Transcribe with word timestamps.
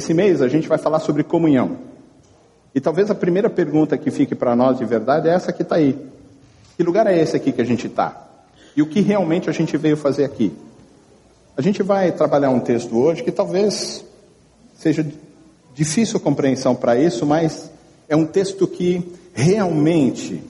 Esse 0.00 0.14
mês 0.14 0.40
a 0.40 0.48
gente 0.48 0.66
vai 0.66 0.78
falar 0.78 0.98
sobre 1.00 1.22
comunhão. 1.22 1.76
E 2.74 2.80
talvez 2.80 3.10
a 3.10 3.14
primeira 3.14 3.50
pergunta 3.50 3.98
que 3.98 4.10
fique 4.10 4.34
para 4.34 4.56
nós 4.56 4.78
de 4.78 4.84
verdade 4.86 5.28
é 5.28 5.32
essa 5.34 5.52
que 5.52 5.60
está 5.60 5.76
aí. 5.76 5.94
Que 6.74 6.82
lugar 6.82 7.06
é 7.06 7.20
esse 7.20 7.36
aqui 7.36 7.52
que 7.52 7.60
a 7.60 7.66
gente 7.66 7.86
está? 7.86 8.26
E 8.74 8.80
o 8.80 8.86
que 8.86 9.02
realmente 9.02 9.50
a 9.50 9.52
gente 9.52 9.76
veio 9.76 9.98
fazer 9.98 10.24
aqui? 10.24 10.54
A 11.54 11.60
gente 11.60 11.82
vai 11.82 12.12
trabalhar 12.12 12.48
um 12.48 12.60
texto 12.60 12.96
hoje 12.96 13.22
que 13.22 13.30
talvez 13.30 14.02
seja 14.74 15.06
difícil 15.74 16.18
compreensão 16.18 16.74
para 16.74 16.96
isso, 16.96 17.26
mas 17.26 17.70
é 18.08 18.16
um 18.16 18.24
texto 18.24 18.66
que 18.66 19.06
realmente 19.34 20.42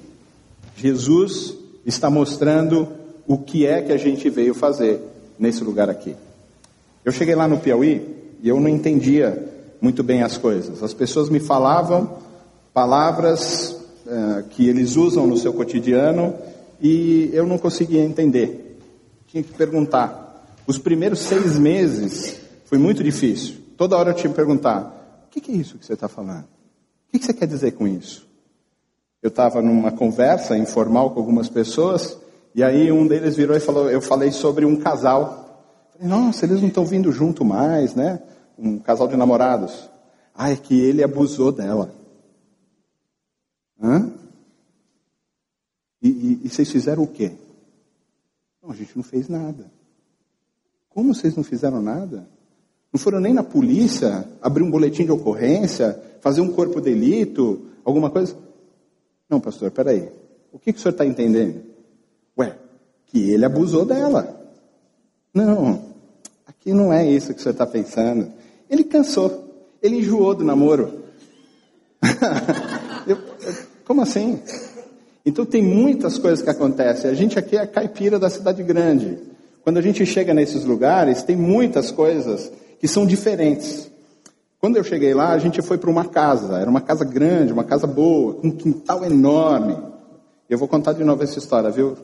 Jesus 0.76 1.56
está 1.84 2.08
mostrando 2.08 2.86
o 3.26 3.36
que 3.36 3.66
é 3.66 3.82
que 3.82 3.92
a 3.92 3.98
gente 3.98 4.30
veio 4.30 4.54
fazer 4.54 5.00
nesse 5.36 5.64
lugar 5.64 5.90
aqui. 5.90 6.14
Eu 7.04 7.10
cheguei 7.10 7.34
lá 7.34 7.48
no 7.48 7.58
Piauí 7.58 8.20
e 8.42 8.48
eu 8.48 8.58
não 8.58 8.68
entendia 8.68 9.49
muito 9.80 10.02
bem 10.02 10.22
as 10.22 10.36
coisas. 10.36 10.82
As 10.82 10.92
pessoas 10.92 11.28
me 11.28 11.40
falavam 11.40 12.18
palavras 12.72 13.76
uh, 14.06 14.42
que 14.50 14.68
eles 14.68 14.96
usam 14.96 15.26
no 15.26 15.36
seu 15.36 15.52
cotidiano 15.52 16.34
e 16.80 17.30
eu 17.32 17.46
não 17.46 17.58
conseguia 17.58 18.02
entender. 18.04 18.78
Tinha 19.26 19.42
que 19.42 19.52
perguntar. 19.52 20.46
Os 20.66 20.78
primeiros 20.78 21.20
seis 21.20 21.58
meses 21.58 22.40
foi 22.64 22.78
muito 22.78 23.02
difícil. 23.02 23.56
Toda 23.76 23.96
hora 23.96 24.10
eu 24.10 24.14
tinha 24.14 24.30
que 24.30 24.36
perguntar: 24.36 25.24
o 25.26 25.30
que 25.30 25.50
é 25.50 25.54
isso 25.54 25.78
que 25.78 25.86
você 25.86 25.94
está 25.94 26.08
falando? 26.08 26.44
O 27.12 27.18
que 27.18 27.24
você 27.24 27.32
quer 27.32 27.46
dizer 27.46 27.72
com 27.72 27.88
isso? 27.88 28.28
Eu 29.22 29.28
estava 29.28 29.60
numa 29.60 29.92
conversa 29.92 30.56
informal 30.56 31.10
com 31.10 31.20
algumas 31.20 31.48
pessoas 31.48 32.16
e 32.54 32.62
aí 32.62 32.90
um 32.90 33.06
deles 33.06 33.36
virou 33.36 33.56
e 33.56 33.60
falou: 33.60 33.90
eu 33.90 34.00
falei 34.00 34.32
sobre 34.32 34.64
um 34.64 34.76
casal. 34.76 35.68
Falei, 35.92 36.08
Nossa, 36.08 36.44
eles 36.44 36.60
não 36.60 36.68
estão 36.68 36.84
vindo 36.84 37.12
junto 37.12 37.44
mais, 37.44 37.94
né? 37.94 38.20
Um 38.60 38.78
casal 38.78 39.08
de 39.08 39.16
namorados. 39.16 39.88
Ah, 40.34 40.50
é 40.50 40.56
que 40.56 40.78
ele 40.78 41.02
abusou 41.02 41.50
dela. 41.50 41.94
Hã? 43.82 44.12
E, 46.02 46.08
e, 46.08 46.40
e 46.44 46.48
vocês 46.48 46.70
fizeram 46.70 47.02
o 47.02 47.06
quê? 47.06 47.32
Não, 48.62 48.70
a 48.70 48.74
gente 48.74 48.96
não 48.96 49.02
fez 49.02 49.28
nada. 49.28 49.70
Como 50.88 51.14
vocês 51.14 51.34
não 51.36 51.44
fizeram 51.44 51.80
nada? 51.80 52.26
Não 52.92 53.00
foram 53.00 53.20
nem 53.20 53.32
na 53.32 53.42
polícia 53.42 54.26
abrir 54.42 54.62
um 54.62 54.70
boletim 54.70 55.04
de 55.04 55.12
ocorrência, 55.12 56.00
fazer 56.20 56.40
um 56.40 56.52
corpo 56.52 56.80
de 56.80 56.90
delito, 56.90 57.66
alguma 57.84 58.10
coisa? 58.10 58.36
Não, 59.28 59.40
pastor, 59.40 59.70
peraí. 59.70 60.10
O 60.52 60.58
que, 60.58 60.72
que 60.72 60.78
o 60.78 60.82
senhor 60.82 60.92
está 60.92 61.06
entendendo? 61.06 61.62
Ué, 62.36 62.58
que 63.06 63.30
ele 63.30 63.44
abusou 63.44 63.84
dela. 63.84 64.36
Não, 65.32 65.84
aqui 66.46 66.72
não 66.72 66.92
é 66.92 67.08
isso 67.08 67.32
que 67.32 67.38
o 67.40 67.42
senhor 67.42 67.52
está 67.52 67.66
pensando. 67.66 68.32
Ele 68.70 68.84
cansou, 68.84 69.66
ele 69.82 69.96
enjoou 69.96 70.34
do 70.34 70.44
namoro. 70.44 71.00
eu, 73.06 73.18
como 73.84 74.00
assim? 74.00 74.40
Então 75.26 75.44
tem 75.44 75.60
muitas 75.60 76.16
coisas 76.16 76.40
que 76.40 76.48
acontecem. 76.48 77.10
A 77.10 77.14
gente 77.14 77.38
aqui 77.38 77.56
é 77.56 77.60
a 77.60 77.66
caipira 77.66 78.18
da 78.18 78.30
cidade 78.30 78.62
grande. 78.62 79.18
Quando 79.62 79.78
a 79.78 79.82
gente 79.82 80.06
chega 80.06 80.32
nesses 80.32 80.64
lugares, 80.64 81.22
tem 81.22 81.36
muitas 81.36 81.90
coisas 81.90 82.50
que 82.78 82.88
são 82.88 83.04
diferentes. 83.04 83.90
Quando 84.60 84.76
eu 84.76 84.84
cheguei 84.84 85.12
lá, 85.12 85.32
a 85.32 85.38
gente 85.38 85.60
foi 85.60 85.76
para 85.76 85.90
uma 85.90 86.04
casa. 86.04 86.58
Era 86.58 86.70
uma 86.70 86.80
casa 86.80 87.04
grande, 87.04 87.52
uma 87.52 87.64
casa 87.64 87.86
boa, 87.86 88.34
com 88.34 88.48
um 88.48 88.52
quintal 88.52 89.04
enorme. 89.04 89.76
Eu 90.48 90.58
vou 90.58 90.68
contar 90.68 90.92
de 90.92 91.04
novo 91.04 91.22
essa 91.22 91.38
história, 91.38 91.70
viu, 91.70 91.96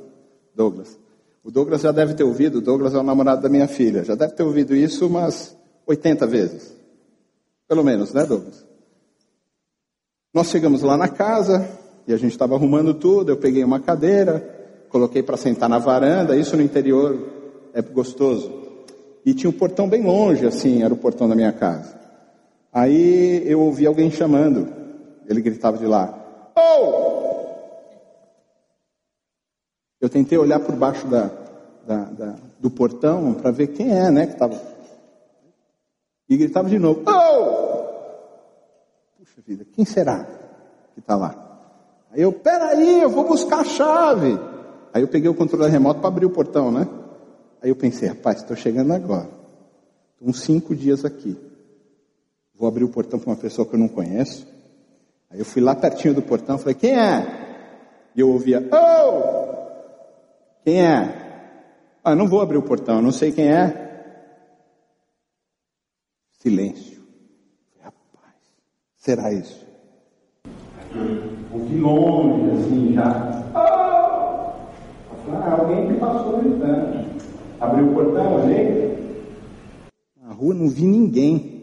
Douglas? 0.55 0.99
O 1.45 1.51
Douglas 1.51 1.83
já 1.83 1.93
deve 1.93 2.15
ter 2.15 2.25
ouvido, 2.25 2.59
o 2.59 2.61
Douglas 2.61 2.93
é 2.95 2.99
o 2.99 3.03
namorado 3.03 3.41
da 3.41 3.49
minha 3.49 3.69
filha, 3.69 4.03
já 4.03 4.17
deve 4.17 4.33
ter 4.33 4.43
ouvido 4.43 4.75
isso 4.75 5.07
umas 5.07 5.57
80 5.87 6.27
vezes. 6.27 6.77
Pelo 7.69 7.85
menos, 7.85 8.13
né, 8.13 8.25
Douglas? 8.25 8.65
Nós 10.33 10.49
chegamos 10.49 10.83
lá 10.83 10.97
na 10.97 11.09
casa 11.09 11.67
e 12.07 12.13
a 12.13 12.17
gente 12.17 12.33
estava 12.33 12.55
arrumando 12.55 12.93
tudo. 12.93 13.33
Eu 13.33 13.37
peguei 13.37 13.65
uma 13.65 13.81
cadeira, 13.81 14.87
coloquei 14.89 15.23
para 15.23 15.37
sentar 15.37 15.69
na 15.69 15.79
varanda. 15.79 16.37
Isso 16.37 16.57
no 16.57 16.63
interior 16.63 17.19
é 17.73 17.81
gostoso. 17.81 18.53
E 19.25 19.35
tinha 19.35 19.51
um 19.51 19.53
portão 19.53 19.89
bem 19.89 20.03
longe, 20.03 20.47
assim, 20.47 20.83
era 20.83 20.93
o 20.93 20.97
portão 20.97 21.29
da 21.29 21.35
minha 21.35 21.53
casa. 21.53 21.99
Aí 22.73 23.43
eu 23.47 23.61
ouvi 23.61 23.87
alguém 23.87 24.11
chamando. 24.11 24.69
Ele 25.27 25.41
gritava 25.41 25.79
de 25.79 25.87
lá: 25.87 26.53
Oh! 26.57 27.07
Eu 30.01 30.09
tentei 30.09 30.37
olhar 30.37 30.61
por 30.61 30.77
baixo 30.77 31.07
da, 31.07 31.31
da, 31.87 32.05
da, 32.05 32.35
do 32.61 32.71
portão 32.71 33.35
para 33.35 33.51
ver 33.51 33.69
quem 33.69 33.91
é, 33.91 34.11
né, 34.11 34.27
que 34.27 34.35
estava. 34.35 34.76
E 36.29 36.37
gritava 36.37 36.69
de 36.69 36.79
novo: 36.79 37.03
Oh! 37.07 37.87
Puxa 39.19 39.41
vida, 39.47 39.65
quem 39.73 39.85
será 39.85 40.25
que 40.95 41.01
está 41.01 41.17
lá? 41.17 41.47
Aí 42.13 42.23
eu, 42.23 42.33
peraí, 42.33 43.03
eu 43.03 43.11
vou 43.11 43.25
buscar 43.25 43.61
a 43.61 43.65
chave. 43.65 44.39
Aí 44.93 45.03
eu 45.03 45.09
peguei 45.09 45.29
o 45.29 45.35
controle 45.35 45.71
remoto 45.71 46.01
para 46.01 46.09
abrir 46.09 46.25
o 46.25 46.31
portão, 46.31 46.73
né? 46.73 46.89
Aí 47.63 47.69
eu 47.69 47.77
pensei, 47.77 48.09
rapaz, 48.09 48.39
estou 48.39 48.57
chegando 48.57 48.93
agora. 48.93 49.29
Estou 50.15 50.29
uns 50.29 50.41
cinco 50.41 50.75
dias 50.75 51.05
aqui. 51.05 51.37
Vou 52.55 52.67
abrir 52.67 52.85
o 52.85 52.89
portão 52.89 53.19
para 53.19 53.29
uma 53.29 53.37
pessoa 53.37 53.67
que 53.67 53.75
eu 53.75 53.79
não 53.79 53.89
conheço. 53.89 54.47
Aí 55.31 55.39
eu 55.39 55.45
fui 55.45 55.61
lá 55.61 55.75
pertinho 55.75 56.15
do 56.15 56.23
portão, 56.23 56.57
falei, 56.57 56.75
quem 56.75 56.99
é? 56.99 58.11
E 58.15 58.21
eu 58.21 58.31
ouvia, 58.31 58.67
oh! 58.73 59.57
Quem 60.65 60.81
é? 60.81 61.27
Ah, 62.03 62.15
não 62.15 62.27
vou 62.27 62.41
abrir 62.41 62.57
o 62.57 62.63
portão, 62.63 63.03
não 63.03 63.13
sei 63.13 63.33
quem 63.33 63.53
é. 63.53 63.86
Silêncio. 66.39 67.03
Rapaz, 67.81 68.35
será 68.97 69.33
isso? 69.33 69.67
ouvi 71.53 71.79
longe, 71.79 72.51
assim, 72.51 72.93
já. 72.95 73.43
Ah! 73.55 74.55
ah, 75.33 75.57
alguém 75.59 75.89
que 75.89 75.95
passou 75.95 76.39
gritando. 76.39 77.07
Abri 77.61 77.83
o 77.83 77.95
portão, 77.95 78.43
olhei. 78.43 78.97
Na 80.23 80.33
rua 80.33 80.55
não 80.55 80.69
vi 80.69 80.85
ninguém. 80.85 81.57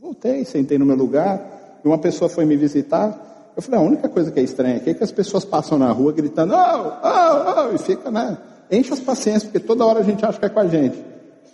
Voltei, 0.00 0.44
sentei 0.44 0.78
no 0.78 0.86
meu 0.86 0.96
lugar. 0.96 1.80
E 1.84 1.88
uma 1.88 1.98
pessoa 1.98 2.28
foi 2.28 2.44
me 2.44 2.56
visitar. 2.56 3.52
Eu 3.56 3.62
falei, 3.62 3.80
a 3.80 3.82
única 3.82 4.08
coisa 4.08 4.30
que 4.30 4.38
é 4.38 4.42
estranha 4.42 4.76
aqui 4.76 4.90
é 4.90 4.94
que 4.94 5.04
as 5.04 5.12
pessoas 5.12 5.44
passam 5.44 5.78
na 5.78 5.90
rua 5.90 6.12
gritando, 6.12 6.52
oh, 6.54 6.92
oh, 7.02 7.70
oh, 7.70 7.74
e 7.74 7.78
fica, 7.78 8.10
né? 8.10 8.36
Enche 8.70 8.92
as 8.92 9.00
paciências, 9.00 9.44
porque 9.44 9.60
toda 9.60 9.84
hora 9.84 10.00
a 10.00 10.02
gente 10.02 10.24
acha 10.24 10.38
que 10.38 10.44
é 10.44 10.48
com 10.48 10.60
a 10.60 10.66
gente. 10.66 11.02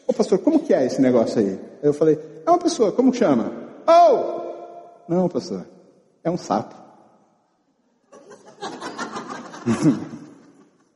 Ô 0.06 0.12
pastor, 0.12 0.38
como 0.40 0.58
que 0.58 0.74
é 0.74 0.84
esse 0.84 1.00
negócio 1.00 1.38
aí? 1.38 1.50
Aí 1.50 1.88
eu 1.88 1.94
falei, 1.94 2.18
é 2.44 2.50
uma 2.50 2.58
pessoa, 2.58 2.92
como 2.92 3.12
chama? 3.12 3.52
Oh! 3.86 4.42
Não, 5.08 5.28
pastor, 5.28 5.66
é 6.22 6.30
um 6.30 6.36
sapo. 6.36 6.74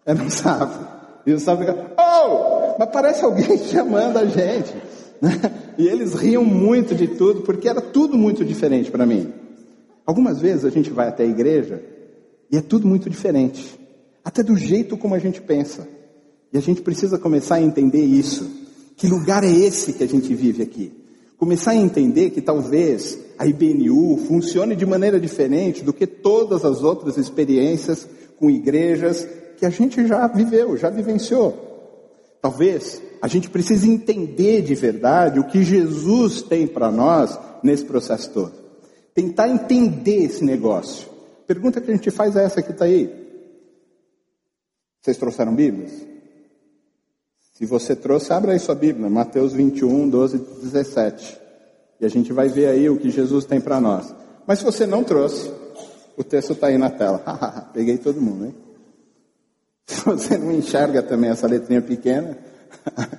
Era 0.04 0.22
um 0.22 0.30
sapo. 0.30 0.96
E 1.26 1.32
o 1.32 1.40
sapo 1.40 1.64
fica, 1.64 1.92
oh! 1.98 2.76
Mas 2.78 2.90
parece 2.90 3.24
alguém 3.24 3.58
chamando 3.66 4.18
a 4.18 4.26
gente. 4.26 4.74
E 5.78 5.86
eles 5.86 6.14
riam 6.14 6.44
muito 6.44 6.94
de 6.94 7.08
tudo, 7.08 7.42
porque 7.42 7.68
era 7.68 7.80
tudo 7.80 8.16
muito 8.16 8.44
diferente 8.44 8.90
para 8.90 9.06
mim. 9.06 9.32
Algumas 10.04 10.40
vezes 10.40 10.64
a 10.64 10.70
gente 10.70 10.90
vai 10.90 11.08
até 11.08 11.24
a 11.24 11.26
igreja 11.26 11.82
e 12.50 12.56
é 12.56 12.60
tudo 12.60 12.86
muito 12.86 13.10
diferente. 13.10 13.78
Até 14.24 14.42
do 14.42 14.56
jeito 14.56 14.96
como 14.96 15.14
a 15.14 15.18
gente 15.18 15.40
pensa. 15.40 15.88
E 16.52 16.58
a 16.58 16.60
gente 16.60 16.80
precisa 16.80 17.18
começar 17.18 17.56
a 17.56 17.62
entender 17.62 18.04
isso. 18.04 18.48
Que 18.96 19.08
lugar 19.08 19.44
é 19.44 19.50
esse 19.50 19.92
que 19.92 20.04
a 20.04 20.08
gente 20.08 20.32
vive 20.34 20.62
aqui? 20.62 20.92
Começar 21.38 21.72
a 21.72 21.76
entender 21.76 22.30
que 22.30 22.40
talvez 22.40 23.18
a 23.38 23.46
IBNU 23.46 24.16
funcione 24.26 24.74
de 24.74 24.86
maneira 24.86 25.20
diferente 25.20 25.84
do 25.84 25.92
que 25.92 26.06
todas 26.06 26.64
as 26.64 26.82
outras 26.82 27.18
experiências 27.18 28.08
com 28.38 28.48
igrejas 28.48 29.28
que 29.58 29.66
a 29.66 29.70
gente 29.70 30.06
já 30.06 30.26
viveu, 30.28 30.76
já 30.76 30.88
vivenciou. 30.88 31.66
Talvez 32.40 33.02
a 33.20 33.28
gente 33.28 33.50
precise 33.50 33.90
entender 33.90 34.62
de 34.62 34.74
verdade 34.74 35.38
o 35.38 35.46
que 35.46 35.62
Jesus 35.62 36.42
tem 36.42 36.66
para 36.66 36.90
nós 36.90 37.38
nesse 37.62 37.84
processo 37.84 38.30
todo. 38.30 38.52
Tentar 39.14 39.48
entender 39.48 40.24
esse 40.24 40.44
negócio. 40.44 41.08
Pergunta 41.46 41.80
que 41.80 41.90
a 41.90 41.94
gente 41.94 42.10
faz 42.10 42.36
é 42.36 42.44
essa 42.44 42.62
que 42.62 42.70
está 42.70 42.84
aí. 42.86 43.10
Vocês 45.00 45.16
trouxeram 45.16 45.54
Bíblias? 45.54 46.15
Se 47.56 47.64
você 47.64 47.96
trouxe, 47.96 48.34
abra 48.34 48.52
aí 48.52 48.58
sua 48.58 48.74
Bíblia, 48.74 49.08
Mateus 49.08 49.54
21, 49.54 50.10
12 50.10 50.38
17. 50.62 51.40
E 51.98 52.04
a 52.04 52.08
gente 52.08 52.30
vai 52.30 52.48
ver 52.48 52.66
aí 52.66 52.90
o 52.90 52.98
que 52.98 53.08
Jesus 53.08 53.46
tem 53.46 53.62
para 53.62 53.80
nós. 53.80 54.14
Mas 54.46 54.58
se 54.58 54.64
você 54.66 54.84
não 54.86 55.02
trouxe, 55.02 55.50
o 56.18 56.22
texto 56.22 56.52
está 56.52 56.66
aí 56.66 56.76
na 56.76 56.90
tela. 56.90 57.18
Peguei 57.72 57.96
todo 57.96 58.20
mundo, 58.20 58.44
hein? 58.44 58.54
Se 59.86 60.04
você 60.04 60.36
não 60.36 60.52
enxerga 60.52 61.02
também 61.02 61.30
essa 61.30 61.46
letrinha 61.46 61.80
pequena, 61.80 62.36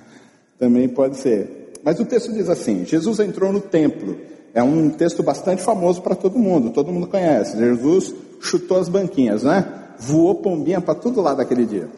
também 0.56 0.88
pode 0.88 1.16
ser. 1.16 1.72
Mas 1.82 1.98
o 1.98 2.04
texto 2.04 2.32
diz 2.32 2.48
assim: 2.48 2.84
Jesus 2.84 3.18
entrou 3.18 3.52
no 3.52 3.60
templo. 3.60 4.20
É 4.54 4.62
um 4.62 4.88
texto 4.90 5.20
bastante 5.20 5.62
famoso 5.62 6.00
para 6.00 6.14
todo 6.14 6.38
mundo, 6.38 6.70
todo 6.70 6.92
mundo 6.92 7.08
conhece. 7.08 7.58
Jesus 7.58 8.14
chutou 8.40 8.78
as 8.78 8.88
banquinhas, 8.88 9.42
né? 9.42 9.64
Voou 9.98 10.36
pombinha 10.36 10.80
para 10.80 10.94
todo 10.94 11.20
lado 11.20 11.40
aquele 11.40 11.66
dia. 11.66 11.88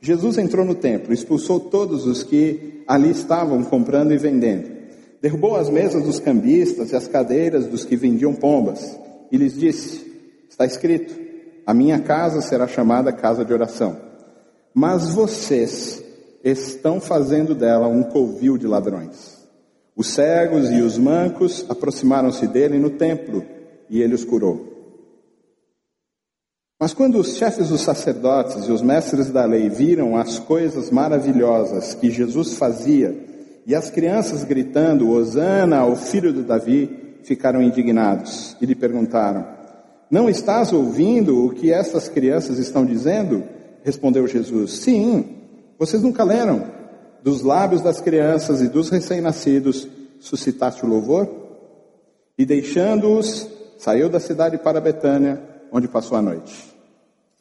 Jesus 0.00 0.38
entrou 0.38 0.64
no 0.64 0.74
templo, 0.74 1.12
expulsou 1.12 1.58
todos 1.58 2.06
os 2.06 2.22
que 2.22 2.82
ali 2.86 3.10
estavam 3.10 3.62
comprando 3.64 4.12
e 4.12 4.18
vendendo 4.18 4.74
Derrubou 5.24 5.56
as 5.56 5.70
mesas 5.70 6.02
dos 6.02 6.20
cambistas 6.20 6.92
e 6.92 6.96
as 6.96 7.08
cadeiras 7.08 7.66
dos 7.66 7.82
que 7.82 7.96
vendiam 7.96 8.34
pombas 8.34 8.94
e 9.32 9.38
lhes 9.38 9.58
disse: 9.58 10.04
Está 10.50 10.66
escrito, 10.66 11.18
a 11.64 11.72
minha 11.72 11.98
casa 11.98 12.42
será 12.42 12.68
chamada 12.68 13.10
casa 13.10 13.42
de 13.42 13.50
oração. 13.50 13.96
Mas 14.74 15.08
vocês 15.08 16.04
estão 16.44 17.00
fazendo 17.00 17.54
dela 17.54 17.88
um 17.88 18.02
covil 18.02 18.58
de 18.58 18.66
ladrões. 18.66 19.38
Os 19.96 20.08
cegos 20.08 20.70
e 20.70 20.82
os 20.82 20.98
mancos 20.98 21.64
aproximaram-se 21.70 22.46
dele 22.46 22.78
no 22.78 22.90
templo 22.90 23.42
e 23.88 24.02
ele 24.02 24.12
os 24.12 24.26
curou. 24.26 24.73
Mas 26.84 26.92
quando 26.92 27.18
os 27.18 27.38
chefes 27.38 27.70
dos 27.70 27.80
sacerdotes 27.80 28.66
e 28.66 28.70
os 28.70 28.82
mestres 28.82 29.30
da 29.30 29.46
lei 29.46 29.70
viram 29.70 30.18
as 30.18 30.38
coisas 30.38 30.90
maravilhosas 30.90 31.94
que 31.94 32.10
Jesus 32.10 32.58
fazia 32.58 33.16
e 33.66 33.74
as 33.74 33.88
crianças 33.88 34.44
gritando, 34.44 35.08
Hosana 35.08 35.78
ao 35.78 35.96
filho 35.96 36.30
de 36.30 36.42
Davi, 36.42 37.16
ficaram 37.22 37.62
indignados 37.62 38.54
e 38.60 38.66
lhe 38.66 38.74
perguntaram: 38.74 39.46
Não 40.10 40.28
estás 40.28 40.74
ouvindo 40.74 41.46
o 41.46 41.54
que 41.54 41.72
estas 41.72 42.06
crianças 42.06 42.58
estão 42.58 42.84
dizendo? 42.84 43.44
Respondeu 43.82 44.26
Jesus: 44.26 44.74
Sim, 44.74 45.24
vocês 45.78 46.02
nunca 46.02 46.22
leram? 46.22 46.66
Dos 47.22 47.40
lábios 47.40 47.80
das 47.80 47.98
crianças 47.98 48.60
e 48.60 48.68
dos 48.68 48.90
recém-nascidos 48.90 49.88
suscitaste 50.20 50.84
o 50.84 50.88
louvor? 50.90 51.30
E 52.36 52.44
deixando-os, 52.44 53.48
saiu 53.78 54.10
da 54.10 54.20
cidade 54.20 54.58
para 54.58 54.82
Betânia, 54.82 55.40
onde 55.72 55.88
passou 55.88 56.18
a 56.18 56.20
noite. 56.20 56.73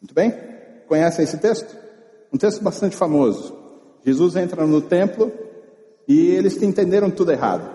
Muito 0.04 0.14
bem? 0.14 0.34
Conhecem 0.86 1.24
esse 1.24 1.38
texto? 1.38 1.74
Um 2.32 2.38
texto 2.38 2.62
bastante 2.62 2.94
famoso. 2.94 3.56
Jesus 4.06 4.36
entra 4.36 4.68
no 4.68 4.82
templo 4.82 5.32
e 6.06 6.32
eles 6.32 6.62
entenderam 6.62 7.10
tudo 7.10 7.32
errado. 7.32 7.72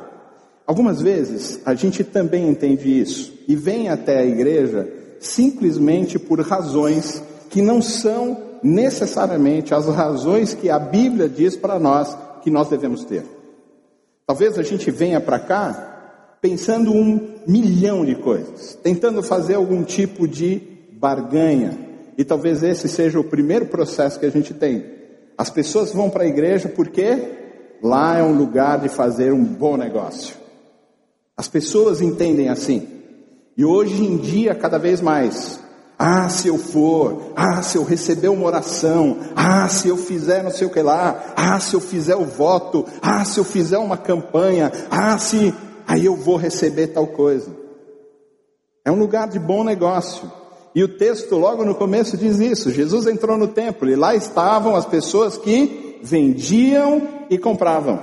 Algumas 0.66 1.00
vezes 1.00 1.58
a 1.64 1.74
gente 1.74 2.04
também 2.04 2.46
entende 2.46 3.00
isso 3.00 3.32
e 3.48 3.56
vem 3.56 3.88
até 3.88 4.18
a 4.18 4.26
igreja 4.26 4.86
simplesmente 5.18 6.18
por 6.18 6.38
razões 6.42 7.22
que 7.48 7.62
não 7.62 7.80
são 7.80 8.36
necessariamente 8.62 9.72
as 9.72 9.86
razões 9.86 10.52
que 10.52 10.68
a 10.68 10.78
Bíblia 10.78 11.30
diz 11.30 11.56
para 11.56 11.78
nós 11.78 12.14
que 12.42 12.50
nós 12.50 12.68
devemos 12.68 13.06
ter. 13.06 13.24
Talvez 14.26 14.58
a 14.58 14.62
gente 14.62 14.90
venha 14.90 15.18
para 15.18 15.38
cá 15.38 16.36
pensando 16.42 16.92
um 16.92 17.36
milhão 17.46 18.04
de 18.04 18.16
coisas, 18.16 18.78
tentando 18.82 19.22
fazer 19.22 19.54
algum 19.54 19.82
tipo 19.82 20.28
de 20.28 20.60
barganha. 20.92 21.87
E 22.18 22.24
talvez 22.24 22.64
esse 22.64 22.88
seja 22.88 23.20
o 23.20 23.24
primeiro 23.24 23.66
processo 23.66 24.18
que 24.18 24.26
a 24.26 24.30
gente 24.30 24.52
tem. 24.52 24.84
As 25.38 25.50
pessoas 25.50 25.92
vão 25.92 26.10
para 26.10 26.24
a 26.24 26.26
igreja 26.26 26.68
porque 26.68 27.16
lá 27.80 28.18
é 28.18 28.22
um 28.24 28.36
lugar 28.36 28.80
de 28.80 28.88
fazer 28.88 29.32
um 29.32 29.44
bom 29.44 29.76
negócio. 29.76 30.34
As 31.36 31.46
pessoas 31.46 32.02
entendem 32.02 32.48
assim. 32.48 32.88
E 33.56 33.64
hoje 33.64 34.04
em 34.04 34.16
dia, 34.16 34.52
cada 34.52 34.78
vez 34.78 35.00
mais, 35.00 35.60
ah, 35.96 36.28
se 36.28 36.48
eu 36.48 36.58
for, 36.58 37.32
ah, 37.36 37.62
se 37.62 37.78
eu 37.78 37.84
receber 37.84 38.28
uma 38.28 38.46
oração, 38.46 39.18
ah, 39.36 39.68
se 39.68 39.86
eu 39.86 39.96
fizer 39.96 40.42
não 40.42 40.50
sei 40.50 40.66
o 40.66 40.70
que 40.70 40.82
lá, 40.82 41.34
ah, 41.36 41.60
se 41.60 41.76
eu 41.76 41.80
fizer 41.80 42.16
o 42.16 42.24
voto, 42.24 42.84
ah, 43.00 43.24
se 43.24 43.38
eu 43.38 43.44
fizer 43.44 43.78
uma 43.78 43.96
campanha, 43.96 44.72
ah, 44.90 45.16
se, 45.18 45.54
aí 45.86 46.04
eu 46.04 46.16
vou 46.16 46.34
receber 46.34 46.88
tal 46.88 47.06
coisa. 47.06 47.48
É 48.84 48.90
um 48.90 48.98
lugar 48.98 49.28
de 49.28 49.38
bom 49.38 49.62
negócio. 49.62 50.28
E 50.78 50.84
o 50.84 50.86
texto 50.86 51.34
logo 51.34 51.64
no 51.64 51.74
começo 51.74 52.16
diz 52.16 52.38
isso. 52.38 52.70
Jesus 52.70 53.08
entrou 53.08 53.36
no 53.36 53.48
templo 53.48 53.90
e 53.90 53.96
lá 53.96 54.14
estavam 54.14 54.76
as 54.76 54.86
pessoas 54.86 55.36
que 55.36 55.98
vendiam 56.04 57.02
e 57.28 57.36
compravam. 57.36 57.98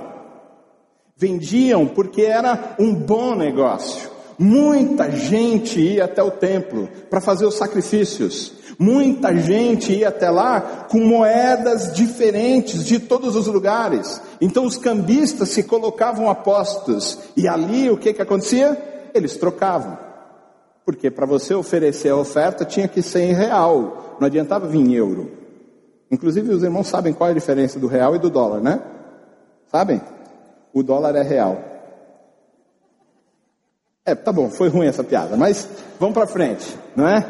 Vendiam 1.16 1.86
porque 1.86 2.20
era 2.20 2.76
um 2.78 2.92
bom 2.92 3.34
negócio. 3.34 4.10
Muita 4.38 5.10
gente 5.10 5.80
ia 5.80 6.04
até 6.04 6.22
o 6.22 6.30
templo 6.30 6.86
para 7.08 7.18
fazer 7.18 7.46
os 7.46 7.54
sacrifícios. 7.54 8.52
Muita 8.78 9.34
gente 9.34 9.94
ia 9.94 10.08
até 10.10 10.28
lá 10.28 10.86
com 10.90 10.98
moedas 10.98 11.94
diferentes 11.94 12.84
de 12.84 12.98
todos 12.98 13.36
os 13.36 13.46
lugares. 13.46 14.20
Então 14.38 14.66
os 14.66 14.76
cambistas 14.76 15.48
se 15.48 15.62
colocavam 15.62 16.28
apostos. 16.28 17.18
E 17.34 17.48
ali 17.48 17.88
o 17.88 17.96
que 17.96 18.12
que 18.12 18.20
acontecia? 18.20 19.10
Eles 19.14 19.34
trocavam. 19.38 20.05
Porque 20.86 21.10
para 21.10 21.26
você 21.26 21.52
oferecer 21.52 22.10
a 22.10 22.16
oferta 22.16 22.64
tinha 22.64 22.86
que 22.86 23.02
ser 23.02 23.22
em 23.22 23.34
real. 23.34 24.16
Não 24.20 24.26
adiantava 24.28 24.68
vir 24.68 24.78
em 24.78 24.94
euro. 24.94 25.32
Inclusive 26.08 26.48
os 26.52 26.62
irmãos 26.62 26.86
sabem 26.86 27.12
qual 27.12 27.28
é 27.28 27.32
a 27.32 27.34
diferença 27.34 27.80
do 27.80 27.88
real 27.88 28.14
e 28.14 28.20
do 28.20 28.30
dólar, 28.30 28.60
né? 28.60 28.80
Sabem? 29.68 30.00
O 30.72 30.84
dólar 30.84 31.16
é 31.16 31.22
real. 31.22 31.58
É, 34.04 34.14
tá 34.14 34.30
bom, 34.30 34.48
foi 34.48 34.68
ruim 34.68 34.86
essa 34.86 35.02
piada, 35.02 35.36
mas 35.36 35.68
vamos 35.98 36.14
para 36.14 36.28
frente, 36.28 36.78
não 36.94 37.08
é? 37.08 37.26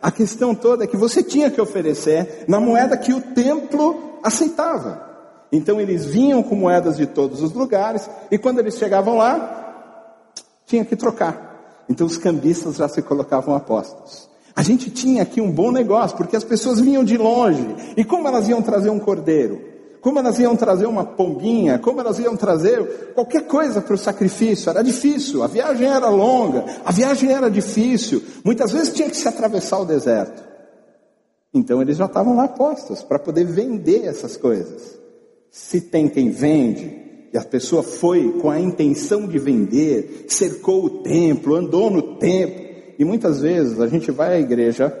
A 0.00 0.10
questão 0.10 0.54
toda 0.54 0.84
é 0.84 0.86
que 0.86 0.96
você 0.96 1.22
tinha 1.22 1.50
que 1.50 1.60
oferecer 1.60 2.46
na 2.48 2.58
moeda 2.58 2.96
que 2.96 3.12
o 3.12 3.20
templo 3.20 4.18
aceitava. 4.22 5.12
Então 5.52 5.78
eles 5.78 6.06
vinham 6.06 6.42
com 6.42 6.54
moedas 6.54 6.96
de 6.96 7.06
todos 7.06 7.42
os 7.42 7.52
lugares 7.52 8.08
e 8.30 8.38
quando 8.38 8.60
eles 8.60 8.78
chegavam 8.78 9.18
lá, 9.18 10.32
tinha 10.64 10.86
que 10.86 10.96
trocar. 10.96 11.53
Então 11.88 12.06
os 12.06 12.16
cambistas 12.16 12.76
já 12.76 12.88
se 12.88 13.02
colocavam 13.02 13.54
apostos. 13.54 14.28
A 14.56 14.62
gente 14.62 14.90
tinha 14.90 15.22
aqui 15.22 15.40
um 15.40 15.50
bom 15.50 15.72
negócio, 15.72 16.16
porque 16.16 16.36
as 16.36 16.44
pessoas 16.44 16.80
vinham 16.80 17.04
de 17.04 17.16
longe. 17.16 17.66
E 17.96 18.04
como 18.04 18.28
elas 18.28 18.48
iam 18.48 18.62
trazer 18.62 18.90
um 18.90 19.00
cordeiro? 19.00 19.74
como 20.04 20.18
elas 20.18 20.38
iam 20.38 20.54
trazer 20.54 20.84
uma 20.84 21.02
pombinha, 21.02 21.78
como 21.78 21.98
elas 21.98 22.18
iam 22.18 22.36
trazer 22.36 23.14
qualquer 23.14 23.46
coisa 23.46 23.80
para 23.80 23.94
o 23.94 23.96
sacrifício. 23.96 24.68
Era 24.68 24.84
difícil, 24.84 25.42
a 25.42 25.46
viagem 25.46 25.88
era 25.88 26.10
longa, 26.10 26.66
a 26.84 26.92
viagem 26.92 27.32
era 27.32 27.50
difícil. 27.50 28.22
Muitas 28.44 28.70
vezes 28.70 28.92
tinha 28.92 29.08
que 29.08 29.16
se 29.16 29.26
atravessar 29.26 29.78
o 29.78 29.86
deserto. 29.86 30.44
Então 31.54 31.80
eles 31.80 31.96
já 31.96 32.04
estavam 32.04 32.36
lá 32.36 32.46
postos 32.46 33.02
para 33.02 33.18
poder 33.18 33.44
vender 33.44 34.04
essas 34.04 34.36
coisas. 34.36 34.94
Se 35.50 35.80
tem 35.80 36.06
quem 36.06 36.28
vende, 36.28 37.03
e 37.34 37.38
a 37.38 37.42
pessoa 37.42 37.82
foi 37.82 38.30
com 38.40 38.48
a 38.48 38.60
intenção 38.60 39.26
de 39.26 39.40
vender, 39.40 40.26
cercou 40.28 40.84
o 40.84 41.02
templo, 41.02 41.56
andou 41.56 41.90
no 41.90 42.16
templo, 42.16 42.64
e 42.96 43.04
muitas 43.04 43.40
vezes 43.40 43.80
a 43.80 43.88
gente 43.88 44.12
vai 44.12 44.36
à 44.36 44.38
igreja 44.38 44.96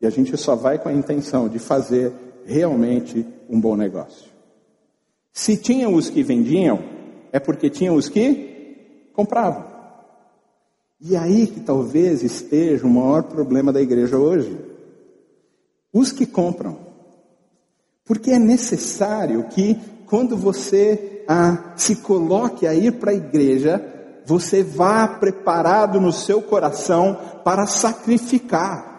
e 0.00 0.06
a 0.08 0.10
gente 0.10 0.36
só 0.36 0.56
vai 0.56 0.76
com 0.76 0.88
a 0.88 0.92
intenção 0.92 1.48
de 1.48 1.60
fazer 1.60 2.12
realmente 2.44 3.24
um 3.48 3.60
bom 3.60 3.76
negócio. 3.76 4.28
Se 5.32 5.56
tinham 5.56 5.94
os 5.94 6.10
que 6.10 6.24
vendiam, 6.24 6.82
é 7.30 7.38
porque 7.38 7.70
tinham 7.70 7.94
os 7.94 8.08
que 8.08 9.10
compravam. 9.12 9.66
E 11.00 11.16
aí 11.16 11.46
que 11.46 11.60
talvez 11.60 12.24
esteja 12.24 12.84
o 12.84 12.90
maior 12.90 13.22
problema 13.22 13.72
da 13.72 13.80
igreja 13.80 14.18
hoje. 14.18 14.58
Os 15.92 16.10
que 16.10 16.26
compram. 16.26 16.76
Porque 18.04 18.32
é 18.32 18.38
necessário 18.38 19.44
que 19.44 19.78
quando 20.06 20.36
você 20.36 21.09
se 21.76 21.96
coloque 21.96 22.66
a 22.66 22.74
ir 22.74 22.98
para 22.98 23.10
a 23.12 23.14
igreja, 23.14 23.82
você 24.24 24.62
vá 24.62 25.06
preparado 25.06 26.00
no 26.00 26.12
seu 26.12 26.42
coração 26.42 27.18
para 27.44 27.66
sacrificar. 27.66 28.90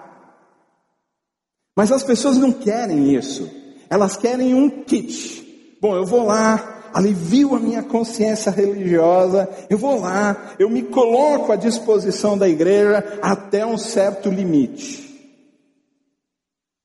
Mas 1.76 1.92
as 1.92 2.04
pessoas 2.04 2.38
não 2.38 2.52
querem 2.52 3.16
isso. 3.16 3.50
Elas 3.90 4.16
querem 4.16 4.54
um 4.54 4.84
kit. 4.84 5.78
Bom, 5.82 5.96
eu 5.96 6.06
vou 6.06 6.26
lá, 6.26 6.92
alivio 6.94 7.56
a 7.56 7.60
minha 7.60 7.84
consciência 7.84 8.52
religiosa, 8.52 9.50
eu 9.70 9.78
vou 9.78 10.00
lá, 10.00 10.54
eu 10.60 10.70
me 10.70 10.84
coloco 10.84 11.52
à 11.52 11.56
disposição 11.56 12.38
da 12.38 12.48
igreja 12.48 13.20
até 13.22 13.66
um 13.66 13.78
certo 13.78 14.30
limite. 14.30 15.10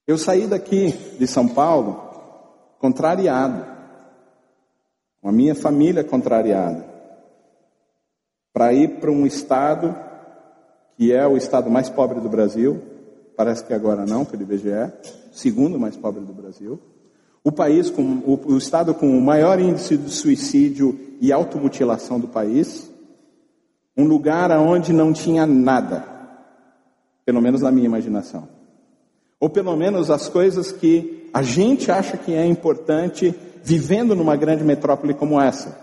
Eu 0.06 0.16
saí 0.16 0.46
daqui 0.46 0.92
de 1.18 1.26
São 1.26 1.48
Paulo 1.48 2.00
contrariado, 2.78 3.75
com 5.26 5.30
a 5.30 5.32
minha 5.32 5.56
família 5.56 6.04
contrariada, 6.04 6.86
para 8.52 8.72
ir 8.72 9.00
para 9.00 9.10
um 9.10 9.26
estado 9.26 9.92
que 10.96 11.12
é 11.12 11.26
o 11.26 11.36
estado 11.36 11.68
mais 11.68 11.88
pobre 11.88 12.20
do 12.20 12.28
Brasil, 12.28 12.80
parece 13.36 13.64
que 13.64 13.74
agora 13.74 14.06
não, 14.06 14.24
pelo 14.24 14.44
IBGE, 14.44 14.92
segundo 15.32 15.80
mais 15.80 15.96
pobre 15.96 16.24
do 16.24 16.32
Brasil. 16.32 16.78
O 17.42 17.50
país 17.50 17.90
com 17.90 18.02
o, 18.02 18.52
o 18.52 18.56
estado 18.56 18.94
com 18.94 19.18
o 19.18 19.20
maior 19.20 19.58
índice 19.58 19.96
de 19.96 20.10
suicídio 20.10 20.96
e 21.20 21.32
automutilação 21.32 22.20
do 22.20 22.28
país. 22.28 22.88
Um 23.96 24.04
lugar 24.04 24.52
onde 24.52 24.92
não 24.92 25.12
tinha 25.12 25.44
nada, 25.44 26.04
pelo 27.24 27.42
menos 27.42 27.62
na 27.62 27.72
minha 27.72 27.86
imaginação. 27.86 28.46
Ou 29.40 29.50
pelo 29.50 29.76
menos 29.76 30.08
as 30.08 30.28
coisas 30.28 30.70
que 30.70 31.28
a 31.34 31.42
gente 31.42 31.90
acha 31.90 32.16
que 32.16 32.32
é 32.32 32.46
importante 32.46 33.34
vivendo 33.66 34.14
numa 34.14 34.36
grande 34.36 34.62
metrópole 34.62 35.12
como 35.12 35.40
essa. 35.40 35.76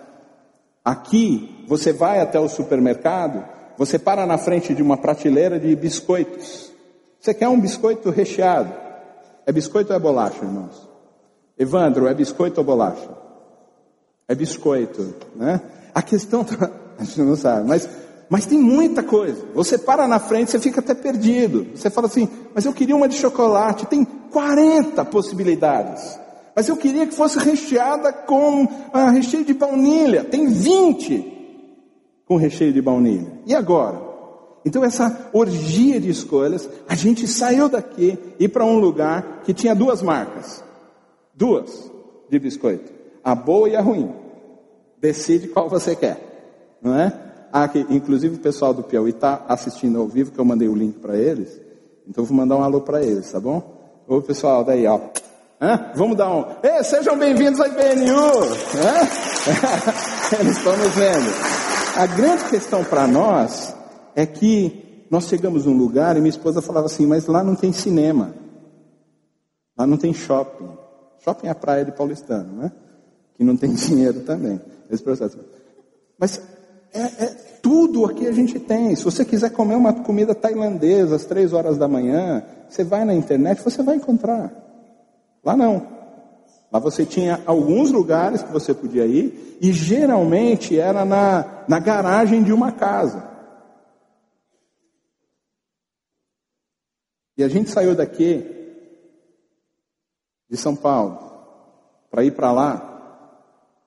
Aqui, 0.86 1.66
você 1.68 1.92
vai 1.92 2.22
até 2.22 2.40
o 2.40 2.48
supermercado, 2.48 3.44
você 3.78 4.00
para 4.00 4.26
na 4.26 4.38
frente 4.38 4.74
de 4.74 4.82
uma 4.82 4.96
prateleira 4.96 5.60
de 5.60 5.76
biscoitos. 5.76 6.72
Você 7.20 7.34
quer 7.34 7.50
um 7.50 7.60
biscoito 7.60 8.10
recheado? 8.10 8.74
É 9.46 9.52
biscoito 9.52 9.92
ou 9.92 9.98
é 9.98 10.00
bolacha, 10.00 10.46
irmãos? 10.46 10.88
Evandro, 11.60 12.08
é 12.08 12.14
biscoito 12.14 12.62
ou 12.62 12.66
bolacha? 12.66 13.10
É 14.30 14.34
biscoito, 14.34 15.14
né? 15.36 15.60
A 15.94 16.02
questão, 16.02 16.46
a 16.98 17.04
gente 17.04 17.22
não 17.22 17.36
sabe, 17.36 17.68
mas, 17.68 17.90
mas 18.30 18.46
tem 18.46 18.58
muita 18.58 19.04
coisa. 19.04 19.46
Você 19.54 19.78
para 19.78 20.08
na 20.08 20.20
frente, 20.20 20.52
você 20.52 20.60
fica 20.60 20.80
até 20.80 20.94
perdido. 20.94 21.68
Você 21.76 21.90
fala 21.90 22.08
assim, 22.08 22.30
mas 22.56 22.64
eu 22.64 22.72
queria 22.72 22.96
uma 22.96 23.10
de 23.10 23.18
chocolate. 23.18 23.88
Tem 23.88 24.06
40 24.06 25.04
possibilidades. 25.04 26.23
Mas 26.56 26.70
eu 26.70 26.78
queria 26.78 27.08
que 27.08 27.16
fosse 27.16 27.40
recheada 27.40 28.14
com 28.14 28.68
ah, 28.94 29.10
recheio 29.10 29.44
de 29.44 29.54
baunilha. 29.54 30.24
Tem 30.24 30.48
20 30.48 31.34
com 32.26 32.36
recheio 32.36 32.72
de 32.72 32.82
baunilha. 32.82 33.32
E 33.46 33.56
agora? 33.56 34.02
Então 34.66 34.84
essa 34.84 35.30
orgia 35.34 36.00
de 36.00 36.10
escolhas, 36.10 36.70
a 36.88 36.96
gente 36.96 37.28
saiu 37.28 37.68
daqui 37.68 38.18
e 38.40 38.48
para 38.48 38.66
um 38.66 38.80
lugar 38.80 39.42
que 39.44 39.54
tinha 39.54 39.76
duas 39.76 40.02
marcas. 40.02 40.64
Duas 41.34 41.92
de 42.30 42.40
biscoito. 42.40 42.92
A 43.24 43.36
boa 43.36 43.70
e 43.70 43.76
a 43.76 43.82
ruim. 43.82 44.14
Decide 45.00 45.48
qual 45.48 45.68
você 45.68 45.96
quer. 45.96 46.78
Não 46.82 46.96
é? 46.96 47.12
Aqui, 47.52 47.86
inclusive 47.90 48.36
o 48.36 48.40
pessoal 48.40 48.74
do 48.74 48.84
Piauí 48.84 49.12
está 49.12 49.46
assistindo 49.48 50.00
ao 50.00 50.08
vivo, 50.08 50.32
que 50.32 50.40
eu 50.40 50.46
mandei 50.46 50.68
o 50.68 50.76
link 50.76 51.00
para 51.00 51.18
eles. 51.18 51.60
Então 52.08 52.24
vou 52.24 52.36
mandar 52.36 52.58
um 52.58 52.64
alô 52.64 52.82
para 52.82 53.04
eles, 53.04 53.32
tá 53.32 53.40
bom? 53.40 53.62
Ô 54.08 54.22
pessoal, 54.22 54.64
daí 54.64 54.88
ó. 54.88 55.00
Hã? 55.64 55.92
Vamos 55.96 56.18
dar 56.18 56.30
um. 56.30 56.44
Ei, 56.62 56.84
sejam 56.84 57.18
bem-vindos 57.18 57.58
ao 57.62 57.68
IBNU! 57.68 58.44
Eles 60.38 60.58
estão 60.58 60.76
nos 60.76 60.94
vendo. 60.94 61.32
A 61.96 62.06
grande 62.06 62.44
questão 62.50 62.84
para 62.84 63.08
nós 63.08 63.74
é 64.14 64.26
que 64.26 65.06
nós 65.10 65.30
chegamos 65.30 65.66
num 65.66 65.78
lugar 65.78 66.18
e 66.18 66.20
minha 66.20 66.30
esposa 66.30 66.62
falava 66.62 66.88
assim, 66.88 67.06
mas 67.06 67.28
lá 67.28 67.46
não 67.46 67.56
tem 67.56 67.72
cinema. 67.72 68.34
Lá 69.78 69.88
não 69.88 69.96
tem 69.96 70.14
shopping. 70.14 70.70
Shopping 71.24 71.48
é 71.48 71.52
a 71.52 71.56
praia 71.56 71.86
de 71.86 71.94
paulistano, 71.94 72.58
né? 72.58 72.70
Que 73.38 73.44
não 73.46 73.56
tem 73.56 73.72
dinheiro 73.74 74.20
também. 74.20 74.60
Esse 74.92 75.02
processo. 75.02 75.40
Mas 76.20 76.42
é, 76.94 77.00
é, 77.00 77.28
tudo 77.62 78.06
aqui 78.06 78.28
a 78.28 78.34
gente 78.34 78.60
tem. 78.60 78.94
Se 78.98 79.04
você 79.06 79.24
quiser 79.24 79.52
comer 79.52 79.76
uma 79.76 79.94
comida 79.94 80.36
tailandesa 80.36 81.16
às 81.16 81.24
três 81.24 81.54
horas 81.54 81.78
da 81.78 81.88
manhã, 81.88 82.44
você 82.68 82.84
vai 82.84 83.06
na 83.06 83.16
internet, 83.16 83.64
você 83.64 83.82
vai 83.82 83.96
encontrar. 83.96 84.73
Lá 85.44 85.56
não. 85.56 85.94
Lá 86.72 86.80
você 86.80 87.06
tinha 87.06 87.44
alguns 87.46 87.92
lugares 87.92 88.42
que 88.42 88.52
você 88.52 88.74
podia 88.74 89.06
ir, 89.06 89.58
e 89.62 89.72
geralmente 89.72 90.80
era 90.80 91.06
na, 91.06 91.66
na 91.68 91.80
garagem 91.80 92.44
de 92.44 92.52
uma 92.52 92.72
casa. 92.72 93.32
E 97.38 97.44
a 97.44 97.48
gente 97.48 97.70
saiu 97.70 97.96
daqui, 97.96 98.44
de 100.50 100.58
São 100.58 100.76
Paulo, 100.76 101.20
para 102.10 102.24
ir 102.24 102.36
para 102.36 102.52
lá, 102.52 102.90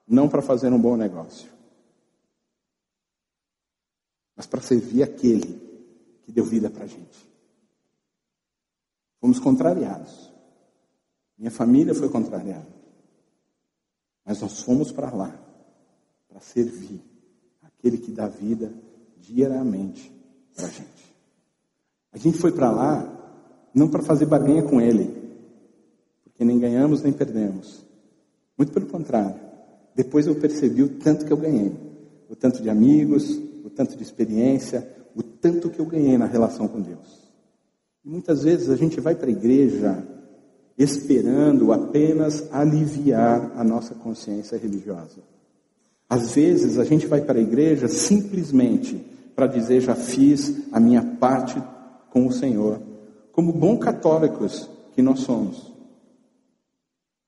não 0.06 0.28
para 0.28 0.42
fazer 0.42 0.72
um 0.72 0.80
bom 0.80 0.96
negócio, 0.96 1.48
mas 4.36 4.46
para 4.46 4.60
servir 4.60 5.02
aquele 5.02 5.60
que 6.24 6.32
deu 6.32 6.44
vida 6.44 6.68
para 6.70 6.84
a 6.84 6.88
gente. 6.88 7.26
Fomos 9.20 9.40
contrariados. 9.40 10.35
Minha 11.38 11.50
família 11.50 11.94
foi 11.94 12.08
contrariada. 12.08 12.66
Mas 14.24 14.40
nós 14.40 14.62
fomos 14.62 14.90
para 14.90 15.10
lá 15.10 15.38
para 16.28 16.40
servir 16.40 17.00
aquele 17.62 17.98
que 17.98 18.10
dá 18.10 18.26
vida 18.26 18.72
diariamente 19.18 20.12
para 20.54 20.66
a 20.66 20.70
gente. 20.70 21.14
A 22.12 22.18
gente 22.18 22.38
foi 22.38 22.52
para 22.52 22.70
lá 22.70 23.12
não 23.74 23.88
para 23.88 24.02
fazer 24.02 24.26
barganha 24.26 24.62
com 24.62 24.80
ele, 24.80 25.14
porque 26.24 26.44
nem 26.44 26.58
ganhamos 26.58 27.02
nem 27.02 27.12
perdemos. 27.12 27.84
Muito 28.56 28.72
pelo 28.72 28.86
contrário. 28.86 29.38
Depois 29.94 30.26
eu 30.26 30.34
percebi 30.34 30.82
o 30.82 30.98
tanto 30.98 31.24
que 31.24 31.32
eu 31.32 31.36
ganhei, 31.36 31.74
o 32.28 32.34
tanto 32.34 32.62
de 32.62 32.70
amigos, 32.70 33.30
o 33.64 33.70
tanto 33.70 33.96
de 33.96 34.02
experiência, 34.02 34.90
o 35.14 35.22
tanto 35.22 35.70
que 35.70 35.78
eu 35.78 35.86
ganhei 35.86 36.18
na 36.18 36.26
relação 36.26 36.66
com 36.66 36.80
Deus. 36.80 37.30
E 38.04 38.08
muitas 38.08 38.42
vezes 38.42 38.70
a 38.70 38.76
gente 38.76 39.00
vai 39.00 39.14
para 39.14 39.28
a 39.28 39.32
igreja 39.32 40.06
esperando 40.78 41.72
apenas 41.72 42.44
aliviar 42.52 43.52
a 43.56 43.64
nossa 43.64 43.94
consciência 43.94 44.58
religiosa. 44.58 45.22
Às 46.08 46.34
vezes 46.34 46.78
a 46.78 46.84
gente 46.84 47.06
vai 47.06 47.20
para 47.20 47.38
a 47.38 47.42
igreja 47.42 47.88
simplesmente 47.88 48.96
para 49.34 49.46
dizer 49.46 49.80
já 49.80 49.94
fiz 49.94 50.68
a 50.72 50.78
minha 50.78 51.02
parte 51.02 51.62
com 52.10 52.26
o 52.26 52.32
Senhor, 52.32 52.80
como 53.32 53.52
bons 53.52 53.78
católicos 53.78 54.68
que 54.94 55.02
nós 55.02 55.20
somos, 55.20 55.72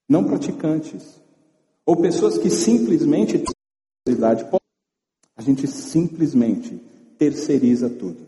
não 0.09 0.25
praticantes, 0.25 1.21
ou 1.85 1.97
pessoas 1.97 2.39
que 2.39 2.49
simplesmente 2.49 3.45
a 5.37 5.43
gente 5.43 5.67
simplesmente 5.67 6.81
terceiriza 7.19 7.91
tudo. 7.91 8.27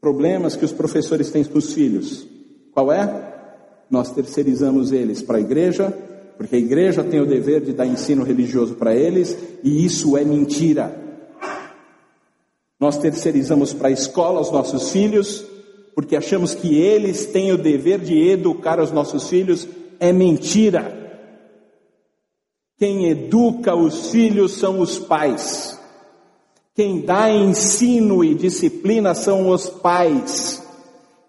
Problemas 0.00 0.56
que 0.56 0.64
os 0.64 0.72
professores 0.72 1.30
têm 1.30 1.44
com 1.44 1.58
os 1.58 1.72
filhos. 1.72 2.26
Qual 2.72 2.90
é? 2.90 3.31
Nós 3.92 4.10
terceirizamos 4.10 4.90
eles 4.90 5.20
para 5.20 5.36
a 5.36 5.40
igreja, 5.40 5.94
porque 6.38 6.56
a 6.56 6.58
igreja 6.58 7.04
tem 7.04 7.20
o 7.20 7.26
dever 7.26 7.60
de 7.60 7.74
dar 7.74 7.84
ensino 7.84 8.24
religioso 8.24 8.74
para 8.74 8.96
eles, 8.96 9.36
e 9.62 9.84
isso 9.84 10.16
é 10.16 10.24
mentira. 10.24 10.98
Nós 12.80 12.96
terceirizamos 12.96 13.74
para 13.74 13.88
a 13.88 13.92
escola 13.92 14.40
os 14.40 14.50
nossos 14.50 14.90
filhos, 14.90 15.44
porque 15.94 16.16
achamos 16.16 16.54
que 16.54 16.74
eles 16.74 17.26
têm 17.26 17.52
o 17.52 17.58
dever 17.58 18.00
de 18.00 18.18
educar 18.30 18.80
os 18.80 18.90
nossos 18.90 19.28
filhos, 19.28 19.68
é 20.00 20.10
mentira. 20.10 20.98
Quem 22.78 23.10
educa 23.10 23.74
os 23.74 24.10
filhos 24.10 24.52
são 24.52 24.80
os 24.80 24.98
pais. 24.98 25.78
Quem 26.74 27.02
dá 27.02 27.30
ensino 27.30 28.24
e 28.24 28.34
disciplina 28.34 29.14
são 29.14 29.50
os 29.50 29.68
pais. 29.68 30.62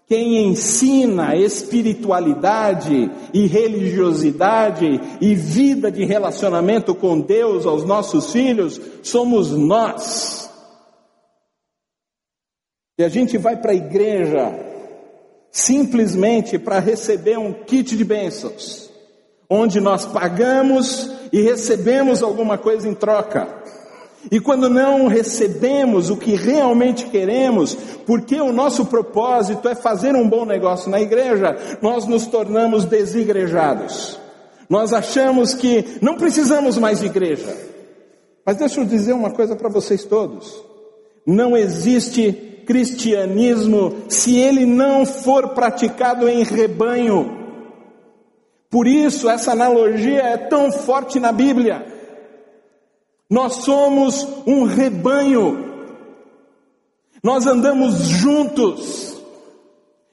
Quem 0.06 0.48
ensina 0.48 1.34
espiritualidade 1.34 3.10
e 3.32 3.46
religiosidade 3.46 5.00
e 5.20 5.34
vida 5.34 5.90
de 5.90 6.04
relacionamento 6.04 6.94
com 6.94 7.20
Deus 7.20 7.64
aos 7.64 7.84
nossos 7.84 8.30
filhos 8.30 8.78
somos 9.02 9.50
nós. 9.50 10.50
E 12.98 13.02
a 13.02 13.08
gente 13.08 13.38
vai 13.38 13.56
para 13.56 13.72
a 13.72 13.76
igreja 13.76 14.74
simplesmente 15.50 16.58
para 16.58 16.80
receber 16.80 17.38
um 17.38 17.52
kit 17.52 17.96
de 17.96 18.04
bênçãos, 18.04 18.90
onde 19.48 19.80
nós 19.80 20.04
pagamos 20.04 21.10
e 21.32 21.40
recebemos 21.40 22.22
alguma 22.22 22.58
coisa 22.58 22.88
em 22.88 22.94
troca. 22.94 23.62
E 24.30 24.40
quando 24.40 24.70
não 24.70 25.06
recebemos 25.06 26.10
o 26.10 26.16
que 26.16 26.34
realmente 26.34 27.06
queremos, 27.06 27.74
porque 28.06 28.40
o 28.40 28.52
nosso 28.52 28.86
propósito 28.86 29.68
é 29.68 29.74
fazer 29.74 30.14
um 30.14 30.28
bom 30.28 30.44
negócio 30.44 30.90
na 30.90 31.00
igreja, 31.00 31.56
nós 31.82 32.06
nos 32.06 32.26
tornamos 32.26 32.84
desigrejados. 32.84 34.18
Nós 34.68 34.92
achamos 34.92 35.54
que 35.54 35.98
não 36.00 36.16
precisamos 36.16 36.78
mais 36.78 37.00
de 37.00 37.06
igreja. 37.06 37.54
Mas 38.44 38.56
deixa 38.56 38.80
eu 38.80 38.84
dizer 38.84 39.12
uma 39.12 39.30
coisa 39.30 39.54
para 39.54 39.68
vocês 39.68 40.04
todos: 40.04 40.62
não 41.26 41.56
existe 41.56 42.54
cristianismo 42.66 44.04
se 44.08 44.38
ele 44.38 44.64
não 44.64 45.04
for 45.04 45.50
praticado 45.50 46.28
em 46.28 46.42
rebanho. 46.42 47.44
Por 48.70 48.88
isso, 48.88 49.28
essa 49.28 49.52
analogia 49.52 50.22
é 50.22 50.36
tão 50.36 50.72
forte 50.72 51.20
na 51.20 51.30
Bíblia. 51.30 51.93
Nós 53.28 53.56
somos 53.64 54.26
um 54.46 54.64
rebanho. 54.64 55.72
Nós 57.22 57.46
andamos 57.46 57.96
juntos. 58.08 59.14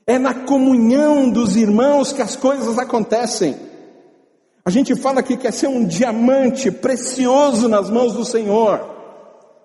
É 0.07 0.17
na 0.17 0.33
comunhão 0.33 1.29
dos 1.29 1.55
irmãos 1.55 2.11
que 2.11 2.21
as 2.21 2.35
coisas 2.35 2.77
acontecem. 2.77 3.55
A 4.63 4.69
gente 4.69 4.95
fala 4.95 5.23
que 5.23 5.37
quer 5.37 5.51
ser 5.51 5.67
um 5.67 5.85
diamante 5.85 6.71
precioso 6.71 7.67
nas 7.67 7.89
mãos 7.89 8.13
do 8.13 8.23
Senhor. 8.23 8.89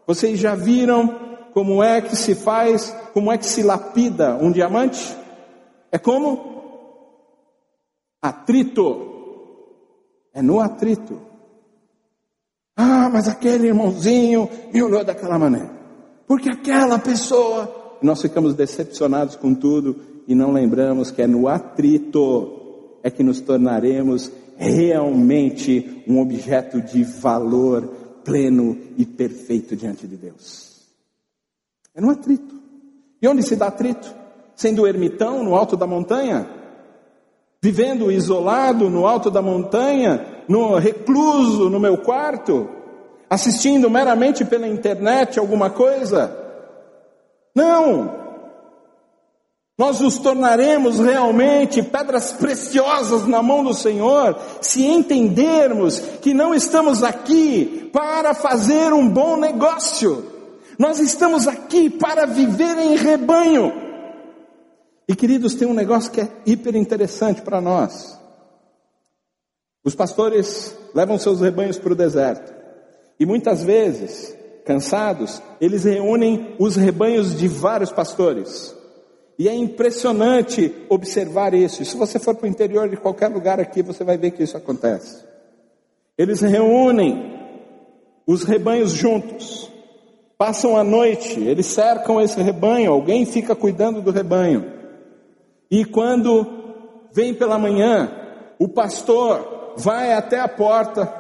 Vocês 0.07 0.39
já 0.39 0.55
viram 0.55 1.27
como 1.53 1.83
é 1.83 2.01
que 2.01 2.17
se 2.17 2.35
faz, 2.35 2.95
como 3.13 3.33
é 3.33 3.39
que 3.39 3.47
se 3.47 3.63
lapida 3.63 4.37
um 4.41 4.51
diamante? 4.51 5.17
É 5.91 5.99
como? 5.99 6.57
Atrito. 8.21 9.15
É 10.33 10.43
no 10.43 10.61
atrito. 10.61 11.26
Ah, 12.77 13.09
mas 13.11 13.27
aquele 13.27 13.69
irmãozinho 13.69 14.49
me 14.73 14.83
olhou 14.83 15.03
daquela 15.03 15.39
maneira. 15.39 15.71
Porque 16.27 16.51
aquela 16.51 16.99
pessoa. 16.99 17.97
Nós 18.03 18.21
ficamos 18.21 18.55
decepcionados 18.55 19.37
com 19.37 19.55
tudo 19.55 19.97
e 20.29 20.35
não 20.35 20.53
lembramos 20.53 21.11
que 21.11 21.23
é 21.23 21.27
no 21.27 21.49
atrito 21.49 22.53
é 23.03 23.11
que 23.11 23.23
nos 23.23 23.41
tornaremos 23.41 24.31
realmente 24.57 26.03
um 26.07 26.21
objeto 26.21 26.81
de 26.83 27.05
valor 27.05 27.87
pleno 28.25 28.77
e 28.99 29.07
perfeito 29.07 29.75
diante 29.75 30.07
de 30.07 30.17
Deus. 30.17 30.83
É 31.95 32.01
no 32.01 32.11
atrito. 32.11 32.55
E 33.23 33.27
onde 33.27 33.43
se 33.43 33.57
dá 33.57 33.69
atrito? 33.69 34.13
Sendo 34.55 34.87
ermitão 34.87 35.43
no 35.43 35.55
alto 35.55 35.77
da 35.77 35.87
montanha? 35.87 36.47
vivendo 37.67 38.13
isolado 38.13 38.89
no 38.89 39.09
alto 39.09 39.29
da 39.29 39.43
montanha, 39.43 40.25
no 40.49 40.77
recluso 40.77 41.69
no 41.71 41.81
meu 41.81 41.99
quarto, 41.99 42.69
Assistindo 43.29 43.91
meramente 43.91 44.45
pela 44.45 44.69
internet 44.69 45.39
alguma 45.39 45.69
coisa? 45.69 46.35
Não! 47.55 48.25
Nós 49.77 50.01
nos 50.01 50.17
tornaremos 50.19 51.01
realmente 51.01 51.83
pedras 51.83 52.33
preciosas 52.33 53.27
na 53.27 53.43
mão 53.43 53.63
do 53.63 53.75
Senhor 53.75 54.39
se 54.63 54.87
entendermos 54.87 55.99
que 56.23 56.33
não 56.33 56.55
estamos 56.55 57.03
aqui 57.03 57.91
para 57.93 58.33
fazer 58.33 58.93
um 58.93 59.07
bom 59.07 59.37
negócio. 59.37 60.25
Nós 60.79 60.99
estamos 60.99 61.47
aqui 61.47 61.91
para 61.91 62.27
viver 62.27 62.79
em 62.79 62.97
rebanho. 62.97 63.73
E 65.09 65.15
queridos, 65.15 65.55
tem 65.55 65.69
um 65.69 65.75
negócio 65.75 66.11
que 66.11 66.21
é 66.21 66.29
hiper 66.47 66.75
interessante 66.75 67.43
para 67.43 67.61
nós. 67.61 68.19
Os 69.87 69.95
pastores 69.95 70.77
levam 70.93 71.17
seus 71.17 71.41
rebanhos 71.41 71.79
para 71.79 71.93
o 71.93 71.97
deserto. 71.97 72.53
E 73.21 73.25
muitas 73.25 73.63
vezes, 73.63 74.37
cansados, 74.65 75.41
eles 75.61 75.85
reúnem 75.85 76.57
os 76.59 76.75
rebanhos 76.75 77.39
de 77.39 77.47
vários 77.47 77.93
pastores. 77.93 78.75
E 79.39 79.49
é 79.49 79.55
impressionante 79.55 80.75
observar 80.89 81.55
isso. 81.55 81.85
Se 81.85 81.97
você 81.97 82.19
for 82.19 82.35
para 82.35 82.47
o 82.47 82.49
interior 82.49 82.89
de 82.89 82.97
qualquer 82.97 83.29
lugar 83.29 83.61
aqui, 83.61 83.81
você 83.81 84.03
vai 84.03 84.19
ver 84.19 84.33
que 84.33 84.43
isso 84.43 84.57
acontece. 84.57 85.23
Eles 86.19 86.41
reúnem 86.41 87.39
os 88.27 88.43
rebanhos 88.43 88.91
juntos, 88.91 89.71
passam 90.37 90.77
a 90.77 90.83
noite, 90.83 91.39
eles 91.39 91.67
cercam 91.67 92.21
esse 92.21 92.43
rebanho, 92.43 92.91
alguém 92.91 93.25
fica 93.25 93.55
cuidando 93.55 94.03
do 94.03 94.11
rebanho. 94.11 94.65
E 95.71 95.85
quando 95.85 96.45
vem 97.13 97.33
pela 97.33 97.57
manhã, 97.57 98.11
o 98.59 98.67
pastor 98.67 99.56
vai 99.77 100.13
até 100.13 100.41
a 100.41 100.49
porta, 100.49 101.13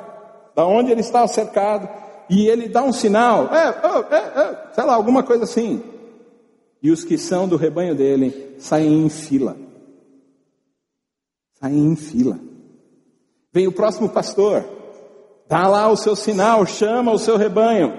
da 0.55 0.67
onde 0.67 0.91
ele 0.91 1.01
estava 1.01 1.29
cercado, 1.29 1.89
e 2.29 2.49
ele 2.49 2.69
dá 2.69 2.83
um 2.83 2.93
sinal, 2.93 3.49
é, 3.55 3.69
é, 3.69 4.17
é, 4.17 4.73
sei 4.73 4.85
lá, 4.85 4.95
alguma 4.95 5.23
coisa 5.23 5.45
assim. 5.45 5.83
E 6.83 6.91
os 6.91 7.05
que 7.05 7.17
são 7.17 7.49
do 7.49 7.57
rebanho 7.57 7.95
dele 7.95 8.57
saem 8.59 9.05
em 9.05 9.09
fila. 9.09 9.57
Saem 11.55 11.79
em 11.79 11.97
fila. 11.97 12.39
Vem 13.53 13.67
o 13.67 13.73
próximo 13.73 14.09
pastor, 14.09 14.65
dá 15.49 15.67
lá 15.67 15.89
o 15.89 15.97
seu 15.97 16.15
sinal, 16.15 16.67
chama 16.67 17.13
o 17.13 17.19
seu 17.19 17.37
rebanho. 17.37 17.93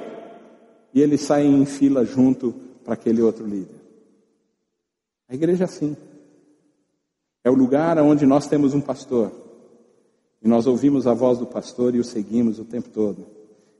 E 0.93 1.01
eles 1.01 1.21
saem 1.21 1.61
em 1.61 1.65
fila 1.65 2.05
junto 2.05 2.53
para 2.83 2.93
aquele 2.93 3.21
outro 3.21 3.45
líder. 3.45 3.75
A 5.29 5.35
igreja 5.35 5.63
é 5.63 5.65
assim. 5.65 5.97
É 7.43 7.49
o 7.49 7.55
lugar 7.55 7.97
onde 7.99 8.25
nós 8.25 8.47
temos 8.47 8.73
um 8.73 8.81
pastor. 8.81 9.31
Nós 10.47 10.65
ouvimos 10.65 11.05
a 11.05 11.13
voz 11.13 11.37
do 11.37 11.45
pastor 11.45 11.93
e 11.93 11.99
o 11.99 12.03
seguimos 12.03 12.57
o 12.57 12.63
tempo 12.63 12.89
todo. 12.89 13.25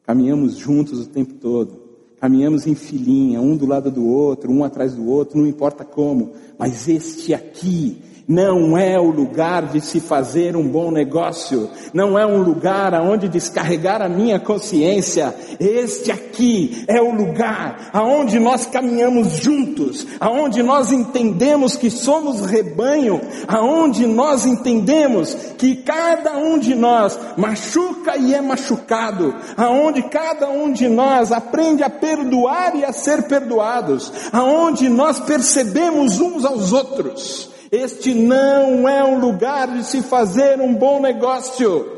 Caminhamos 0.03 0.57
juntos 0.57 0.99
o 0.99 1.09
tempo 1.09 1.33
todo. 1.35 1.87
Caminhamos 2.19 2.67
em 2.67 2.75
filinha, 2.75 3.39
um 3.39 3.55
do 3.55 3.65
lado 3.65 3.89
do 3.89 4.05
outro, 4.05 4.51
um 4.51 4.63
atrás 4.63 4.95
do 4.95 5.07
outro, 5.07 5.37
não 5.39 5.47
importa 5.47 5.85
como, 5.85 6.33
mas 6.57 6.87
este 6.87 7.33
aqui 7.33 8.01
não 8.27 8.77
é 8.77 8.99
o 8.99 9.09
lugar 9.09 9.67
de 9.67 9.79
se 9.79 10.01
fazer 10.01 10.57
um 10.57 10.67
bom 10.67 10.91
negócio, 10.91 11.69
não 11.93 12.19
é 12.19 12.25
um 12.25 12.41
lugar 12.41 12.93
aonde 12.93 13.29
descarregar 13.29 14.01
a 14.01 14.09
minha 14.09 14.37
consciência. 14.37 15.33
Este 15.57 16.11
aqui 16.11 16.83
é 16.87 17.01
o 17.01 17.15
lugar 17.15 17.89
aonde 17.93 18.37
nós 18.37 18.65
caminhamos 18.65 19.37
juntos, 19.37 20.05
aonde 20.19 20.61
nós 20.61 20.91
entendemos 20.91 21.77
que 21.77 21.89
somos 21.89 22.41
rebanho, 22.41 23.21
aonde 23.47 24.05
nós 24.05 24.45
entendemos 24.45 25.33
que 25.57 25.77
cada 25.77 26.37
um 26.37 26.59
de 26.59 26.75
nós 26.75 27.17
machuca 27.37 28.17
e 28.17 28.33
é 28.33 28.41
machucado, 28.41 29.33
aonde 29.55 30.03
cada 30.03 30.49
um 30.49 30.73
de 30.73 30.89
nós 30.89 31.31
aprende 31.31 31.81
a 31.81 31.89
perdoar 31.89 32.75
e 32.75 32.83
a 32.83 32.91
ser 32.91 33.23
perdoados, 33.23 34.11
aonde 34.33 34.89
nós 34.89 35.17
percebemos 35.21 36.19
uns 36.19 36.43
aos 36.43 36.73
outros. 36.73 37.56
Este 37.71 38.13
não 38.13 38.87
é 38.87 39.03
um 39.03 39.19
lugar 39.19 39.67
de 39.67 39.83
se 39.83 40.01
fazer 40.01 40.61
um 40.61 40.73
bom 40.73 41.01
negócio. 41.01 41.97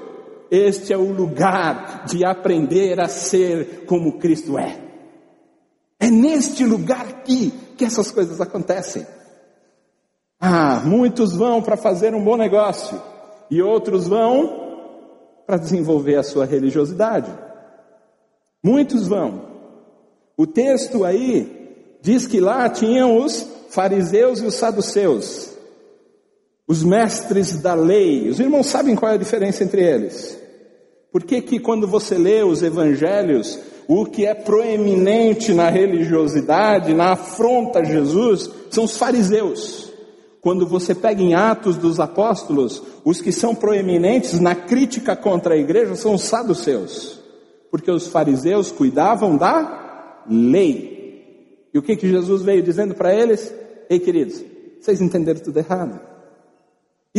Este 0.50 0.92
é 0.94 0.98
o 0.98 1.12
lugar 1.12 2.06
de 2.06 2.26
aprender 2.26 3.00
a 3.00 3.08
ser 3.08 3.86
como 3.86 4.18
Cristo 4.18 4.58
é. 4.58 4.78
É 6.00 6.10
neste 6.10 6.66
lugar 6.66 7.06
aqui 7.06 7.54
que 7.78 7.86
essas 7.86 8.10
coisas 8.10 8.42
acontecem. 8.42 9.06
Ah, 10.40 10.82
muitos 10.84 11.36
vão 11.36 11.62
para 11.62 11.78
fazer 11.78 12.16
um 12.16 12.24
bom 12.24 12.38
negócio 12.38 13.00
e 13.52 13.62
outros 13.62 14.08
vão 14.08 14.70
para 15.46 15.58
desenvolver 15.58 16.16
a 16.16 16.24
sua 16.24 16.46
religiosidade. 16.46 17.30
Muitos 18.64 19.08
vão. 19.08 19.50
O 20.36 20.48
texto 20.48 21.04
aí 21.04 21.98
diz 22.02 22.26
que 22.26 22.40
lá 22.40 22.70
tinham 22.70 23.18
os 23.18 23.46
fariseus 23.70 24.40
e 24.40 24.46
os 24.46 24.56
saduceus 24.56 25.49
os 26.70 26.84
mestres 26.84 27.60
da 27.60 27.74
lei. 27.74 28.30
Os 28.30 28.40
irmãos 28.40 28.68
sabem 28.68 28.96
qual 28.96 29.12
é 29.12 29.16
a 29.16 29.18
diferença 29.18 29.64
entre 29.64 29.84
eles? 29.84 30.38
Por 31.12 31.24
que 31.24 31.42
que 31.42 31.60
quando 31.60 31.88
você 31.88 32.16
lê 32.16 32.44
os 32.44 32.62
evangelhos, 32.62 33.60
o 33.88 34.06
que 34.06 34.28
é 34.28 34.36
proeminente 34.36 35.52
na 35.52 35.68
religiosidade, 35.68 36.94
na 36.94 37.14
afronta 37.14 37.80
a 37.80 37.84
Jesus, 37.84 38.48
são 38.70 38.84
os 38.84 38.96
fariseus. 38.96 39.92
Quando 40.42 40.68
você 40.68 40.94
pega 40.94 41.24
em 41.24 41.34
Atos 41.34 41.76
dos 41.76 42.00
Apóstolos, 42.00 42.84
os 43.04 43.20
que 43.20 43.32
são 43.32 43.56
proeminentes 43.56 44.40
na 44.40 44.54
crítica 44.54 45.16
contra 45.16 45.56
a 45.56 45.58
igreja 45.58 45.96
são 45.96 46.14
os 46.14 46.22
saduceus. 46.22 47.20
Porque 47.72 47.90
os 47.90 48.08
fariseus 48.08 48.72
cuidavam 48.72 49.36
da 49.36 50.24
lei. 50.30 51.66
E 51.74 51.80
o 51.80 51.82
que 51.82 51.96
que 51.96 52.08
Jesus 52.08 52.44
veio 52.44 52.62
dizendo 52.62 52.94
para 52.94 53.14
eles? 53.14 53.52
Ei, 53.90 54.00
queridos, 54.00 54.44
vocês 54.80 55.02
entenderam 55.02 55.42
tudo 55.42 55.58
errado. 55.58 56.09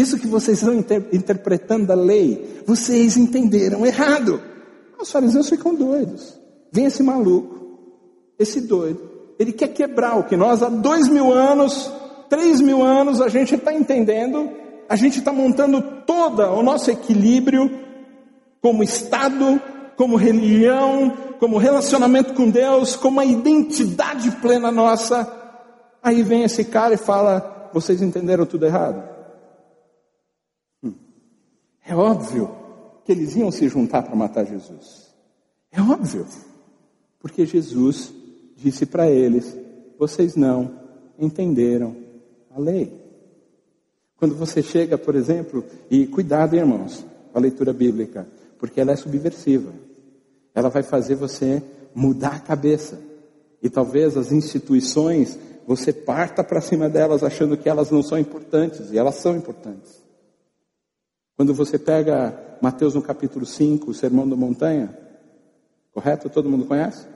Isso 0.00 0.18
que 0.18 0.26
vocês 0.26 0.58
estão 0.58 0.74
inter 0.74 1.06
interpretando 1.12 1.86
da 1.86 1.94
lei, 1.94 2.62
vocês 2.64 3.18
entenderam 3.18 3.84
errado. 3.84 4.40
Os 4.98 5.10
fariseus 5.10 5.50
ficam 5.50 5.74
doidos. 5.74 6.40
Vem 6.72 6.86
esse 6.86 7.02
maluco, 7.02 7.78
esse 8.38 8.62
doido. 8.62 9.10
Ele 9.38 9.52
quer 9.52 9.68
quebrar 9.68 10.18
o 10.18 10.24
que 10.24 10.36
nós 10.36 10.62
há 10.62 10.70
dois 10.70 11.06
mil 11.06 11.30
anos, 11.30 11.92
três 12.30 12.62
mil 12.62 12.82
anos, 12.82 13.20
a 13.20 13.28
gente 13.28 13.54
está 13.54 13.74
entendendo, 13.74 14.48
a 14.88 14.96
gente 14.96 15.18
está 15.18 15.34
montando 15.34 15.82
todo 16.06 16.42
o 16.44 16.62
nosso 16.62 16.90
equilíbrio 16.90 17.70
como 18.62 18.82
Estado, 18.82 19.60
como 19.98 20.16
religião, 20.16 21.12
como 21.38 21.58
relacionamento 21.58 22.32
com 22.32 22.48
Deus, 22.48 22.96
como 22.96 23.20
a 23.20 23.24
identidade 23.26 24.30
plena 24.30 24.70
nossa. 24.70 25.30
Aí 26.02 26.22
vem 26.22 26.42
esse 26.42 26.64
cara 26.64 26.94
e 26.94 26.98
fala: 26.98 27.68
vocês 27.74 28.00
entenderam 28.00 28.46
tudo 28.46 28.64
errado. 28.64 29.09
É 31.90 31.94
óbvio 31.96 32.48
que 33.04 33.10
eles 33.10 33.34
iam 33.34 33.50
se 33.50 33.68
juntar 33.68 34.04
para 34.04 34.14
matar 34.14 34.46
Jesus. 34.46 35.12
É 35.72 35.82
óbvio. 35.82 36.24
Porque 37.18 37.44
Jesus 37.44 38.14
disse 38.56 38.86
para 38.86 39.10
eles: 39.10 39.56
vocês 39.98 40.36
não 40.36 40.70
entenderam 41.18 41.96
a 42.54 42.60
lei. 42.60 42.96
Quando 44.16 44.36
você 44.36 44.62
chega, 44.62 44.96
por 44.96 45.16
exemplo, 45.16 45.64
e 45.90 46.06
cuidado, 46.06 46.54
irmãos, 46.54 47.04
com 47.32 47.38
a 47.38 47.42
leitura 47.42 47.72
bíblica, 47.72 48.24
porque 48.56 48.80
ela 48.80 48.92
é 48.92 48.96
subversiva. 48.96 49.72
Ela 50.54 50.68
vai 50.68 50.84
fazer 50.84 51.16
você 51.16 51.60
mudar 51.92 52.36
a 52.36 52.40
cabeça. 52.40 53.00
E 53.60 53.68
talvez 53.68 54.16
as 54.16 54.30
instituições, 54.30 55.36
você 55.66 55.92
parta 55.92 56.44
para 56.44 56.60
cima 56.60 56.88
delas 56.88 57.24
achando 57.24 57.56
que 57.56 57.68
elas 57.68 57.90
não 57.90 58.00
são 58.00 58.16
importantes, 58.16 58.92
e 58.92 58.98
elas 58.98 59.16
são 59.16 59.36
importantes. 59.36 60.08
Quando 61.40 61.54
você 61.54 61.78
pega 61.78 62.38
Mateus 62.60 62.94
no 62.94 63.00
capítulo 63.00 63.46
5, 63.46 63.90
o 63.90 63.94
Sermão 63.94 64.28
da 64.28 64.36
Montanha, 64.36 64.94
correto? 65.90 66.28
Todo 66.28 66.50
mundo 66.50 66.66
conhece? 66.66 67.06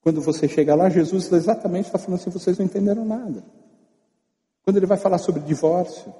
Quando 0.00 0.20
você 0.20 0.48
chega 0.48 0.74
lá, 0.74 0.88
Jesus 0.88 1.30
exatamente 1.30 1.86
está 1.86 1.96
falando 1.96 2.18
assim: 2.18 2.30
vocês 2.30 2.58
não 2.58 2.66
entenderam 2.66 3.04
nada. 3.04 3.44
Quando 4.64 4.78
ele 4.78 4.86
vai 4.86 4.98
falar 4.98 5.18
sobre 5.18 5.42
divórcio, 5.42 6.12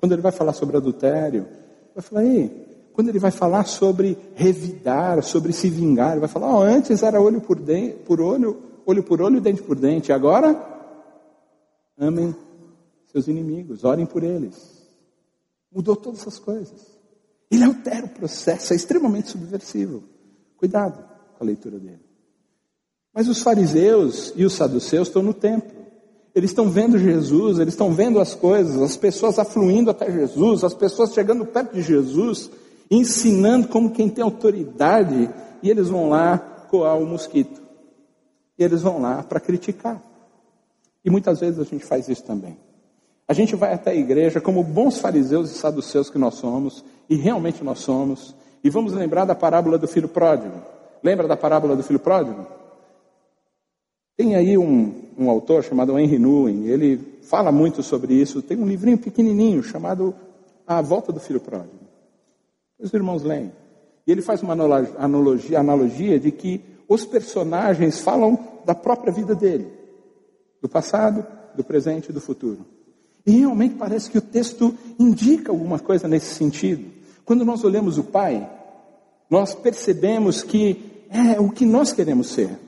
quando 0.00 0.10
ele 0.10 0.20
vai 0.20 0.32
falar 0.32 0.52
sobre 0.54 0.76
adultério, 0.76 1.46
vai 1.94 2.02
falar, 2.02 2.22
aí, 2.22 2.66
quando 2.92 3.10
ele 3.10 3.20
vai 3.20 3.30
falar 3.30 3.64
sobre 3.68 4.18
revidar, 4.34 5.22
sobre 5.22 5.52
se 5.52 5.70
vingar, 5.70 6.10
ele 6.10 6.20
vai 6.20 6.28
falar, 6.28 6.52
oh, 6.52 6.62
antes 6.62 7.04
era 7.04 7.20
olho 7.20 7.40
por, 7.40 7.60
dente, 7.60 7.94
por 7.98 8.20
olho, 8.20 8.60
olho 8.84 9.04
por 9.04 9.22
olho, 9.22 9.40
dente 9.40 9.62
por 9.62 9.76
dente, 9.76 10.12
agora 10.12 10.60
amem 11.96 12.34
seus 13.06 13.28
inimigos, 13.28 13.84
orem 13.84 14.04
por 14.04 14.24
eles. 14.24 14.77
Mudou 15.72 15.96
todas 15.96 16.20
essas 16.20 16.38
coisas. 16.38 16.98
Ele 17.50 17.64
altera 17.64 18.06
o 18.06 18.10
processo, 18.10 18.72
é 18.72 18.76
extremamente 18.76 19.30
subversivo. 19.30 20.04
Cuidado 20.56 21.02
com 21.36 21.44
a 21.44 21.46
leitura 21.46 21.78
dele. 21.78 22.00
Mas 23.12 23.28
os 23.28 23.42
fariseus 23.42 24.32
e 24.36 24.44
os 24.44 24.54
saduceus 24.54 25.08
estão 25.08 25.22
no 25.22 25.34
templo. 25.34 25.76
Eles 26.34 26.50
estão 26.50 26.70
vendo 26.70 26.98
Jesus, 26.98 27.58
eles 27.58 27.74
estão 27.74 27.92
vendo 27.92 28.20
as 28.20 28.34
coisas, 28.34 28.80
as 28.80 28.96
pessoas 28.96 29.38
afluindo 29.38 29.90
até 29.90 30.10
Jesus, 30.10 30.62
as 30.62 30.74
pessoas 30.74 31.12
chegando 31.12 31.44
perto 31.46 31.74
de 31.74 31.82
Jesus, 31.82 32.50
ensinando 32.90 33.68
como 33.68 33.90
quem 33.90 34.08
tem 34.08 34.22
autoridade 34.22 35.30
e 35.62 35.70
eles 35.70 35.88
vão 35.88 36.10
lá 36.10 36.38
coar 36.70 36.98
o 36.98 37.06
mosquito. 37.06 37.60
E 38.58 38.62
eles 38.62 38.82
vão 38.82 39.00
lá 39.00 39.22
para 39.22 39.40
criticar. 39.40 40.02
E 41.04 41.10
muitas 41.10 41.40
vezes 41.40 41.58
a 41.58 41.64
gente 41.64 41.84
faz 41.84 42.08
isso 42.08 42.22
também. 42.24 42.56
A 43.28 43.34
gente 43.34 43.54
vai 43.54 43.74
até 43.74 43.90
a 43.90 43.94
igreja 43.94 44.40
como 44.40 44.64
bons 44.64 44.98
fariseus 44.98 45.50
e 45.50 45.54
saduceus 45.54 46.08
que 46.08 46.16
nós 46.16 46.34
somos, 46.36 46.82
e 47.10 47.14
realmente 47.14 47.62
nós 47.62 47.80
somos, 47.80 48.34
e 48.64 48.70
vamos 48.70 48.94
lembrar 48.94 49.26
da 49.26 49.34
parábola 49.34 49.76
do 49.76 49.86
filho 49.86 50.08
pródigo. 50.08 50.62
Lembra 51.02 51.28
da 51.28 51.36
parábola 51.36 51.76
do 51.76 51.82
filho 51.82 52.00
pródigo? 52.00 52.46
Tem 54.16 54.34
aí 54.34 54.56
um, 54.56 55.10
um 55.16 55.30
autor 55.30 55.62
chamado 55.62 55.96
Henry 55.98 56.18
Nguyen, 56.18 56.66
ele 56.66 57.18
fala 57.22 57.52
muito 57.52 57.82
sobre 57.82 58.14
isso. 58.14 58.42
Tem 58.42 58.58
um 58.58 58.66
livrinho 58.66 58.98
pequenininho 58.98 59.62
chamado 59.62 60.14
A 60.66 60.80
Volta 60.80 61.12
do 61.12 61.20
Filho 61.20 61.38
Pródigo. 61.38 61.86
Os 62.80 62.92
irmãos 62.92 63.22
leem. 63.22 63.52
E 64.06 64.10
ele 64.10 64.22
faz 64.22 64.42
uma 64.42 64.54
analogia, 64.54 65.60
analogia 65.60 66.18
de 66.18 66.32
que 66.32 66.60
os 66.88 67.04
personagens 67.04 68.00
falam 68.00 68.38
da 68.64 68.74
própria 68.74 69.12
vida 69.12 69.34
dele, 69.34 69.70
do 70.60 70.68
passado, 70.68 71.24
do 71.54 71.62
presente 71.62 72.08
e 72.08 72.12
do 72.12 72.20
futuro. 72.20 72.77
E 73.28 73.30
realmente 73.30 73.74
parece 73.74 74.10
que 74.10 74.16
o 74.16 74.22
texto 74.22 74.74
indica 74.98 75.52
alguma 75.52 75.78
coisa 75.78 76.08
nesse 76.08 76.34
sentido. 76.34 76.86
Quando 77.26 77.44
nós 77.44 77.62
olhamos 77.62 77.98
o 77.98 78.04
Pai, 78.04 78.48
nós 79.28 79.54
percebemos 79.54 80.42
que 80.42 81.04
é 81.10 81.38
o 81.38 81.50
que 81.50 81.66
nós 81.66 81.92
queremos 81.92 82.28
ser. 82.28 82.58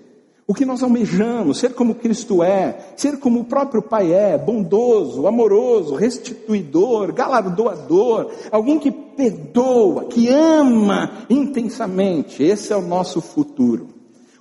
O 0.47 0.53
que 0.53 0.67
nós 0.67 0.83
almejamos, 0.83 1.61
ser 1.61 1.73
como 1.73 1.95
Cristo 1.95 2.43
é, 2.43 2.93
ser 2.95 3.19
como 3.19 3.41
o 3.41 3.45
próprio 3.45 3.81
Pai 3.81 4.13
é, 4.13 4.37
bondoso, 4.37 5.27
amoroso, 5.27 5.95
restituidor, 5.95 7.11
galardoador, 7.15 8.31
alguém 8.53 8.79
que 8.79 8.91
perdoa, 8.91 10.05
que 10.05 10.29
ama 10.29 11.25
intensamente. 11.31 12.43
Esse 12.43 12.71
é 12.71 12.77
o 12.77 12.83
nosso 12.83 13.23
futuro. 13.23 13.89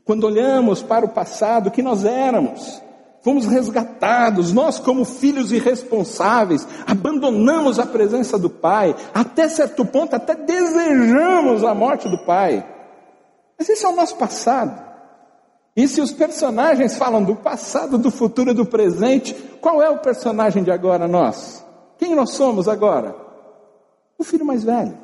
Quando 0.03 0.25
olhamos 0.25 0.83
para 0.83 1.05
o 1.05 1.09
passado, 1.09 1.71
que 1.71 1.81
nós 1.81 2.03
éramos, 2.03 2.81
fomos 3.21 3.45
resgatados, 3.45 4.53
nós 4.53 4.79
como 4.79 5.03
filhos 5.03 5.51
irresponsáveis, 5.51 6.67
abandonamos 6.87 7.79
a 7.79 7.85
presença 7.85 8.37
do 8.37 8.49
Pai, 8.49 8.95
até 9.13 9.47
certo 9.49 9.85
ponto 9.85 10.15
até 10.15 10.35
desejamos 10.35 11.63
a 11.63 11.73
morte 11.73 12.09
do 12.09 12.17
Pai. 12.25 12.65
Mas 13.57 13.67
esse 13.67 13.85
é 13.85 13.89
o 13.89 13.95
nosso 13.95 14.15
passado. 14.15 14.87
E 15.75 15.87
se 15.87 16.01
os 16.01 16.11
personagens 16.11 16.97
falam 16.97 17.23
do 17.23 17.35
passado, 17.35 17.97
do 17.97 18.09
futuro 18.09 18.51
e 18.51 18.53
do 18.53 18.65
presente, 18.65 19.33
qual 19.61 19.81
é 19.81 19.89
o 19.89 19.99
personagem 19.99 20.63
de 20.63 20.71
agora 20.71 21.07
nós? 21.07 21.65
Quem 21.97 22.15
nós 22.15 22.31
somos 22.31 22.67
agora? 22.67 23.15
O 24.17 24.23
filho 24.23 24.45
mais 24.45 24.63
velho. 24.63 24.97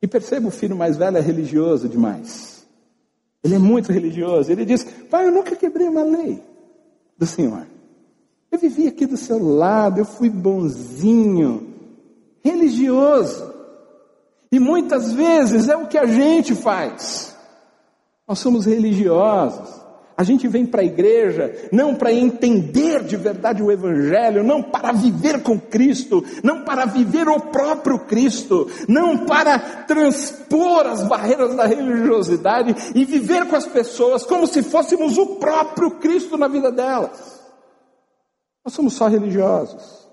E 0.00 0.06
perceba, 0.06 0.48
o 0.48 0.52
filho 0.52 0.76
mais 0.76 0.96
velho 0.96 1.16
é 1.16 1.20
religioso 1.20 1.88
demais. 1.88 2.66
Ele 3.42 3.56
é 3.56 3.58
muito 3.58 3.92
religioso. 3.92 4.50
Ele 4.50 4.64
diz: 4.64 4.84
Pai, 5.10 5.26
eu 5.26 5.32
nunca 5.32 5.54
quebrei 5.54 5.88
uma 5.88 6.02
lei 6.02 6.42
do 7.18 7.26
Senhor. 7.26 7.66
Eu 8.50 8.58
vivi 8.58 8.86
aqui 8.86 9.04
do 9.04 9.16
seu 9.16 9.38
lado, 9.38 9.98
eu 9.98 10.04
fui 10.04 10.30
bonzinho, 10.30 11.74
religioso. 12.42 13.52
E 14.50 14.58
muitas 14.58 15.12
vezes 15.12 15.68
é 15.68 15.76
o 15.76 15.86
que 15.86 15.98
a 15.98 16.06
gente 16.06 16.54
faz. 16.54 17.36
Nós 18.26 18.38
somos 18.38 18.64
religiosos. 18.64 19.87
A 20.18 20.24
gente 20.24 20.48
vem 20.48 20.66
para 20.66 20.82
a 20.82 20.84
igreja 20.84 21.54
não 21.70 21.94
para 21.94 22.12
entender 22.12 23.04
de 23.04 23.16
verdade 23.16 23.62
o 23.62 23.70
Evangelho, 23.70 24.42
não 24.42 24.60
para 24.60 24.90
viver 24.90 25.44
com 25.44 25.60
Cristo, 25.60 26.24
não 26.42 26.64
para 26.64 26.86
viver 26.86 27.28
o 27.28 27.38
próprio 27.38 28.00
Cristo, 28.00 28.68
não 28.88 29.24
para 29.24 29.56
transpor 29.86 30.88
as 30.88 31.06
barreiras 31.06 31.54
da 31.54 31.66
religiosidade 31.66 32.74
e 32.96 33.04
viver 33.04 33.46
com 33.46 33.54
as 33.54 33.64
pessoas 33.64 34.24
como 34.24 34.44
se 34.48 34.60
fôssemos 34.60 35.16
o 35.16 35.36
próprio 35.36 35.92
Cristo 35.92 36.36
na 36.36 36.48
vida 36.48 36.72
delas. 36.72 37.40
Nós 38.64 38.74
somos 38.74 38.94
só 38.94 39.06
religiosos. 39.06 40.08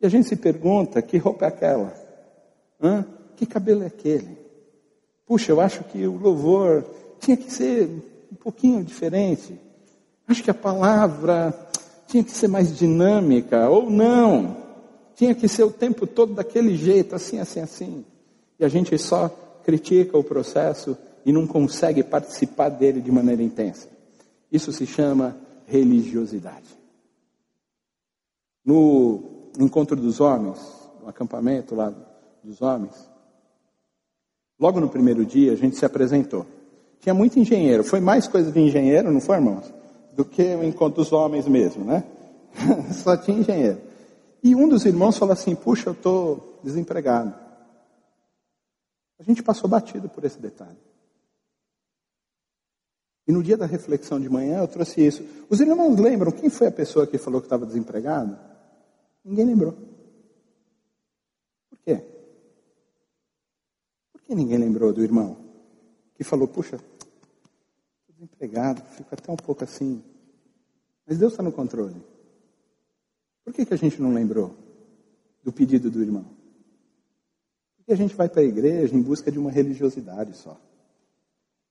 E 0.00 0.06
a 0.06 0.08
gente 0.08 0.28
se 0.28 0.36
pergunta: 0.36 1.02
que 1.02 1.18
roupa 1.18 1.46
é 1.46 1.48
aquela? 1.48 1.92
Hã? 2.80 3.04
Que 3.34 3.46
cabelo 3.46 3.82
é 3.82 3.86
aquele? 3.86 4.38
Puxa, 5.26 5.50
eu 5.50 5.60
acho 5.60 5.82
que 5.82 6.06
o 6.06 6.16
louvor 6.16 6.84
tinha 7.18 7.36
que 7.36 7.52
ser 7.52 8.13
um 8.34 8.36
pouquinho 8.36 8.82
diferente. 8.82 9.56
Acho 10.26 10.42
que 10.42 10.50
a 10.50 10.54
palavra 10.54 11.54
tinha 12.08 12.24
que 12.24 12.32
ser 12.32 12.48
mais 12.48 12.76
dinâmica, 12.76 13.68
ou 13.68 13.88
não. 13.88 14.56
Tinha 15.14 15.34
que 15.34 15.46
ser 15.46 15.62
o 15.62 15.70
tempo 15.70 16.04
todo 16.04 16.34
daquele 16.34 16.76
jeito, 16.76 17.14
assim, 17.14 17.38
assim, 17.38 17.60
assim. 17.60 18.04
E 18.58 18.64
a 18.64 18.68
gente 18.68 18.98
só 18.98 19.28
critica 19.62 20.18
o 20.18 20.24
processo 20.24 20.96
e 21.24 21.32
não 21.32 21.46
consegue 21.46 22.02
participar 22.02 22.70
dele 22.70 23.00
de 23.00 23.12
maneira 23.12 23.42
intensa. 23.42 23.88
Isso 24.50 24.72
se 24.72 24.84
chama 24.84 25.36
religiosidade. 25.66 26.76
No 28.64 29.50
encontro 29.60 29.94
dos 29.94 30.20
homens, 30.20 30.58
no 31.00 31.08
acampamento 31.08 31.74
lá 31.76 31.94
dos 32.42 32.60
homens, 32.60 33.08
logo 34.58 34.80
no 34.80 34.88
primeiro 34.88 35.24
dia 35.24 35.52
a 35.52 35.56
gente 35.56 35.76
se 35.76 35.84
apresentou. 35.84 36.44
Tinha 37.04 37.12
muito 37.12 37.38
engenheiro. 37.38 37.84
Foi 37.84 38.00
mais 38.00 38.26
coisa 38.26 38.50
de 38.50 38.58
engenheiro, 38.58 39.12
não 39.12 39.20
foi, 39.20 39.36
irmãos? 39.36 39.70
Do 40.14 40.24
que 40.24 40.42
o 40.42 40.64
encontro 40.64 41.02
dos 41.02 41.12
homens 41.12 41.46
mesmo, 41.46 41.84
né? 41.84 42.02
Só 42.94 43.14
tinha 43.14 43.38
engenheiro. 43.38 43.78
E 44.42 44.54
um 44.54 44.66
dos 44.66 44.86
irmãos 44.86 45.18
falou 45.18 45.34
assim: 45.34 45.54
Puxa, 45.54 45.90
eu 45.90 45.92
estou 45.92 46.58
desempregado. 46.64 47.34
A 49.18 49.22
gente 49.22 49.42
passou 49.42 49.68
batido 49.68 50.08
por 50.08 50.24
esse 50.24 50.40
detalhe. 50.40 50.78
E 53.28 53.32
no 53.32 53.42
dia 53.42 53.58
da 53.58 53.66
reflexão 53.66 54.18
de 54.18 54.30
manhã 54.30 54.60
eu 54.60 54.68
trouxe 54.68 55.06
isso. 55.06 55.22
Os 55.50 55.60
irmãos 55.60 55.98
lembram 55.98 56.32
quem 56.32 56.48
foi 56.48 56.68
a 56.68 56.72
pessoa 56.72 57.06
que 57.06 57.18
falou 57.18 57.38
que 57.38 57.46
estava 57.46 57.66
desempregado? 57.66 58.38
Ninguém 59.22 59.44
lembrou. 59.44 59.74
Por 61.68 61.78
quê? 61.84 62.02
Por 64.10 64.22
que 64.22 64.34
ninguém 64.34 64.56
lembrou 64.56 64.90
do 64.90 65.04
irmão? 65.04 65.36
Que 66.14 66.24
falou, 66.24 66.48
puxa, 66.48 66.78
desempregado, 68.24 68.82
fico 68.82 69.08
até 69.12 69.30
um 69.30 69.36
pouco 69.36 69.64
assim. 69.64 70.02
Mas 71.06 71.18
Deus 71.18 71.32
está 71.32 71.42
no 71.42 71.52
controle. 71.52 72.02
Por 73.44 73.52
que, 73.52 73.66
que 73.66 73.74
a 73.74 73.78
gente 73.78 74.00
não 74.00 74.12
lembrou 74.12 74.54
do 75.42 75.52
pedido 75.52 75.90
do 75.90 76.02
irmão? 76.02 76.24
Porque 77.76 77.92
a 77.92 77.96
gente 77.96 78.14
vai 78.14 78.28
para 78.28 78.40
a 78.40 78.44
igreja 78.44 78.94
em 78.96 79.02
busca 79.02 79.30
de 79.30 79.38
uma 79.38 79.50
religiosidade 79.50 80.34
só. 80.36 80.58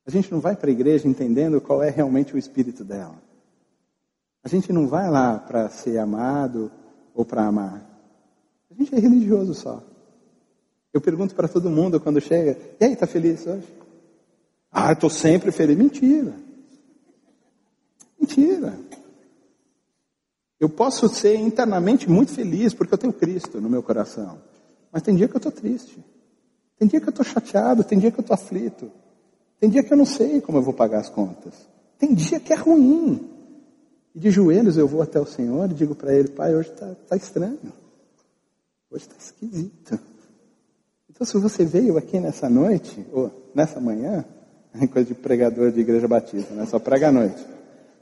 A 0.05 0.11
gente 0.11 0.31
não 0.31 0.39
vai 0.39 0.55
para 0.55 0.69
a 0.69 0.71
igreja 0.71 1.07
entendendo 1.07 1.59
qual 1.59 1.81
é 1.81 1.89
realmente 1.89 2.35
o 2.35 2.37
espírito 2.37 2.83
dela. 2.83 3.15
A 4.43 4.47
gente 4.47 4.71
não 4.71 4.87
vai 4.87 5.09
lá 5.09 5.39
para 5.39 5.69
ser 5.69 5.97
amado 5.97 6.71
ou 7.15 7.25
para 7.25 7.45
amar. 7.45 7.89
A 8.69 8.73
gente 8.75 8.93
é 8.93 8.99
religioso 8.99 9.53
só. 9.53 9.81
Eu 10.93 11.01
pergunto 11.01 11.33
para 11.33 11.47
todo 11.47 11.69
mundo 11.69 11.99
quando 11.99 12.21
chega: 12.21 12.59
e 12.79 12.85
aí, 12.85 12.93
está 12.93 13.07
feliz 13.07 13.47
hoje? 13.47 13.82
Ah, 14.73 14.91
estou 14.91 15.09
sempre 15.09 15.51
feliz. 15.51 15.77
Mentira. 15.77 16.33
Mentira. 18.19 18.73
Eu 20.59 20.67
posso 20.67 21.07
ser 21.09 21.35
internamente 21.35 22.09
muito 22.09 22.31
feliz 22.31 22.73
porque 22.73 22.93
eu 22.93 22.97
tenho 22.97 23.13
Cristo 23.13 23.61
no 23.61 23.69
meu 23.69 23.83
coração. 23.83 24.39
Mas 24.91 25.03
tem 25.03 25.15
dia 25.15 25.27
que 25.27 25.35
eu 25.35 25.39
estou 25.39 25.51
triste. 25.51 26.03
Tem 26.79 26.87
dia 26.87 26.99
que 26.99 27.07
eu 27.07 27.11
estou 27.11 27.25
chateado. 27.25 27.83
Tem 27.83 27.99
dia 27.99 28.09
que 28.11 28.19
eu 28.19 28.21
estou 28.21 28.33
aflito. 28.33 28.91
Tem 29.59 29.69
dia 29.69 29.83
que 29.83 29.93
eu 29.93 29.97
não 29.97 30.05
sei 30.05 30.41
como 30.41 30.57
eu 30.57 30.63
vou 30.63 30.73
pagar 30.73 31.01
as 31.01 31.09
contas. 31.09 31.53
Tem 31.99 32.13
dia 32.13 32.39
que 32.39 32.51
é 32.51 32.55
ruim. 32.55 33.29
E 34.15 34.19
de 34.19 34.31
joelhos 34.31 34.77
eu 34.77 34.87
vou 34.87 35.01
até 35.01 35.19
o 35.19 35.25
Senhor 35.25 35.69
e 35.69 35.73
digo 35.73 35.93
para 35.93 36.13
Ele: 36.15 36.29
Pai, 36.29 36.55
hoje 36.55 36.71
está 36.71 36.95
tá 37.07 37.15
estranho. 37.15 37.73
Hoje 38.89 39.05
está 39.05 39.15
esquisito. 39.17 39.99
Então, 41.09 41.27
se 41.27 41.37
você 41.37 41.63
veio 41.63 41.97
aqui 41.97 42.19
nessa 42.19 42.49
noite, 42.49 43.05
ou 43.11 43.31
nessa 43.53 43.79
manhã, 43.79 44.25
coisa 44.91 45.07
de 45.07 45.13
pregador 45.13 45.71
de 45.71 45.79
igreja 45.79 46.07
batista, 46.07 46.53
né? 46.53 46.65
Só 46.65 46.79
prega 46.79 47.09
à 47.09 47.11
noite. 47.11 47.45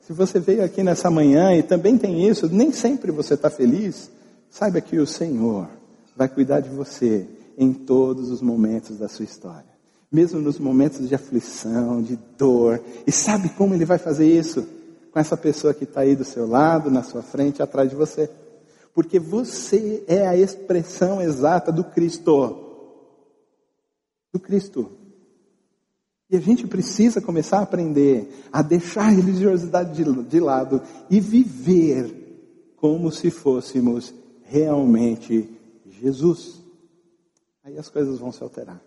Se 0.02 0.14
você 0.14 0.40
veio 0.40 0.64
aqui 0.64 0.84
nessa 0.84 1.10
manhã 1.10 1.56
e 1.56 1.62
também 1.62 1.98
tem 1.98 2.28
isso, 2.28 2.50
nem 2.52 2.72
sempre 2.72 3.12
você 3.12 3.36
está 3.36 3.50
feliz, 3.50 4.10
saiba 4.50 4.82
que 4.82 4.98
o 5.00 5.06
Senhor 5.06 5.68
vai 6.16 6.28
cuidar 6.28 6.60
de 6.60 6.70
você 6.70 7.28
em 7.58 7.72
todos 7.74 8.32
os 8.32 8.42
momentos 8.42 8.98
da 8.98 9.08
sua 9.08 9.26
história. 9.26 9.70
Mesmo 10.12 10.40
nos 10.42 10.60
momentos 10.60 11.08
de 11.08 11.16
aflição, 11.16 12.02
de 12.02 12.18
dor. 12.38 12.82
E 13.06 13.12
sabe 13.12 13.50
como 13.50 13.74
Ele 13.74 13.86
vai 13.86 13.98
fazer 13.98 14.28
isso? 14.28 14.68
Com 15.12 15.20
essa 15.20 15.38
pessoa 15.38 15.74
que 15.74 15.84
está 15.84 16.02
aí 16.02 16.16
do 16.16 16.26
seu 16.26 16.48
lado, 16.48 16.90
na 16.90 17.04
sua 17.04 17.22
frente, 17.22 17.62
atrás 17.62 17.90
de 17.90 17.96
você. 17.96 18.30
Porque 18.94 19.20
você 19.20 20.04
é 20.08 20.28
a 20.28 20.36
expressão 20.36 21.22
exata 21.22 21.72
do 21.72 21.84
Cristo. 21.84 22.58
Do 24.34 24.40
Cristo. 24.40 25.01
E 26.32 26.38
a 26.38 26.40
gente 26.40 26.66
precisa 26.66 27.20
começar 27.20 27.60
a 27.60 27.64
aprender 27.64 28.48
a 28.54 28.62
deixar 28.62 29.08
a 29.08 29.10
religiosidade 29.10 29.94
de, 29.94 30.24
de 30.24 30.40
lado 30.40 30.82
e 31.10 31.20
viver 31.20 32.72
como 32.78 33.12
se 33.12 33.30
fôssemos 33.30 34.14
realmente 34.46 35.50
Jesus. 35.86 36.62
Aí 37.66 37.78
as 37.78 37.90
coisas 37.90 38.18
vão 38.18 38.32
se 38.32 38.42
alterar. 38.42 38.82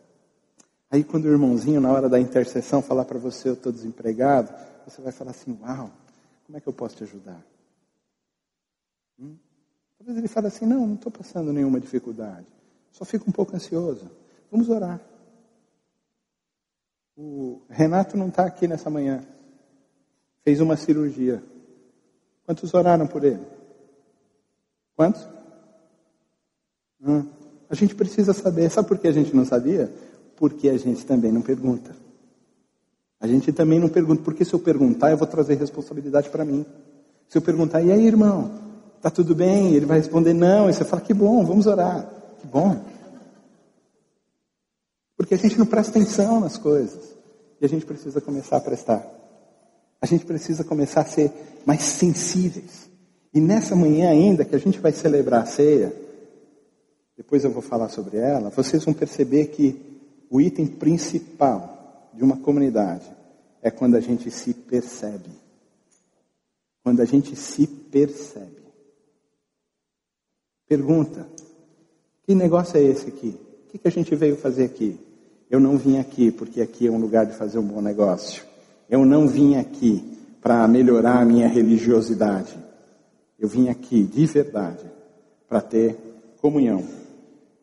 Aí 0.91 1.05
quando 1.05 1.27
o 1.27 1.29
irmãozinho, 1.29 1.83
na 1.83 1.93
hora 1.93 2.09
da 2.09 2.19
intercessão, 2.19 2.81
falar 2.81 3.05
para 3.05 3.19
você, 3.19 3.51
eu 3.51 3.55
estou 3.55 3.71
desempregado, 3.71 4.51
você 4.87 5.03
vai 5.03 5.13
falar 5.13 5.33
assim, 5.33 5.57
uau, 5.61 5.91
como 6.47 6.57
é 6.57 6.61
que 6.61 6.67
eu 6.67 6.73
posso 6.73 6.97
te 6.97 7.05
ajudar? 7.05 7.45
Hum? 9.21 9.37
Talvez 9.99 10.17
ele 10.17 10.29
fale 10.29 10.47
assim, 10.47 10.65
não, 10.65 10.87
não 10.87 10.95
estou 10.95 11.13
passando 11.13 11.53
nenhuma 11.53 11.79
dificuldade, 11.79 12.47
só 12.91 13.05
fico 13.05 13.29
um 13.29 13.33
pouco 13.33 13.55
ansioso. 13.55 14.11
Vamos 14.51 14.71
orar. 14.71 15.01
O 17.17 17.63
Renato 17.69 18.17
não 18.17 18.29
está 18.29 18.45
aqui 18.45 18.67
nessa 18.67 18.91
manhã. 18.91 19.23
Fez 20.43 20.61
uma 20.61 20.77
cirurgia. 20.77 21.43
Quantos 22.45 22.75
oraram 22.75 23.07
por 23.07 23.25
ele? 23.25 23.41
Quantos? 24.97 25.27
Hum. 27.01 27.27
A 27.71 27.75
gente 27.75 27.95
precisa 27.95 28.33
saber. 28.33 28.71
Sabe 28.71 28.89
por 28.89 28.99
que 28.99 29.09
a 29.09 29.13
gente 29.13 29.35
não 29.35 29.45
sabia? 29.45 29.93
Porque 30.37 30.69
a 30.69 30.77
gente 30.77 31.07
também 31.07 31.33
não 31.33 31.41
pergunta. 31.41 31.95
A 33.21 33.27
gente 33.27 33.53
também 33.53 33.81
não 33.81 33.89
pergunta, 33.89 34.23
porque 34.23 34.45
se 34.45 34.53
eu 34.53 34.59
perguntar, 34.59 35.11
eu 35.11 35.17
vou 35.17 35.27
trazer 35.27 35.55
responsabilidade 35.55 36.29
para 36.29 36.45
mim. 36.45 36.67
Se 37.29 37.39
eu 37.39 37.43
perguntar, 37.43 37.81
e 37.81 37.91
aí, 37.91 38.07
irmão, 38.07 38.51
tá 39.01 39.11
tudo 39.11 39.35
bem? 39.35 39.75
Ele 39.75 39.87
vai 39.87 39.99
responder, 39.99 40.35
não. 40.35 40.69
E 40.69 40.75
você 40.75 40.85
fala, 40.85 41.01
que 41.01 41.15
bom, 41.15 41.45
vamos 41.45 41.67
orar. 41.67 42.07
Que 42.41 42.47
bom. 42.47 42.77
Porque 45.25 45.37
a 45.37 45.39
gente 45.39 45.59
não 45.59 45.65
presta 45.65 45.91
atenção 45.91 46.39
nas 46.39 46.59
coisas. 46.59 47.17
E 47.59 47.65
a 47.65 47.69
gente 47.69 47.87
precisa 47.87 48.21
começar 48.21 48.59
a 48.59 48.61
prestar. 48.61 49.11
A 49.99 50.05
gente 50.05 50.27
precisa 50.27 50.63
começar 50.63 51.01
a 51.01 51.07
ser 51.07 51.33
mais 51.65 51.83
sensíveis. 51.83 52.91
E 53.33 53.41
nessa 53.41 53.75
manhã 53.75 54.11
ainda 54.11 54.45
que 54.45 54.55
a 54.55 54.59
gente 54.59 54.79
vai 54.79 54.93
celebrar 54.93 55.45
a 55.45 55.47
ceia, 55.47 55.97
depois 57.17 57.43
eu 57.43 57.51
vou 57.51 57.63
falar 57.63 57.89
sobre 57.89 58.19
ela, 58.19 58.51
vocês 58.51 58.85
vão 58.85 58.93
perceber 58.93 59.47
que 59.47 59.81
o 60.29 60.43
item 60.43 60.67
principal 60.67 62.11
de 62.13 62.23
uma 62.23 62.37
comunidade 62.37 63.11
é 63.63 63.71
quando 63.71 63.95
a 63.95 64.01
gente 64.01 64.31
se 64.31 64.53
percebe. 64.53 65.31
Quando 66.83 67.01
a 67.01 67.07
gente 67.07 67.35
se 67.35 67.67
percebe. 67.67 68.63
Pergunta: 70.69 71.27
que 72.25 72.35
negócio 72.35 72.77
é 72.77 72.83
esse 72.83 73.09
aqui? 73.09 73.41
O 73.69 73.71
que, 73.71 73.79
que 73.79 73.89
a 73.89 73.91
gente 73.91 74.15
veio 74.15 74.37
fazer 74.37 74.65
aqui? 74.67 75.01
Eu 75.51 75.61
não 75.61 75.77
vim 75.77 75.99
aqui 75.99 76.31
porque 76.31 76.61
aqui 76.61 76.87
é 76.87 76.91
um 76.91 76.99
lugar 76.99 77.27
de 77.27 77.37
fazer 77.37 77.59
um 77.59 77.67
bom 77.67 77.81
negócio. 77.81 78.43
Eu 78.89 79.05
não 79.05 79.27
vim 79.29 79.57
aqui 79.57 80.03
para 80.41 80.67
melhorar 80.69 81.21
a 81.21 81.25
minha 81.25 81.49
religiosidade. 81.49 82.55
Eu 83.39 83.49
vim 83.49 83.69
aqui 83.69 84.05
de 84.05 84.27
verdade 84.27 84.85
para 85.49 85.61
ter 85.61 85.97
comunhão 86.41 86.85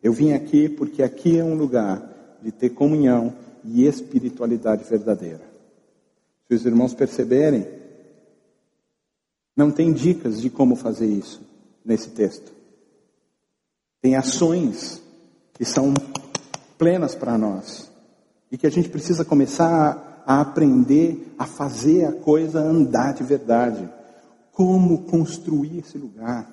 eu 0.02 0.12
vim 0.12 0.32
aqui 0.32 0.68
porque 0.68 1.02
aqui 1.02 1.38
é 1.38 1.44
um 1.44 1.54
lugar 1.54 2.36
de 2.42 2.50
ter 2.50 2.70
comunhão 2.70 3.32
e 3.64 3.86
espiritualidade 3.86 4.82
verdadeira. 4.82 5.42
Se 6.48 6.54
os 6.54 6.66
irmãos 6.66 6.92
perceberem, 6.92 7.66
não 9.56 9.70
tem 9.70 9.92
dicas 9.92 10.40
de 10.40 10.50
como 10.50 10.74
fazer 10.74 11.06
isso 11.06 11.40
nesse 11.84 12.10
texto. 12.10 12.52
Tem 14.00 14.16
ações 14.16 15.00
que 15.54 15.64
são 15.64 15.94
plenas 16.82 17.14
para 17.14 17.38
nós 17.38 17.88
e 18.50 18.58
que 18.58 18.66
a 18.66 18.70
gente 18.70 18.88
precisa 18.88 19.24
começar 19.24 20.24
a 20.26 20.40
aprender 20.40 21.32
a 21.38 21.46
fazer 21.46 22.06
a 22.06 22.10
coisa 22.10 22.58
andar 22.58 23.14
de 23.14 23.22
verdade. 23.22 23.88
Como 24.50 25.02
construir 25.02 25.78
esse 25.78 25.96
lugar? 25.96 26.50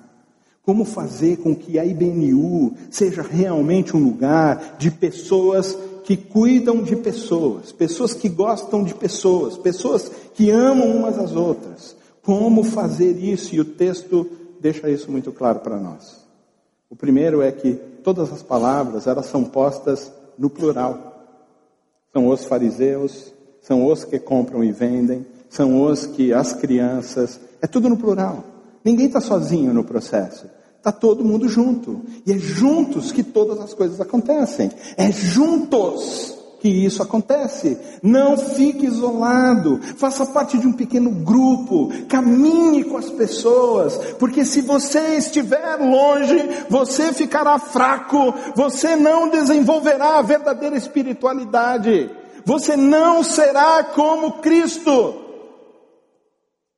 Como 0.62 0.84
fazer 0.84 1.38
com 1.38 1.52
que 1.52 1.80
a 1.80 1.84
IBNU 1.84 2.74
seja 2.92 3.22
realmente 3.22 3.96
um 3.96 4.04
lugar 4.04 4.76
de 4.78 4.88
pessoas 4.88 5.76
que 6.04 6.16
cuidam 6.16 6.80
de 6.80 6.94
pessoas, 6.94 7.72
pessoas 7.72 8.14
que 8.14 8.28
gostam 8.28 8.84
de 8.84 8.94
pessoas, 8.94 9.58
pessoas 9.58 10.08
que 10.32 10.48
amam 10.48 10.96
umas 10.96 11.18
às 11.18 11.34
outras. 11.34 11.96
Como 12.22 12.62
fazer 12.62 13.18
isso? 13.18 13.52
E 13.56 13.60
o 13.60 13.64
texto 13.64 14.30
deixa 14.60 14.88
isso 14.88 15.10
muito 15.10 15.32
claro 15.32 15.58
para 15.58 15.76
nós. 15.76 16.24
O 16.88 16.94
primeiro 16.94 17.42
é 17.42 17.50
que 17.50 17.72
todas 18.04 18.32
as 18.32 18.44
palavras, 18.44 19.08
elas 19.08 19.26
são 19.26 19.42
postas 19.42 20.19
no 20.40 20.48
plural. 20.48 21.26
São 22.12 22.28
os 22.28 22.46
fariseus, 22.46 23.32
são 23.60 23.86
os 23.86 24.04
que 24.04 24.18
compram 24.18 24.64
e 24.64 24.72
vendem, 24.72 25.26
são 25.50 25.82
os 25.82 26.06
que 26.06 26.32
as 26.32 26.54
crianças, 26.54 27.38
é 27.60 27.66
tudo 27.66 27.90
no 27.90 27.98
plural. 27.98 28.42
Ninguém 28.82 29.06
está 29.06 29.20
sozinho 29.20 29.74
no 29.74 29.84
processo. 29.84 30.46
Está 30.78 30.90
todo 30.90 31.22
mundo 31.22 31.46
junto. 31.46 32.00
E 32.24 32.32
é 32.32 32.38
juntos 32.38 33.12
que 33.12 33.22
todas 33.22 33.60
as 33.60 33.74
coisas 33.74 34.00
acontecem. 34.00 34.70
É 34.96 35.12
juntos 35.12 36.39
que 36.60 36.68
isso 36.68 37.02
acontece. 37.02 37.78
Não 38.02 38.36
fique 38.36 38.86
isolado. 38.86 39.80
Faça 39.96 40.26
parte 40.26 40.58
de 40.58 40.66
um 40.66 40.72
pequeno 40.72 41.10
grupo. 41.10 41.90
Caminhe 42.08 42.84
com 42.84 42.96
as 42.96 43.08
pessoas. 43.10 43.96
Porque 44.18 44.44
se 44.44 44.60
você 44.60 45.16
estiver 45.16 45.76
longe, 45.76 46.36
você 46.68 47.12
ficará 47.12 47.58
fraco. 47.58 48.34
Você 48.54 48.94
não 48.94 49.28
desenvolverá 49.30 50.18
a 50.18 50.22
verdadeira 50.22 50.76
espiritualidade. 50.76 52.10
Você 52.44 52.76
não 52.76 53.24
será 53.24 53.82
como 53.82 54.34
Cristo. 54.40 55.14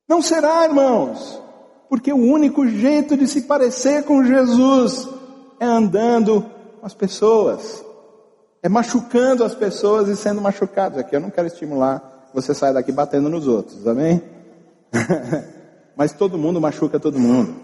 Não 0.09 0.23
será, 0.23 0.64
irmãos. 0.64 1.40
Porque 1.88 2.12
o 2.12 2.16
único 2.16 2.66
jeito 2.66 3.16
de 3.16 3.27
se 3.27 3.42
parecer 3.42 4.05
com 4.05 4.25
Jesus 4.25 5.09
é 5.61 5.66
andando 5.66 6.47
com 6.81 6.87
as 6.87 6.95
pessoas, 6.95 7.85
é 8.62 8.68
machucando 8.68 9.44
as 9.44 9.55
pessoas 9.55 10.09
e 10.09 10.16
sendo 10.16 10.40
machucados. 10.40 10.98
Aqui 10.98 11.16
eu 11.16 11.20
não 11.20 11.31
quero 11.31 11.46
estimular 11.46 12.29
você 12.33 12.55
sair 12.55 12.72
daqui 12.72 12.92
batendo 12.92 13.29
nos 13.29 13.46
outros, 13.46 13.87
amém? 13.87 14.22
Mas 15.96 16.12
todo 16.12 16.38
mundo 16.38 16.61
machuca 16.61 16.98
todo 16.98 17.18
mundo, 17.18 17.55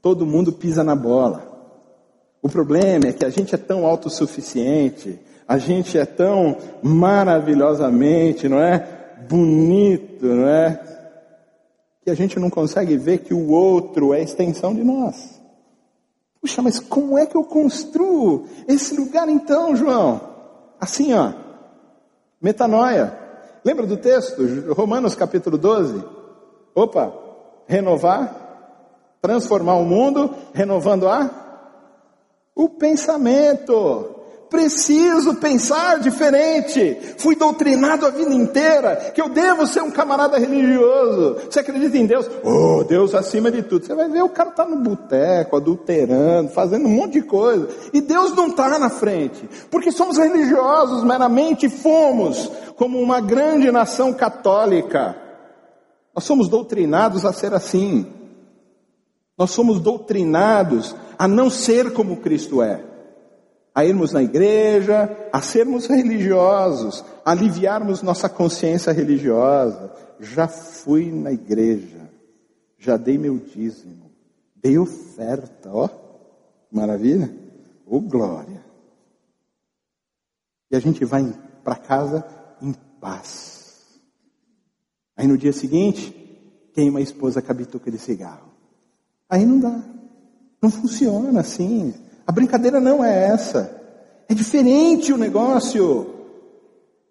todo 0.00 0.26
mundo 0.26 0.52
pisa 0.52 0.84
na 0.84 0.94
bola. 0.94 1.54
O 2.42 2.48
problema 2.48 3.08
é 3.08 3.12
que 3.12 3.24
a 3.24 3.30
gente 3.30 3.54
é 3.54 3.58
tão 3.58 3.84
autossuficiente, 3.86 5.18
a 5.48 5.58
gente 5.58 5.98
é 5.98 6.04
tão 6.04 6.56
maravilhosamente, 6.82 8.48
não 8.48 8.60
é? 8.60 8.86
Bonito, 9.28 10.26
não 10.26 10.46
é? 10.46 10.96
que 12.06 12.10
a 12.10 12.14
gente 12.14 12.38
não 12.38 12.48
consegue 12.48 12.96
ver 12.96 13.18
que 13.18 13.34
o 13.34 13.48
outro 13.48 14.14
é 14.14 14.22
extensão 14.22 14.72
de 14.72 14.84
nós. 14.84 15.35
Puxa, 16.46 16.62
mas 16.62 16.78
como 16.78 17.18
é 17.18 17.26
que 17.26 17.36
eu 17.36 17.42
construo 17.42 18.46
esse 18.68 18.96
lugar 18.96 19.28
então, 19.28 19.74
João? 19.74 20.20
Assim, 20.80 21.12
ó. 21.12 21.32
Metanoia. 22.40 23.18
Lembra 23.64 23.84
do 23.84 23.96
texto? 23.96 24.72
Romanos 24.72 25.16
capítulo 25.16 25.58
12? 25.58 26.04
Opa, 26.72 27.12
renovar, 27.66 29.18
transformar 29.20 29.74
o 29.74 29.84
mundo, 29.84 30.32
renovando 30.54 31.08
a 31.08 31.28
o 32.54 32.68
pensamento. 32.68 34.14
Preciso 34.48 35.34
pensar 35.34 35.98
diferente. 35.98 36.96
Fui 37.18 37.34
doutrinado 37.34 38.06
a 38.06 38.10
vida 38.10 38.32
inteira 38.32 39.10
que 39.12 39.20
eu 39.20 39.28
devo 39.28 39.66
ser 39.66 39.82
um 39.82 39.90
camarada 39.90 40.38
religioso. 40.38 41.36
Você 41.50 41.60
acredita 41.60 41.98
em 41.98 42.06
Deus? 42.06 42.30
Oh, 42.44 42.84
Deus 42.84 43.14
acima 43.14 43.50
de 43.50 43.62
tudo. 43.62 43.84
Você 43.84 43.94
vai 43.94 44.08
ver 44.08 44.22
o 44.22 44.28
cara 44.28 44.52
tá 44.52 44.64
no 44.64 44.76
boteco, 44.76 45.56
adulterando, 45.56 46.50
fazendo 46.50 46.86
um 46.86 46.90
monte 46.90 47.14
de 47.14 47.22
coisa. 47.22 47.68
E 47.92 48.00
Deus 48.00 48.36
não 48.36 48.48
está 48.48 48.78
na 48.78 48.88
frente. 48.88 49.48
Porque 49.68 49.90
somos 49.90 50.16
religiosos 50.16 51.02
meramente 51.02 51.68
fomos 51.68 52.50
como 52.76 53.00
uma 53.00 53.20
grande 53.20 53.72
nação 53.72 54.12
católica. 54.12 55.16
Nós 56.14 56.22
somos 56.22 56.48
doutrinados 56.48 57.24
a 57.24 57.32
ser 57.32 57.52
assim. 57.52 58.06
Nós 59.36 59.50
somos 59.50 59.80
doutrinados 59.80 60.94
a 61.18 61.26
não 61.26 61.50
ser 61.50 61.92
como 61.92 62.18
Cristo 62.18 62.62
é 62.62 62.95
a 63.76 63.84
irmos 63.84 64.10
na 64.10 64.22
igreja, 64.22 65.28
a 65.30 65.42
sermos 65.42 65.84
religiosos, 65.86 67.04
a 67.22 67.32
aliviarmos 67.32 68.00
nossa 68.00 68.26
consciência 68.26 68.90
religiosa. 68.90 69.92
Já 70.18 70.48
fui 70.48 71.12
na 71.12 71.30
igreja, 71.30 72.10
já 72.78 72.96
dei 72.96 73.18
meu 73.18 73.36
dízimo, 73.36 74.10
dei 74.54 74.78
oferta, 74.78 75.70
ó, 75.70 75.90
maravilha, 76.72 77.30
ô 77.84 77.98
oh, 77.98 78.00
glória. 78.00 78.64
E 80.70 80.76
a 80.76 80.80
gente 80.80 81.04
vai 81.04 81.30
para 81.62 81.76
casa 81.76 82.26
em 82.62 82.72
paz. 82.98 84.00
Aí 85.14 85.26
no 85.26 85.36
dia 85.36 85.52
seguinte, 85.52 86.14
queima 86.72 86.98
a 86.98 87.02
esposa 87.02 87.42
com 87.42 87.52
a 87.52 87.54
bituca 87.54 87.90
de 87.90 87.98
cigarro. 87.98 88.54
Aí 89.28 89.44
não 89.44 89.60
dá, 89.60 89.84
não 90.62 90.70
funciona 90.70 91.40
assim. 91.40 92.05
A 92.26 92.32
brincadeira 92.32 92.80
não 92.80 93.04
é 93.04 93.28
essa. 93.28 93.70
É 94.28 94.34
diferente 94.34 95.12
o 95.12 95.16
negócio. 95.16 96.14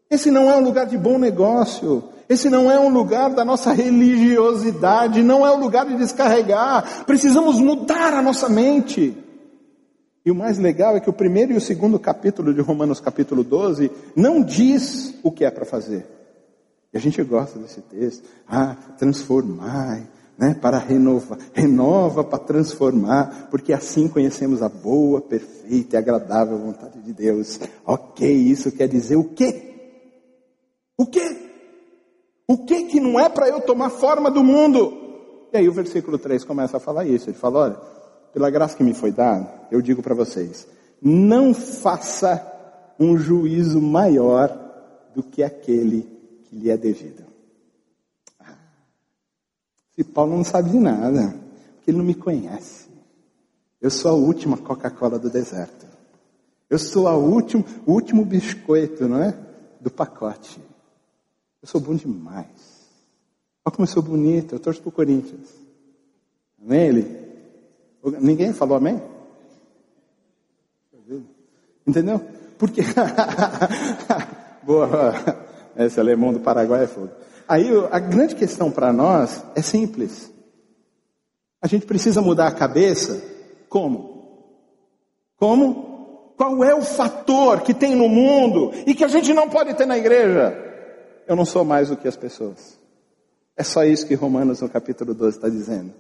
Esse 0.10 0.30
não 0.30 0.50
é 0.50 0.56
um 0.58 0.64
lugar 0.64 0.86
de 0.86 0.98
bom 0.98 1.18
negócio. 1.18 2.04
Esse 2.28 2.50
não 2.50 2.72
é 2.72 2.80
um 2.80 2.90
lugar 2.90 3.30
da 3.30 3.46
nossa 3.46 3.72
religiosidade, 3.72 5.22
não 5.22 5.46
é 5.46 5.52
o 5.52 5.56
um 5.56 5.60
lugar 5.60 5.86
de 5.86 5.96
descarregar. 5.96 7.06
Precisamos 7.06 7.60
mudar 7.60 8.14
a 8.14 8.22
nossa 8.22 8.50
mente. 8.50 9.16
E 10.26 10.32
o 10.32 10.36
mais 10.36 10.58
legal 10.58 10.98
é 10.98 11.00
que 11.00 11.10
o 11.10 11.14
primeiro 11.14 11.54
e 11.54 11.58
o 11.58 11.62
segundo 11.62 12.00
capítulo 12.00 12.52
de 12.52 12.60
Romanos, 12.60 13.00
capítulo 13.00 13.44
12, 13.44 13.92
não 14.16 14.42
diz 14.42 15.14
o 15.22 15.32
que 15.32 15.46
é 15.46 15.52
para 15.52 15.66
fazer. 15.66 16.08
E 16.92 16.98
a 16.98 17.02
gente 17.02 17.22
gosta 17.22 17.60
desse 17.60 17.80
texto. 17.82 18.28
Ah, 18.48 18.76
transformar, 18.98 20.02
né, 20.38 20.54
para 20.54 20.78
renovar, 20.78 21.38
renova 21.54 22.24
para 22.24 22.40
transformar, 22.40 23.48
porque 23.50 23.72
assim 23.72 24.08
conhecemos 24.08 24.62
a 24.62 24.70
boa, 24.70 25.22
perfeita 25.22 25.96
e 25.96 25.98
agradável 25.98 26.58
vontade 26.58 27.00
de 27.02 27.14
Deus. 27.14 27.60
Ok, 27.86 28.30
isso 28.30 28.72
quer 28.72 28.88
dizer 28.88 29.16
o 29.16 29.24
quê? 29.24 29.74
O 30.98 31.06
quê? 31.06 31.38
O 32.48 32.66
que 32.66 32.84
que 32.84 33.00
não 33.00 33.20
é 33.20 33.28
para 33.28 33.50
eu 33.50 33.62
tomar 33.62 33.90
forma 33.90 34.30
do 34.30 34.44
mundo? 34.44 34.94
E 35.54 35.58
aí 35.58 35.70
o 35.70 35.74
versículo 35.74 36.18
3 36.18 36.44
começa 36.44 36.78
a 36.78 36.80
falar 36.80 37.06
isso. 37.06 37.30
Ele 37.30 37.38
fala, 37.38 37.60
olha, 37.60 37.76
pela 38.34 38.50
graça 38.50 38.76
que 38.76 38.84
me 38.84 38.94
foi 38.94 39.12
dada, 39.12 39.50
eu 39.72 39.82
digo 39.82 40.04
para 40.04 40.14
vocês, 40.14 40.68
não 41.02 41.54
faça 41.54 42.46
um 43.00 43.18
juízo 43.18 43.82
maior 43.82 44.50
do 45.16 45.24
que 45.24 45.42
aquele 45.42 46.08
que 46.44 46.56
lhe 46.56 46.70
é 46.70 46.78
devido. 46.78 47.24
Se 49.96 50.04
Paulo 50.04 50.36
não 50.36 50.44
sabe 50.44 50.72
de 50.72 50.80
nada, 50.80 51.36
porque 51.76 51.92
ele 51.92 51.98
não 51.98 52.06
me 52.06 52.16
conhece. 52.16 52.90
Eu 53.82 53.90
sou 53.90 54.12
a 54.12 54.14
última 54.14 54.58
Coca-Cola 54.58 55.18
do 55.18 55.30
deserto. 55.30 55.86
Eu 56.70 56.80
sou 56.80 57.08
a 57.08 57.16
último, 57.16 57.64
o 57.86 57.94
último 57.94 58.26
biscoito, 58.26 59.08
não 59.08 59.22
é? 59.22 59.38
Do 59.80 59.92
pacote. 59.92 60.60
Eu 61.62 61.68
sou 61.68 61.80
bom 61.80 61.96
demais. 61.96 62.48
Olha 63.64 63.76
como 63.76 63.84
eu 63.84 63.92
sou 63.92 64.04
bonito, 64.04 64.56
eu 64.56 64.60
torço 64.60 64.82
pro 64.82 64.92
Corinthians. 64.92 65.50
Amém? 66.62 66.88
Ele 66.88 67.26
Ninguém 68.22 68.54
falou 68.54 68.78
amém? 68.78 69.02
Entendeu? 71.86 72.22
Porque. 72.58 72.82
Boa. 74.64 75.14
Esse 75.76 76.00
alemão 76.00 76.32
do 76.32 76.40
Paraguai 76.40 76.84
é 76.84 76.88
fogo. 76.88 77.10
Aí 77.48 77.70
a 77.92 78.00
grande 78.00 78.36
questão 78.36 78.72
para 78.72 78.92
nós 78.92 79.44
é 79.56 79.62
simples. 79.62 80.32
A 81.62 81.68
gente 81.68 81.86
precisa 81.86 82.22
mudar 82.22 82.48
a 82.48 82.52
cabeça. 82.52 83.24
Como? 83.70 84.16
Como? 85.38 86.34
Qual 86.38 86.64
é 86.64 86.76
o 86.76 86.82
fator 86.82 87.62
que 87.62 87.74
tem 87.74 87.96
no 87.96 88.10
mundo 88.10 88.72
e 88.86 88.94
que 88.94 89.04
a 89.04 89.08
gente 89.08 89.34
não 89.34 89.50
pode 89.50 89.74
ter 89.74 89.86
na 89.86 89.98
igreja? 89.98 90.56
Eu 91.28 91.36
não 91.36 91.46
sou 91.46 91.64
mais 91.64 91.90
do 91.90 91.98
que 91.98 92.08
as 92.08 92.16
pessoas. 92.16 92.78
É 93.56 93.64
só 93.64 93.84
isso 93.84 94.06
que 94.06 94.16
Romanos 94.16 94.62
no 94.62 94.70
capítulo 94.70 95.14
12 95.14 95.38
está 95.38 95.50
dizendo. 95.50 95.94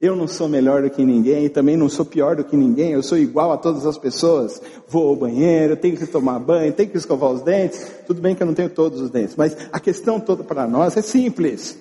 Eu 0.00 0.16
não 0.16 0.26
sou 0.26 0.48
melhor 0.48 0.82
do 0.82 0.88
que 0.88 1.04
ninguém, 1.04 1.50
também 1.50 1.76
não 1.76 1.86
sou 1.86 2.06
pior 2.06 2.34
do 2.34 2.42
que 2.42 2.56
ninguém, 2.56 2.92
eu 2.92 3.02
sou 3.02 3.18
igual 3.18 3.52
a 3.52 3.58
todas 3.58 3.84
as 3.84 3.98
pessoas. 3.98 4.60
Vou 4.88 5.08
ao 5.08 5.16
banheiro, 5.16 5.76
tenho 5.76 5.94
que 5.94 6.06
tomar 6.06 6.38
banho, 6.38 6.72
tenho 6.72 6.88
que 6.88 6.96
escovar 6.96 7.30
os 7.30 7.42
dentes. 7.42 7.86
Tudo 8.06 8.18
bem 8.18 8.34
que 8.34 8.42
eu 8.42 8.46
não 8.46 8.54
tenho 8.54 8.70
todos 8.70 8.98
os 8.98 9.10
dentes, 9.10 9.36
mas 9.36 9.54
a 9.70 9.78
questão 9.78 10.18
toda 10.18 10.42
para 10.42 10.66
nós 10.66 10.96
é 10.96 11.02
simples. 11.02 11.78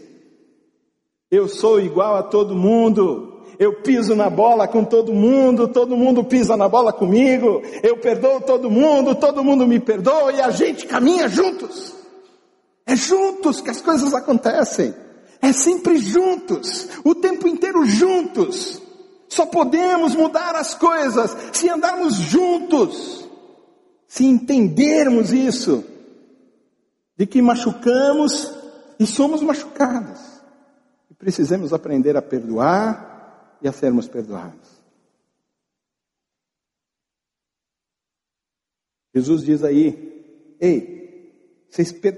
Eu 1.32 1.47
sou 1.47 1.79
igual 1.79 2.15
a 2.15 2.23
todo 2.23 2.55
mundo. 2.55 3.38
Eu 3.58 3.82
piso 3.82 4.15
na 4.15 4.29
bola 4.29 4.67
com 4.67 4.84
todo 4.84 5.13
mundo, 5.13 5.67
todo 5.67 5.95
mundo 5.95 6.23
pisa 6.23 6.58
na 6.58 6.67
bola 6.67 6.91
comigo. 6.91 7.62
Eu 7.82 7.97
perdoo 7.97 8.41
todo 8.41 8.69
mundo, 8.69 9.15
todo 9.15 9.43
mundo 9.43 9.65
me 9.65 9.79
perdoa 9.79 10.34
e 10.34 10.41
a 10.41 10.49
gente 10.49 10.86
caminha 10.88 11.29
juntos. 11.29 11.93
É 12.86 12.97
juntos 12.97 13.62
que 13.62 13.69
as 13.69 13.82
coisas 13.82 14.13
acontecem. 14.13 14.93
É 15.41 15.54
sempre 15.54 15.97
juntos, 15.97 16.89
o 17.04 17.15
tempo 17.15 17.47
inteiro 17.47 17.86
juntos. 17.86 18.82
Só 19.30 19.45
podemos 19.45 20.15
mudar 20.15 20.56
as 20.56 20.73
coisas 20.73 21.36
se 21.54 21.69
andarmos 21.69 22.15
juntos, 22.15 23.30
se 24.08 24.25
entendermos 24.25 25.32
isso, 25.32 25.84
de 27.15 27.25
que 27.28 27.41
machucamos 27.41 28.52
e 28.99 29.06
somos 29.06 29.41
machucados. 29.41 30.19
E 31.10 31.13
precisamos 31.13 31.71
aprender 31.71 32.17
a 32.17 32.21
perdoar 32.21 33.58
e 33.62 33.67
a 33.67 33.71
sermos 33.71 34.08
perdoados. 34.08 34.80
Jesus 39.13 39.43
diz 39.43 39.63
aí: 39.63 40.56
Ei, 40.60 41.65
vocês, 41.69 41.91
per... 41.91 42.13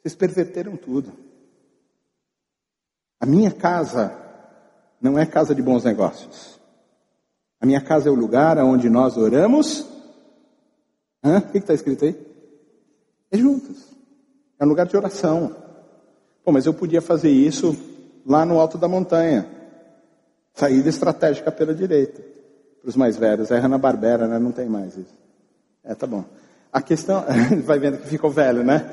vocês 0.00 0.14
perverteram 0.14 0.76
tudo. 0.76 1.27
A 3.20 3.26
minha 3.26 3.50
casa 3.50 4.16
não 5.00 5.18
é 5.18 5.26
casa 5.26 5.54
de 5.54 5.62
bons 5.62 5.84
negócios. 5.84 6.58
A 7.60 7.66
minha 7.66 7.80
casa 7.80 8.08
é 8.08 8.12
o 8.12 8.14
lugar 8.14 8.58
onde 8.58 8.88
nós 8.88 9.16
oramos. 9.16 9.84
Hã? 11.22 11.38
O 11.38 11.42
que 11.42 11.58
está 11.58 11.74
escrito 11.74 12.04
aí? 12.04 12.16
É 13.30 13.36
juntos. 13.36 13.76
É 14.58 14.64
um 14.64 14.68
lugar 14.68 14.86
de 14.86 14.96
oração. 14.96 15.54
Pô, 16.44 16.52
mas 16.52 16.66
eu 16.66 16.74
podia 16.74 17.02
fazer 17.02 17.30
isso 17.30 17.76
lá 18.24 18.44
no 18.46 18.60
alto 18.60 18.78
da 18.78 18.86
montanha. 18.86 19.48
Saída 20.54 20.88
estratégica 20.88 21.50
pela 21.50 21.74
direita. 21.74 22.22
Para 22.80 22.88
os 22.88 22.96
mais 22.96 23.16
velhos. 23.16 23.50
É 23.50 23.58
Hanna-Barbera, 23.58 24.28
né? 24.28 24.38
Não 24.38 24.52
tem 24.52 24.68
mais 24.68 24.96
isso. 24.96 25.18
É, 25.82 25.94
tá 25.94 26.06
bom. 26.06 26.24
A 26.72 26.80
questão, 26.80 27.24
vai 27.64 27.80
vendo 27.80 27.98
que 27.98 28.06
ficou 28.06 28.30
velho, 28.30 28.62
né? 28.62 28.88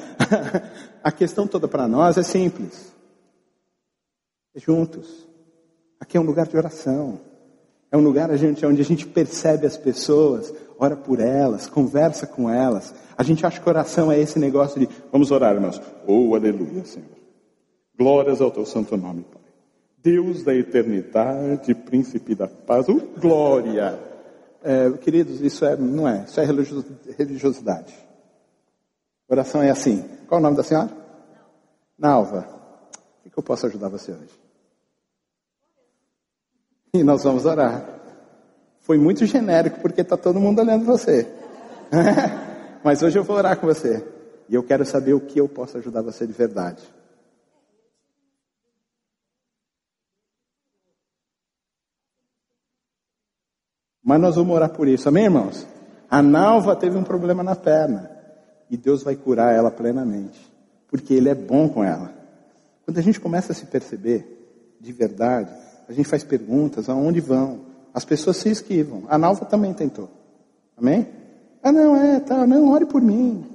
A 1.03 1.11
questão 1.11 1.45
toda 1.45 1.67
para 1.67 1.87
nós 1.87 2.17
é 2.17 2.23
simples 2.23 2.94
juntos. 4.55 5.27
Aqui 5.99 6.17
é 6.17 6.19
um 6.19 6.23
lugar 6.23 6.47
de 6.47 6.55
oração. 6.57 7.19
É 7.91 7.97
um 7.97 8.01
lugar 8.01 8.29
onde 8.29 8.81
a 8.81 8.85
gente 8.85 9.05
percebe 9.05 9.65
as 9.65 9.77
pessoas, 9.77 10.53
ora 10.77 10.95
por 10.95 11.19
elas, 11.19 11.67
conversa 11.67 12.27
com 12.27 12.49
elas. 12.49 12.93
A 13.17 13.23
gente 13.23 13.45
acha 13.45 13.61
que 13.61 13.69
oração 13.69 14.11
é 14.11 14.19
esse 14.19 14.37
negócio 14.37 14.79
de 14.79 14.89
vamos 15.11 15.31
orar, 15.31 15.53
irmãos. 15.53 15.81
Oh, 16.05 16.35
aleluia, 16.35 16.83
Senhor. 16.83 17.07
Glórias 17.97 18.41
ao 18.41 18.51
teu 18.51 18.65
santo 18.65 18.97
nome, 18.97 19.23
Pai. 19.23 19.41
Deus 20.03 20.43
da 20.43 20.53
eternidade, 20.53 21.73
príncipe 21.73 22.35
da 22.35 22.47
paz. 22.47 22.87
Oh, 22.89 22.99
glória. 23.17 23.97
É, 24.61 24.91
queridos, 24.97 25.41
isso 25.41 25.63
é, 25.63 25.75
não 25.77 26.07
é, 26.07 26.25
isso 26.27 26.39
é 26.39 26.45
religiosidade. 27.17 27.93
Oração 29.27 29.63
é 29.63 29.69
assim. 29.69 30.03
Qual 30.27 30.39
o 30.39 30.43
nome 30.43 30.57
da 30.57 30.63
senhora? 30.63 30.89
Nalva. 31.97 32.47
O 33.25 33.29
que 33.29 33.37
eu 33.37 33.43
posso 33.43 33.65
ajudar 33.65 33.89
você 33.89 34.11
hoje? 34.11 34.44
E 36.95 37.03
nós 37.03 37.23
vamos 37.23 37.45
orar. 37.45 37.85
Foi 38.79 38.97
muito 38.97 39.25
genérico 39.25 39.81
porque 39.81 39.99
está 39.99 40.15
todo 40.15 40.39
mundo 40.39 40.61
olhando 40.61 40.85
você. 40.85 41.27
Mas 42.81 43.03
hoje 43.03 43.19
eu 43.19 43.23
vou 43.23 43.35
orar 43.35 43.59
com 43.59 43.67
você. 43.67 44.01
E 44.47 44.55
eu 44.55 44.63
quero 44.63 44.85
saber 44.85 45.13
o 45.13 45.19
que 45.19 45.37
eu 45.37 45.49
posso 45.49 45.77
ajudar 45.77 46.01
você 46.01 46.25
de 46.25 46.31
verdade. 46.31 46.81
Mas 54.01 54.21
nós 54.21 54.37
vamos 54.37 54.55
orar 54.55 54.69
por 54.69 54.87
isso, 54.87 55.09
amém, 55.09 55.25
irmãos? 55.25 55.67
A 56.09 56.21
Nalva 56.21 56.77
teve 56.77 56.97
um 56.97 57.03
problema 57.03 57.43
na 57.43 57.57
perna. 57.57 58.09
E 58.69 58.77
Deus 58.77 59.03
vai 59.03 59.17
curar 59.17 59.53
ela 59.53 59.69
plenamente. 59.69 60.39
Porque 60.87 61.13
Ele 61.13 61.27
é 61.27 61.35
bom 61.35 61.67
com 61.67 61.83
ela. 61.83 62.13
Quando 62.85 62.99
a 62.99 63.01
gente 63.01 63.19
começa 63.19 63.51
a 63.51 63.55
se 63.55 63.65
perceber 63.65 64.77
de 64.79 64.93
verdade, 64.93 65.64
a 65.87 65.93
gente 65.93 66.07
faz 66.07 66.23
perguntas, 66.23 66.89
aonde 66.89 67.19
vão? 67.19 67.61
As 67.93 68.03
pessoas 68.03 68.37
se 68.37 68.49
esquivam. 68.49 69.03
A 69.07 69.17
Nalva 69.17 69.45
também 69.45 69.73
tentou. 69.73 70.09
Amém? 70.77 71.07
Ah, 71.63 71.71
não, 71.71 71.95
é, 71.95 72.19
tá, 72.19 72.45
não, 72.45 72.69
ore 72.69 72.85
por 72.85 73.01
mim. 73.01 73.45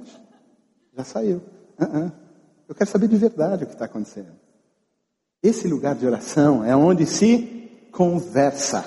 Já 0.95 1.03
saiu. 1.03 1.41
Uh 1.79 1.85
-uh. 1.85 2.11
Eu 2.67 2.75
quero 2.75 2.89
saber 2.89 3.07
de 3.07 3.17
verdade 3.17 3.63
o 3.63 3.67
que 3.67 3.73
está 3.73 3.85
acontecendo. 3.85 4.31
Esse 5.43 5.67
lugar 5.67 5.95
de 5.95 6.05
oração 6.05 6.63
é 6.63 6.75
onde 6.75 7.05
se 7.05 7.87
conversa 7.91 8.85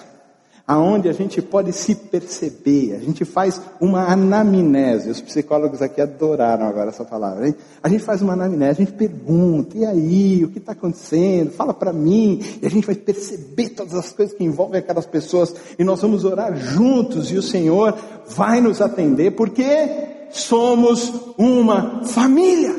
aonde 0.66 1.08
a 1.08 1.12
gente 1.12 1.42
pode 1.42 1.72
se 1.72 1.94
perceber, 1.94 2.94
a 2.94 2.98
gente 2.98 3.24
faz 3.24 3.60
uma 3.78 4.10
anamnese. 4.10 5.10
Os 5.10 5.20
psicólogos 5.20 5.82
aqui 5.82 6.00
adoraram 6.00 6.66
agora 6.66 6.88
essa 6.88 7.04
palavra, 7.04 7.48
hein? 7.48 7.54
A 7.82 7.88
gente 7.88 8.02
faz 8.02 8.22
uma 8.22 8.32
anamnese, 8.32 8.82
a 8.82 8.84
gente 8.84 8.96
pergunta, 8.96 9.76
e 9.76 9.84
aí, 9.84 10.44
o 10.44 10.48
que 10.48 10.58
está 10.58 10.72
acontecendo? 10.72 11.50
Fala 11.50 11.74
para 11.74 11.92
mim, 11.92 12.40
e 12.62 12.66
a 12.66 12.70
gente 12.70 12.86
vai 12.86 12.94
perceber 12.94 13.70
todas 13.70 13.94
as 13.94 14.10
coisas 14.12 14.34
que 14.34 14.42
envolvem 14.42 14.78
aquelas 14.78 15.06
pessoas, 15.06 15.54
e 15.78 15.84
nós 15.84 16.00
vamos 16.00 16.24
orar 16.24 16.56
juntos, 16.56 17.30
e 17.30 17.36
o 17.36 17.42
Senhor 17.42 17.94
vai 18.26 18.60
nos 18.60 18.80
atender, 18.80 19.32
porque 19.32 20.24
somos 20.30 21.12
uma 21.36 22.04
família. 22.04 22.74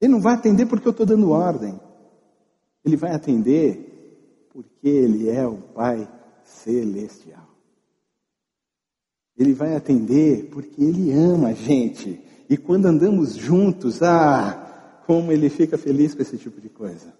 Ele 0.00 0.12
não 0.12 0.20
vai 0.20 0.34
atender 0.34 0.66
porque 0.66 0.86
eu 0.86 0.92
estou 0.92 1.06
dando 1.06 1.30
ordem. 1.30 1.78
Ele 2.84 2.96
vai 2.96 3.14
atender 3.14 3.95
porque 4.56 4.88
Ele 4.88 5.28
é 5.28 5.46
o 5.46 5.58
Pai 5.58 6.08
Celestial. 6.42 7.46
Ele 9.36 9.52
vai 9.52 9.76
atender 9.76 10.48
porque 10.50 10.82
Ele 10.82 11.12
ama 11.12 11.48
a 11.48 11.52
gente. 11.52 12.18
E 12.48 12.56
quando 12.56 12.86
andamos 12.86 13.36
juntos, 13.36 14.02
ah, 14.02 15.02
como 15.06 15.30
Ele 15.30 15.50
fica 15.50 15.76
feliz 15.76 16.14
com 16.14 16.22
esse 16.22 16.38
tipo 16.38 16.58
de 16.58 16.70
coisa. 16.70 17.12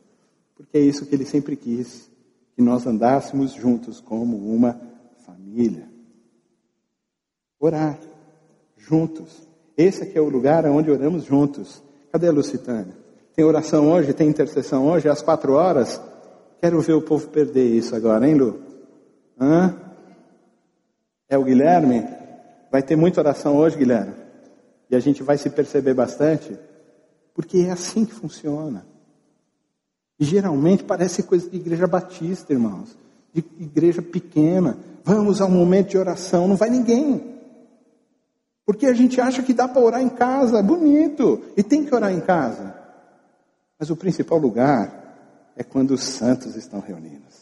Porque 0.57 0.79
é 0.79 0.81
isso 0.81 1.05
que 1.05 1.15
Ele 1.15 1.27
sempre 1.27 1.57
quis. 1.57 2.11
que 2.55 2.63
nós 2.63 2.87
andássemos 2.87 3.53
juntos 3.53 4.01
como 4.01 4.39
uma 4.39 4.81
família. 5.27 5.91
Orar 7.61 8.01
juntos. 8.79 9.47
Esse 9.77 10.05
aqui 10.05 10.17
é 10.17 10.23
o 10.23 10.31
lugar 10.31 10.65
onde 10.65 10.91
oramos 10.91 11.25
juntos. 11.25 11.83
Cadê 12.11 12.29
a 12.29 12.33
Lucitânia? 12.33 12.97
Tem 13.35 13.45
oração 13.45 13.93
hoje? 13.93 14.15
Tem 14.15 14.27
intercessão 14.27 14.89
hoje? 14.89 15.07
Às 15.07 15.21
quatro 15.21 15.53
horas? 15.53 16.01
Quero 16.61 16.81
ver 16.81 16.95
o 16.95 17.03
povo 17.03 17.29
perder 17.29 17.67
isso 17.67 17.95
agora, 17.95 18.27
hein, 18.27 18.35
Lu? 18.35 18.61
Hã? 19.39 19.75
É 21.29 21.37
o 21.37 21.45
Guilherme? 21.45 22.07
Vai 22.71 22.83
ter 22.83 22.97
muita 22.97 23.21
oração 23.21 23.57
hoje, 23.57 23.77
Guilherme? 23.77 24.15
E 24.91 24.97
a 24.97 25.01
gente 25.01 25.23
vai 25.23 25.37
se 25.37 25.51
perceber 25.51 25.95
bastante? 25.95 26.57
Porque 27.35 27.59
é 27.59 27.71
assim 27.71 28.05
que 28.05 28.15
funciona. 28.15 28.87
E 30.19 30.25
geralmente 30.25 30.85
parece 30.85 31.23
coisa 31.23 31.49
de 31.49 31.57
igreja 31.57 31.87
batista, 31.87 32.53
irmãos. 32.53 32.97
De 33.33 33.45
igreja 33.61 34.01
pequena. 34.01 34.79
Vamos 35.05 35.41
a 35.41 35.47
um 35.47 35.51
momento 35.51 35.91
de 35.91 35.99
oração, 35.99 36.49
não 36.49 36.57
vai 36.57 36.71
ninguém. 36.71 37.37
Porque 38.65 38.87
a 38.87 38.95
gente 38.95 39.21
acha 39.21 39.43
que 39.43 39.53
dá 39.53 39.69
para 39.69 39.83
orar 39.83 40.03
em 40.03 40.09
casa, 40.09 40.63
bonito, 40.63 41.43
e 41.57 41.63
tem 41.63 41.85
que 41.85 41.95
orar 41.95 42.13
em 42.13 42.21
casa. 42.21 42.75
Mas 43.79 43.91
o 43.91 43.97
principal 43.97 44.39
lugar 44.39 45.06
é 45.57 45.65
quando 45.65 45.93
os 45.93 46.05
santos 46.05 46.55
estão 46.55 46.81
reunidos. 46.81 47.35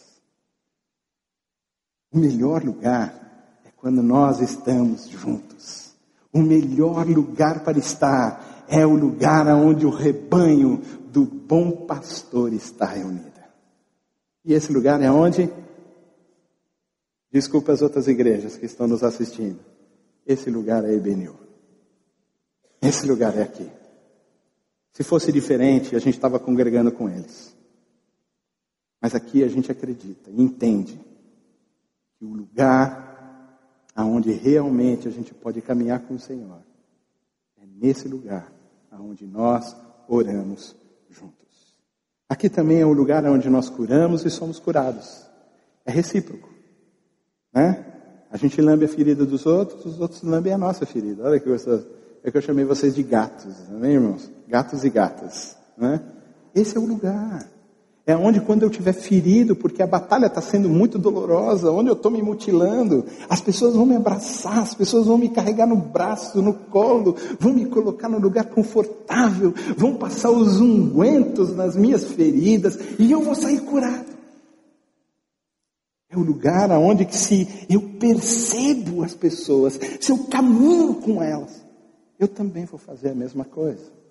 O 2.12 2.18
melhor 2.18 2.64
lugar 2.64 3.60
é 3.64 3.70
quando 3.76 4.02
nós 4.02 4.40
estamos 4.40 5.08
juntos. 5.08 5.92
O 6.32 6.40
melhor 6.40 7.06
lugar 7.06 7.64
para 7.64 7.78
estar 7.78 8.64
é 8.68 8.86
o 8.86 8.94
lugar 8.94 9.46
onde 9.48 9.84
o 9.84 9.90
rebanho 9.90 10.78
do 11.10 11.24
bom 11.24 11.86
pastor 11.86 12.52
está 12.52 12.86
reunido. 12.86 13.34
E 14.44 14.52
esse 14.52 14.72
lugar 14.72 15.00
é 15.00 15.10
onde? 15.10 15.50
Desculpa 17.32 17.72
as 17.72 17.82
outras 17.82 18.06
igrejas 18.06 18.56
que 18.56 18.66
estão 18.66 18.86
nos 18.86 19.02
assistindo. 19.02 19.58
Esse 20.26 20.50
lugar 20.50 20.84
é 20.84 20.92
Ebenil. 20.92 21.34
Esse 22.80 23.06
lugar 23.06 23.36
é 23.36 23.42
aqui. 23.42 23.68
Se 24.92 25.02
fosse 25.02 25.32
diferente, 25.32 25.96
a 25.96 25.98
gente 25.98 26.14
estava 26.14 26.38
congregando 26.38 26.92
com 26.92 27.08
eles. 27.08 27.53
Mas 29.04 29.14
aqui 29.14 29.44
a 29.44 29.48
gente 29.48 29.70
acredita 29.70 30.30
e 30.30 30.40
entende 30.40 30.98
que 32.18 32.24
o 32.24 32.32
lugar 32.32 33.84
aonde 33.94 34.32
realmente 34.32 35.06
a 35.06 35.10
gente 35.10 35.34
pode 35.34 35.60
caminhar 35.60 36.00
com 36.00 36.14
o 36.14 36.18
Senhor 36.18 36.62
é 37.60 37.66
nesse 37.66 38.08
lugar 38.08 38.50
aonde 38.90 39.26
nós 39.26 39.76
oramos 40.08 40.74
juntos. 41.10 41.76
Aqui 42.30 42.48
também 42.48 42.80
é 42.80 42.86
o 42.86 42.94
lugar 42.94 43.22
onde 43.26 43.50
nós 43.50 43.68
curamos 43.68 44.24
e 44.24 44.30
somos 44.30 44.58
curados. 44.58 45.26
É 45.84 45.92
recíproco, 45.92 46.48
né? 47.52 47.84
A 48.30 48.38
gente 48.38 48.58
lambe 48.62 48.86
a 48.86 48.88
ferida 48.88 49.26
dos 49.26 49.44
outros, 49.44 49.84
os 49.84 50.00
outros 50.00 50.22
lambem 50.22 50.54
a 50.54 50.56
nossa 50.56 50.86
ferida. 50.86 51.24
Olha 51.24 51.38
que 51.38 51.46
gostoso. 51.46 51.86
É 52.22 52.30
que 52.30 52.38
eu 52.38 52.42
chamei 52.42 52.64
vocês 52.64 52.94
de 52.94 53.02
gatos, 53.02 53.68
amém, 53.68 53.96
irmãos? 53.96 54.30
Gatos 54.48 54.82
e 54.82 54.88
gatas. 54.88 55.58
Né? 55.76 56.00
Esse 56.54 56.78
é 56.78 56.80
o 56.80 56.86
lugar. 56.86 57.52
É 58.06 58.14
onde 58.14 58.38
quando 58.38 58.62
eu 58.62 58.68
estiver 58.68 58.92
ferido, 58.92 59.56
porque 59.56 59.82
a 59.82 59.86
batalha 59.86 60.26
está 60.26 60.42
sendo 60.42 60.68
muito 60.68 60.98
dolorosa, 60.98 61.70
onde 61.70 61.88
eu 61.88 61.94
estou 61.94 62.10
me 62.10 62.20
mutilando, 62.20 63.06
as 63.30 63.40
pessoas 63.40 63.74
vão 63.74 63.86
me 63.86 63.96
abraçar, 63.96 64.58
as 64.58 64.74
pessoas 64.74 65.06
vão 65.06 65.16
me 65.16 65.30
carregar 65.30 65.66
no 65.66 65.76
braço, 65.76 66.42
no 66.42 66.52
colo, 66.52 67.16
vão 67.40 67.54
me 67.54 67.64
colocar 67.64 68.10
no 68.10 68.18
lugar 68.18 68.44
confortável, 68.44 69.54
vão 69.74 69.94
passar 69.96 70.30
os 70.30 70.60
ungüentos 70.60 71.56
nas 71.56 71.74
minhas 71.74 72.04
feridas 72.04 72.78
e 72.98 73.10
eu 73.10 73.22
vou 73.22 73.34
sair 73.34 73.60
curado. 73.60 74.12
É 76.10 76.16
o 76.18 76.22
lugar 76.22 76.70
aonde 76.70 77.06
que 77.06 77.16
se 77.16 77.48
eu 77.70 77.80
percebo 77.98 79.02
as 79.02 79.14
pessoas, 79.14 79.80
se 79.98 80.12
eu 80.12 80.18
caminho 80.24 80.96
com 80.96 81.22
elas, 81.22 81.64
eu 82.18 82.28
também 82.28 82.66
vou 82.66 82.78
fazer 82.78 83.08
a 83.08 83.14
mesma 83.14 83.46
coisa. 83.46 84.03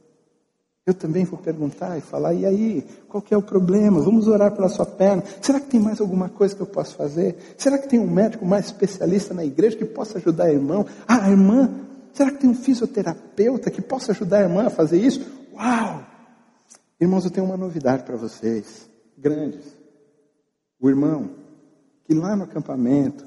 Eu 0.86 0.94
também 0.94 1.24
vou 1.24 1.40
perguntar 1.40 1.98
e 1.98 2.02
falar, 2.02 2.34
e 2.34 2.46
aí, 2.46 2.86
qual 3.08 3.22
que 3.22 3.34
é 3.34 3.38
o 3.38 3.42
problema? 3.42 4.02
Vamos 4.02 4.28
orar 4.28 4.52
pela 4.52 4.68
sua 4.68 4.86
perna. 4.86 5.24
Será 5.42 5.58
que 5.58 5.68
tem 5.68 5.80
mais 5.80 6.02
alguma 6.02 6.28
coisa 6.28 6.54
que 6.54 6.62
eu 6.62 6.68
posso 6.68 6.96
fazer? 6.96 7.38
Será 7.58 7.78
que 7.78 7.88
tem 7.88 8.00
um 8.00 8.10
médico 8.10 8.46
mais 8.46 8.66
especialista 8.66 9.34
na 9.34 9.46
igreja 9.46 9.78
que 9.78 9.86
possa 9.86 10.18
ajudar 10.18 10.46
a 10.46 10.52
irmã? 10.52 10.86
Ah, 11.08 11.26
a 11.26 11.32
irmã, 11.32 11.74
será 12.12 12.32
que 12.32 12.40
tem 12.40 12.50
um 12.50 12.56
fisioterapeuta 12.56 13.72
que 13.72 13.82
possa 13.82 14.12
ajudar 14.12 14.40
a 14.40 14.42
irmã 14.42 14.66
a 14.66 14.70
fazer 14.70 15.00
isso? 15.00 15.22
Uau! 15.54 16.04
Irmãos, 17.00 17.24
eu 17.24 17.32
tenho 17.32 17.46
uma 17.46 17.58
novidade 17.58 18.04
para 18.04 18.18
vocês, 18.18 18.90
grandes. 19.18 19.66
O 20.82 20.90
irmão, 20.90 21.30
que 22.04 22.14
lá 22.14 22.36
no 22.36 22.44
acampamento 22.44 23.26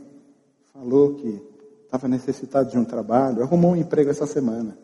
falou 0.75 1.15
que 1.15 1.43
estava 1.85 2.07
necessitado 2.07 2.71
de 2.71 2.77
um 2.77 2.85
trabalho, 2.85 3.43
arrumou 3.43 3.73
um 3.73 3.77
emprego 3.77 4.11
essa 4.11 4.27
semana. 4.27 4.77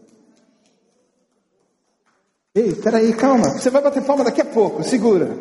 Ei, 2.54 2.74
peraí, 2.74 3.14
calma, 3.14 3.48
você 3.50 3.70
vai 3.70 3.80
bater 3.80 4.04
palma 4.04 4.24
daqui 4.24 4.42
a 4.42 4.44
pouco, 4.44 4.84
segura. 4.84 5.38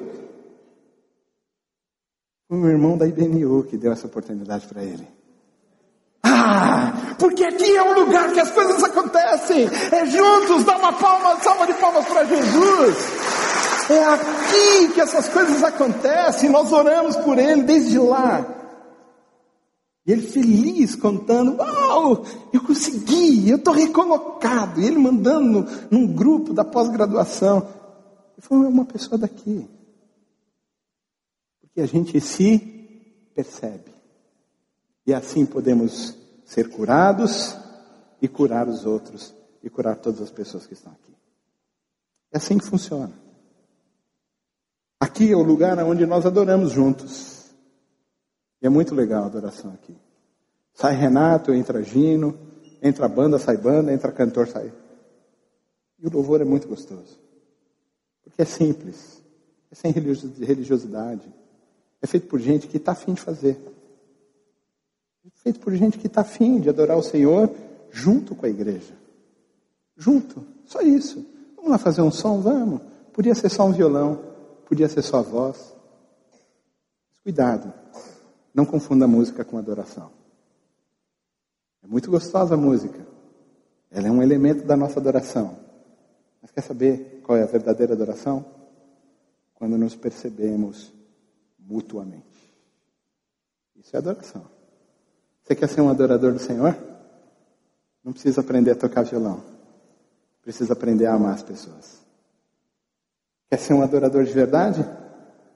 Foi 2.48 2.58
o 2.58 2.68
irmão 2.68 2.98
da 2.98 3.06
IBNU 3.06 3.64
que 3.64 3.78
deu 3.78 3.92
essa 3.92 4.08
oportunidade 4.08 4.66
para 4.68 4.84
ele. 4.84 5.08
Ah, 6.24 7.16
porque 7.20 7.44
aqui 7.44 7.76
é 7.76 7.84
um 7.84 7.94
lugar 8.00 8.32
que 8.32 8.40
as 8.40 8.52
coisas 8.52 8.82
acontecem. 8.84 9.70
É 9.92 10.06
juntos, 10.06 10.64
dá 10.64 10.78
uma 10.78 10.94
palma, 10.94 11.40
salva 11.42 11.66
de 11.66 11.74
palmas 11.74 12.06
para 12.06 12.24
Jesus. 12.24 12.98
É 13.90 14.04
aqui 14.06 14.94
que 14.94 15.02
essas 15.02 15.28
coisas 15.28 15.62
acontecem. 15.64 16.50
Nós 16.50 16.72
oramos 16.72 17.18
por 17.18 17.38
ele 17.38 17.64
desde 17.64 17.98
lá. 18.00 18.46
E 20.06 20.12
ele 20.12 20.24
feliz 20.24 20.96
contando, 20.96 21.58
uau, 21.58 22.26
eu 22.52 22.64
consegui, 22.64 23.50
eu 23.50 23.58
estou 23.58 23.74
recolocado. 23.74 24.82
E 24.82 24.86
ele 24.86 24.98
mandando 24.98 25.68
num 25.92 26.08
grupo 26.08 26.54
da 26.54 26.66
pós-graduação. 26.66 27.60
Ele 28.38 28.42
falou, 28.42 28.66
é 28.66 28.68
uma 28.68 28.86
pessoa 28.86 29.18
daqui. 29.18 29.70
Porque 31.62 31.82
a 31.82 31.86
gente 31.86 32.20
se 32.20 32.58
percebe. 33.36 33.92
E 35.06 35.14
assim 35.14 35.46
podemos 35.46 36.16
ser 36.46 36.70
curados 36.70 37.56
e 38.22 38.28
curar 38.28 38.68
os 38.68 38.86
outros 38.86 39.34
e 39.64 39.70
curar 39.70 39.96
todas 39.98 40.22
as 40.22 40.32
pessoas 40.32 40.66
que 40.66 40.74
estão 40.74 40.92
aqui. 40.92 41.16
É 42.34 42.38
assim 42.38 42.58
que 42.58 42.66
funciona. 42.66 43.14
Aqui 45.00 45.32
é 45.32 45.36
o 45.36 45.44
lugar 45.44 45.78
onde 45.80 46.06
nós 46.06 46.26
adoramos 46.26 46.72
juntos. 46.72 47.41
E 48.62 48.68
é 48.68 48.70
muito 48.70 48.94
legal 48.94 49.24
a 49.24 49.28
adoração 49.28 49.72
aqui. 49.74 49.96
Sai 50.74 50.94
Renato, 50.94 51.54
entra 51.54 51.82
Gino, 51.82 52.38
entra 52.82 53.08
banda, 53.08 53.40
sai 53.40 53.58
banda, 53.58 53.92
entra 53.92 54.12
cantor, 54.12 54.48
sai. 54.48 54.72
E 56.00 56.08
o 56.08 56.12
louvor 56.12 56.42
é 56.42 56.46
muito 56.46 56.68
gostoso. 56.68 57.20
Porque 58.24 58.42
é 58.42 58.46
simples, 58.46 59.22
é 59.72 59.76
sem 59.76 59.92
religiosidade. 59.92 61.34
É 62.02 62.08
feito 62.08 62.28
por 62.28 62.40
gente 62.40 62.68
que 62.68 62.78
está 62.78 62.94
afim 62.94 63.14
de 63.14 63.22
fazer. 63.22 63.58
É 65.26 65.30
feito 65.44 65.60
por 65.60 65.74
gente 65.74 65.98
que 65.98 66.08
está 66.08 66.22
afim 66.22 66.60
de 66.60 66.70
adorar 66.70 66.98
o 66.98 67.04
Senhor 67.04 67.54
junto 67.92 68.36
com 68.36 68.46
a 68.46 68.50
igreja. 68.50 68.94
Junto, 69.96 70.44
só 70.66 70.82
isso. 70.82 71.26
Vamos 71.56 71.72
lá 71.72 71.78
fazer 71.78 72.02
um 72.02 72.12
som? 72.12 72.42
Vamos. 72.42 72.82
Podia 73.14 73.36
ser 73.36 73.50
só 73.50 73.66
um 73.66 73.72
violão, 73.72 74.20
podia 74.66 74.88
ser 74.88 75.04
só 75.04 75.18
a 75.18 75.22
voz. 75.22 75.76
Mas 77.10 77.20
cuidado, 77.20 77.72
não 78.54 78.66
confunda 78.66 79.06
a 79.06 79.08
música 79.08 79.46
com 79.46 79.58
adoração. 79.58 80.12
É 81.84 81.88
muito 81.88 82.12
gostosa 82.12 82.54
a 82.54 82.58
música. 82.58 83.06
Ela 83.90 84.08
é 84.08 84.12
um 84.12 84.22
elemento 84.22 84.66
da 84.66 84.78
nossa 84.78 85.00
adoração. 85.00 85.58
Mas 86.42 86.52
quer 86.52 86.62
saber 86.62 87.22
qual 87.24 87.38
é 87.38 87.44
a 87.44 87.48
verdadeira 87.48 87.94
adoração? 87.94 88.46
Quando 89.56 89.78
nos 89.78 89.96
percebemos 89.96 90.92
mutuamente. 91.60 92.26
Isso 93.76 93.96
é 93.96 94.00
adoração. 94.00 94.46
Você 95.44 95.56
quer 95.56 95.68
ser 95.68 95.82
um 95.82 95.90
adorador 95.90 96.34
do 96.34 96.40
Senhor? 96.40 96.78
Não 98.04 98.12
precisa 98.12 98.42
aprender 98.42 98.72
a 98.72 98.76
tocar 98.76 99.04
violão. 99.04 99.44
Precisa 100.42 100.74
aprender 100.74 101.06
a 101.06 101.14
amar 101.14 101.36
as 101.36 101.44
pessoas. 101.44 102.02
Quer 103.50 103.58
ser 103.58 103.74
um 103.74 103.82
adorador 103.82 104.24
de 104.24 104.32
verdade? 104.32 104.84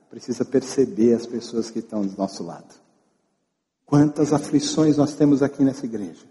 Precisa 0.10 0.46
perceber 0.46 1.14
as 1.14 1.26
pessoas 1.26 1.72
que 1.72 1.80
estão 1.80 2.06
do 2.06 2.16
nosso 2.18 2.43
lado. 2.43 2.85
Quantas 3.86 4.34
aflições 4.34 4.98
nós 4.98 5.14
temos 5.14 5.44
aqui 5.44 5.64
nessa 5.64 5.86
igreja. 5.86 6.26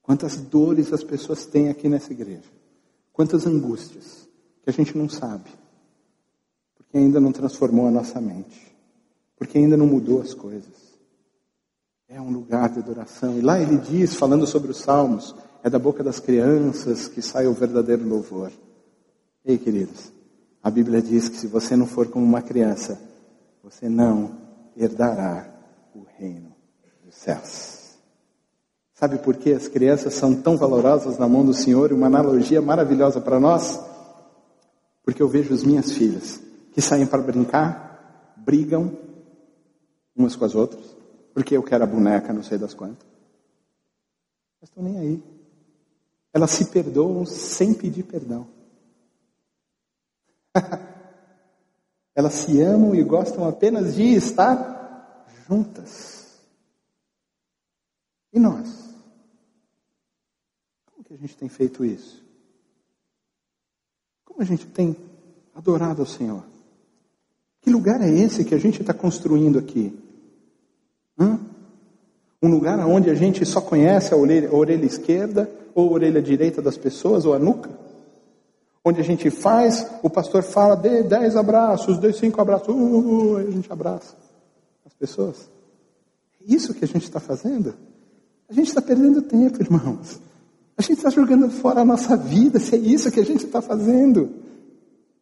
Quantas 0.00 0.36
dores 0.36 0.92
as 0.92 1.04
pessoas 1.04 1.44
têm 1.44 1.68
aqui 1.68 1.88
nessa 1.88 2.12
igreja. 2.12 2.50
Quantas 3.12 3.46
angústias 3.46 4.26
que 4.62 4.70
a 4.70 4.72
gente 4.72 4.96
não 4.96 5.08
sabe. 5.08 5.50
Porque 6.74 6.96
ainda 6.96 7.20
não 7.20 7.30
transformou 7.30 7.86
a 7.86 7.90
nossa 7.90 8.20
mente. 8.20 8.74
Porque 9.36 9.58
ainda 9.58 9.76
não 9.76 9.86
mudou 9.86 10.22
as 10.22 10.32
coisas. 10.32 10.92
É 12.08 12.20
um 12.20 12.30
lugar 12.30 12.70
de 12.70 12.78
adoração. 12.78 13.38
E 13.38 13.42
lá 13.42 13.60
ele 13.60 13.76
diz, 13.76 14.14
falando 14.14 14.46
sobre 14.46 14.70
os 14.70 14.78
salmos, 14.78 15.34
é 15.62 15.68
da 15.68 15.78
boca 15.78 16.02
das 16.02 16.18
crianças 16.18 17.06
que 17.06 17.20
sai 17.20 17.46
o 17.46 17.52
verdadeiro 17.52 18.06
louvor. 18.06 18.50
Ei, 19.44 19.58
queridos, 19.58 20.10
a 20.62 20.70
Bíblia 20.70 21.02
diz 21.02 21.28
que 21.28 21.36
se 21.36 21.46
você 21.46 21.76
não 21.76 21.86
for 21.86 22.08
como 22.08 22.24
uma 22.24 22.42
criança, 22.42 23.00
você 23.62 23.88
não 23.88 24.38
herdará 24.76 25.48
o 25.94 26.04
reino 26.18 26.51
dos 27.12 27.18
céus. 27.18 27.82
Sabe 28.94 29.18
por 29.18 29.36
que 29.36 29.52
as 29.52 29.68
crianças 29.68 30.14
são 30.14 30.34
tão 30.34 30.56
valorosas 30.56 31.18
na 31.18 31.28
mão 31.28 31.44
do 31.44 31.52
Senhor? 31.52 31.92
Uma 31.92 32.06
analogia 32.06 32.62
maravilhosa 32.62 33.20
para 33.20 33.38
nós? 33.38 33.78
Porque 35.04 35.22
eu 35.22 35.28
vejo 35.28 35.52
as 35.52 35.62
minhas 35.62 35.92
filhas 35.92 36.40
que 36.72 36.80
saem 36.80 37.06
para 37.06 37.20
brincar, 37.20 38.34
brigam 38.36 38.96
umas 40.16 40.36
com 40.36 40.44
as 40.44 40.54
outras, 40.54 40.84
porque 41.34 41.56
eu 41.56 41.62
quero 41.62 41.84
a 41.84 41.86
boneca, 41.86 42.32
não 42.32 42.42
sei 42.42 42.56
das 42.58 42.72
quantas. 42.74 43.06
Mas 44.60 44.70
estão 44.70 44.82
nem 44.82 44.98
aí. 44.98 45.22
Elas 46.32 46.50
se 46.52 46.66
perdoam 46.66 47.26
sem 47.26 47.74
pedir 47.74 48.04
perdão. 48.04 48.46
Elas 52.14 52.34
se 52.34 52.60
amam 52.60 52.94
e 52.94 53.02
gostam 53.02 53.48
apenas 53.48 53.94
de 53.96 54.14
estar 54.14 55.26
juntas. 55.48 56.21
E 58.32 58.40
nós? 58.40 58.94
Como 60.86 61.04
que 61.04 61.12
a 61.12 61.16
gente 61.16 61.36
tem 61.36 61.48
feito 61.48 61.84
isso? 61.84 62.22
Como 64.24 64.40
a 64.40 64.44
gente 64.44 64.66
tem 64.66 64.96
adorado 65.54 66.00
ao 66.00 66.06
Senhor? 66.06 66.42
Que 67.60 67.70
lugar 67.70 68.00
é 68.00 68.08
esse 68.08 68.44
que 68.44 68.54
a 68.54 68.58
gente 68.58 68.80
está 68.80 68.94
construindo 68.94 69.58
aqui? 69.58 69.96
Hã? 71.18 71.38
Um 72.42 72.48
lugar 72.48 72.78
onde 72.80 73.08
a 73.10 73.14
gente 73.14 73.44
só 73.44 73.60
conhece 73.60 74.12
a 74.12 74.16
orelha, 74.16 74.48
a 74.48 74.54
orelha 74.54 74.84
esquerda 74.84 75.48
ou 75.74 75.90
a 75.90 75.92
orelha 75.92 76.20
direita 76.20 76.60
das 76.60 76.76
pessoas 76.76 77.24
ou 77.24 77.34
a 77.34 77.38
nuca? 77.38 77.70
Onde 78.84 79.00
a 79.00 79.04
gente 79.04 79.30
faz, 79.30 79.86
o 80.02 80.10
pastor 80.10 80.42
fala, 80.42 80.74
dê 80.74 81.04
dez 81.04 81.36
abraços, 81.36 81.98
dê 81.98 82.12
cinco 82.12 82.40
abraços, 82.40 82.68
uh, 82.68 82.72
uh, 82.72 83.32
uh, 83.34 83.36
a 83.36 83.50
gente 83.50 83.72
abraça 83.72 84.16
as 84.84 84.92
pessoas. 84.94 85.48
É 86.40 86.52
isso 86.52 86.74
que 86.74 86.84
a 86.84 86.88
gente 86.88 87.04
está 87.04 87.20
fazendo? 87.20 87.76
A 88.52 88.54
gente 88.54 88.68
está 88.68 88.82
perdendo 88.82 89.22
tempo, 89.22 89.62
irmãos. 89.62 90.20
A 90.76 90.82
gente 90.82 90.98
está 90.98 91.08
jogando 91.08 91.48
fora 91.48 91.80
a 91.80 91.84
nossa 91.86 92.14
vida, 92.14 92.60
se 92.60 92.74
é 92.74 92.78
isso 92.78 93.10
que 93.10 93.18
a 93.18 93.24
gente 93.24 93.46
está 93.46 93.62
fazendo. 93.62 94.28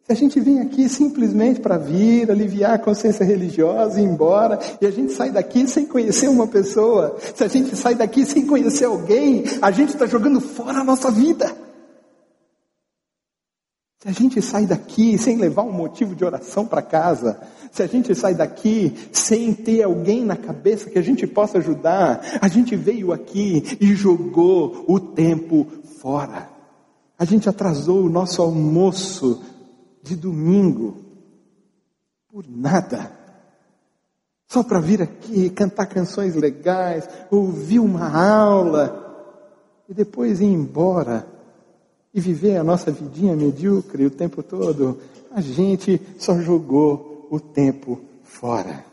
Se 0.05 0.11
a 0.11 0.15
gente 0.15 0.37
vem 0.41 0.59
aqui 0.59 0.89
simplesmente 0.89 1.61
para 1.61 1.77
vir, 1.77 2.29
aliviar 2.29 2.73
a 2.73 2.77
consciência 2.77 3.23
religiosa 3.23 4.01
e 4.01 4.03
ir 4.03 4.05
embora, 4.05 4.59
e 4.81 4.85
a 4.85 4.91
gente 4.91 5.13
sai 5.13 5.31
daqui 5.31 5.65
sem 5.65 5.85
conhecer 5.85 6.27
uma 6.27 6.45
pessoa, 6.45 7.15
se 7.33 7.41
a 7.41 7.47
gente 7.47 7.73
sai 7.73 7.95
daqui 7.95 8.25
sem 8.25 8.45
conhecer 8.45 8.83
alguém, 8.83 9.45
a 9.61 9.71
gente 9.71 9.93
está 9.93 10.05
jogando 10.05 10.41
fora 10.41 10.79
a 10.79 10.83
nossa 10.83 11.09
vida. 11.09 11.55
Se 14.01 14.09
a 14.09 14.11
gente 14.11 14.41
sai 14.41 14.65
daqui 14.65 15.15
sem 15.15 15.37
levar 15.37 15.61
um 15.61 15.71
motivo 15.71 16.15
de 16.15 16.25
oração 16.25 16.65
para 16.65 16.81
casa, 16.81 17.39
se 17.71 17.83
a 17.83 17.87
gente 17.87 18.15
sai 18.15 18.33
daqui 18.33 18.95
sem 19.11 19.53
ter 19.53 19.83
alguém 19.83 20.25
na 20.25 20.35
cabeça 20.35 20.89
que 20.89 20.97
a 20.97 21.03
gente 21.03 21.27
possa 21.27 21.59
ajudar, 21.59 22.19
a 22.41 22.47
gente 22.47 22.75
veio 22.75 23.13
aqui 23.13 23.77
e 23.79 23.93
jogou 23.93 24.85
o 24.87 24.99
tempo 24.99 25.67
fora. 25.99 26.49
A 27.15 27.25
gente 27.25 27.47
atrasou 27.47 28.03
o 28.03 28.09
nosso 28.09 28.41
almoço 28.41 29.43
de 30.01 30.15
domingo 30.15 30.97
por 32.27 32.43
nada. 32.49 33.11
Só 34.47 34.63
para 34.63 34.79
vir 34.79 35.03
aqui 35.03 35.47
cantar 35.51 35.85
canções 35.85 36.33
legais, 36.33 37.07
ouvir 37.29 37.77
uma 37.77 38.09
aula 38.19 39.37
e 39.87 39.93
depois 39.93 40.41
ir 40.41 40.45
embora 40.45 41.30
e 42.13 42.19
viver 42.19 42.57
a 42.57 42.63
nossa 42.63 42.91
vidinha 42.91 43.35
medíocre 43.35 44.05
o 44.05 44.11
tempo 44.11 44.43
todo. 44.43 44.99
A 45.31 45.41
gente 45.41 46.01
só 46.17 46.39
jogou 46.39 47.27
o 47.29 47.39
tempo 47.39 47.99
fora. 48.23 48.85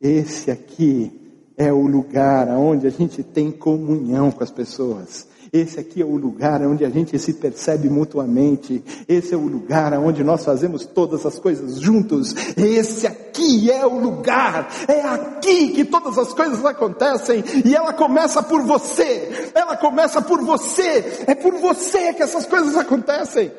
Esse 0.00 0.50
aqui 0.50 1.19
é 1.60 1.70
o 1.70 1.86
lugar 1.86 2.48
onde 2.48 2.86
a 2.86 2.90
gente 2.90 3.22
tem 3.22 3.50
comunhão 3.50 4.30
com 4.30 4.42
as 4.42 4.50
pessoas. 4.50 5.28
Esse 5.52 5.78
aqui 5.78 6.00
é 6.00 6.04
o 6.06 6.16
lugar 6.16 6.62
onde 6.62 6.86
a 6.86 6.88
gente 6.88 7.18
se 7.18 7.34
percebe 7.34 7.86
mutuamente. 7.90 8.82
Esse 9.06 9.34
é 9.34 9.36
o 9.36 9.46
lugar 9.46 9.92
onde 9.98 10.24
nós 10.24 10.42
fazemos 10.42 10.86
todas 10.86 11.26
as 11.26 11.38
coisas 11.38 11.78
juntos. 11.78 12.34
Esse 12.56 13.06
aqui 13.06 13.70
é 13.70 13.84
o 13.84 13.98
lugar. 13.98 14.70
É 14.88 15.02
aqui 15.02 15.68
que 15.72 15.84
todas 15.84 16.16
as 16.16 16.32
coisas 16.32 16.64
acontecem. 16.64 17.44
E 17.62 17.76
ela 17.76 17.92
começa 17.92 18.42
por 18.42 18.62
você. 18.62 19.50
Ela 19.54 19.76
começa 19.76 20.22
por 20.22 20.40
você. 20.40 21.24
É 21.26 21.34
por 21.34 21.52
você 21.56 22.14
que 22.14 22.22
essas 22.22 22.46
coisas 22.46 22.74
acontecem. 22.74 23.52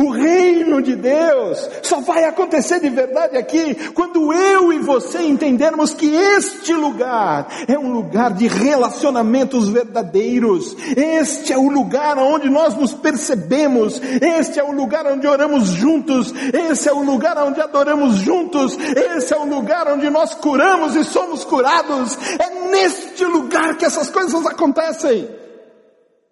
O 0.00 0.08
reino 0.08 0.80
de 0.80 0.96
Deus 0.96 1.68
só 1.82 2.00
vai 2.00 2.24
acontecer 2.24 2.80
de 2.80 2.88
verdade 2.88 3.36
aqui 3.36 3.74
quando 3.92 4.32
eu 4.32 4.72
e 4.72 4.78
você 4.78 5.20
entendermos 5.20 5.92
que 5.92 6.06
este 6.10 6.72
lugar 6.72 7.46
é 7.68 7.78
um 7.78 7.92
lugar 7.92 8.32
de 8.32 8.48
relacionamentos 8.48 9.68
verdadeiros. 9.68 10.74
Este 10.96 11.52
é 11.52 11.58
o 11.58 11.68
lugar 11.68 12.16
onde 12.16 12.48
nós 12.48 12.74
nos 12.74 12.94
percebemos. 12.94 14.00
Este 14.22 14.58
é 14.58 14.64
o 14.64 14.72
lugar 14.72 15.06
onde 15.06 15.26
oramos 15.26 15.68
juntos. 15.68 16.32
Esse 16.50 16.88
é 16.88 16.92
o 16.94 17.02
lugar 17.02 17.36
onde 17.36 17.60
adoramos 17.60 18.16
juntos. 18.16 18.78
Esse 18.78 19.34
é 19.34 19.36
o 19.36 19.44
lugar 19.44 19.86
onde 19.92 20.08
nós 20.08 20.32
curamos 20.32 20.96
e 20.96 21.04
somos 21.04 21.44
curados. 21.44 22.16
É 22.38 22.70
neste 22.70 23.22
lugar 23.26 23.76
que 23.76 23.84
essas 23.84 24.08
coisas 24.08 24.46
acontecem. 24.46 25.28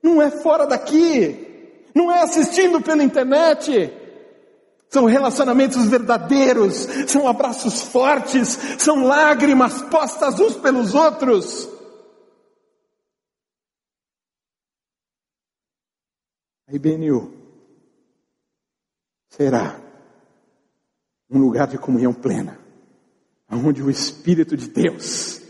Não 0.03 0.23
é 0.23 0.31
fora 0.31 0.67
daqui 0.67 1.48
não 1.99 2.13
é 2.13 2.23
assistindo 2.23 2.81
pela 2.81 3.03
internet. 3.03 3.93
São 4.89 5.05
relacionamentos 5.05 5.85
verdadeiros, 5.87 6.75
são 7.09 7.27
abraços 7.27 7.83
fortes, 7.83 8.59
são 8.79 9.05
lágrimas 9.05 9.83
postas 9.83 10.39
uns 10.39 10.55
pelos 10.55 10.95
outros. 10.95 11.69
A 16.69 16.75
IBNU 16.75 17.35
será 19.29 19.79
um 21.29 21.39
lugar 21.39 21.67
de 21.67 21.79
comunhão 21.79 22.15
plena, 22.15 22.59
onde 23.51 23.83
o 23.83 23.91
Espírito 23.91 24.57
de 24.57 24.69
Deus 24.69 25.43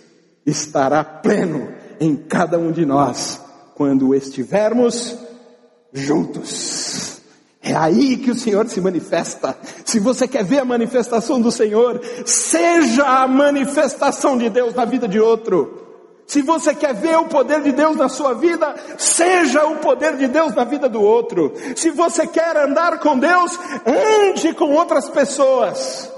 estará 0.45 1.05
pleno 1.05 1.73
em 2.01 2.17
cada 2.17 2.59
um 2.59 2.73
de 2.73 2.85
nós, 2.85 3.41
quando 3.75 4.15
estivermos 4.15 5.28
juntos. 5.93 7.21
É 7.61 7.75
aí 7.75 8.17
que 8.17 8.31
o 8.31 8.35
Senhor 8.35 8.69
se 8.69 8.81
manifesta. 8.81 9.57
Se 9.85 9.99
você 9.99 10.27
quer 10.29 10.45
ver 10.45 10.61
a 10.61 10.65
manifestação 10.65 11.41
do 11.41 11.51
Senhor, 11.51 12.01
seja 12.25 13.05
a 13.05 13.27
manifestação 13.29 14.39
de 14.39 14.49
Deus 14.49 14.75
na 14.75 14.85
vida 14.85 15.09
de 15.09 15.21
outro. 15.21 15.87
Se 16.27 16.43
você 16.43 16.75
quer 16.75 16.95
ver 16.95 17.17
o 17.17 17.27
poder 17.27 17.63
de 17.63 17.73
Deus 17.73 17.97
na 17.97 18.09
sua 18.09 18.35
vida, 18.35 18.75
seja 18.99 19.65
o 19.67 19.79
poder 19.79 20.17
de 20.17 20.29
Deus 20.29 20.55
na 20.55 20.63
vida 20.63 20.89
do 20.89 21.01
outro. 21.01 21.55
Se 21.75 21.91
você 21.91 22.27
quer 22.27 22.57
andar 22.57 23.01
com 23.01 23.19
Deus, 23.19 23.59
ande 23.87 24.55
com 24.55 24.73
outras 24.73 25.09
pessoas. 25.09 26.13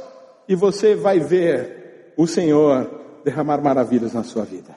E 0.48 0.54
você 0.56 0.96
vai 0.96 1.20
ver 1.20 2.12
o 2.16 2.26
Senhor 2.26 2.90
derramar 3.24 3.62
maravilhas 3.62 4.12
na 4.12 4.24
sua 4.24 4.44
vida. 4.44 4.76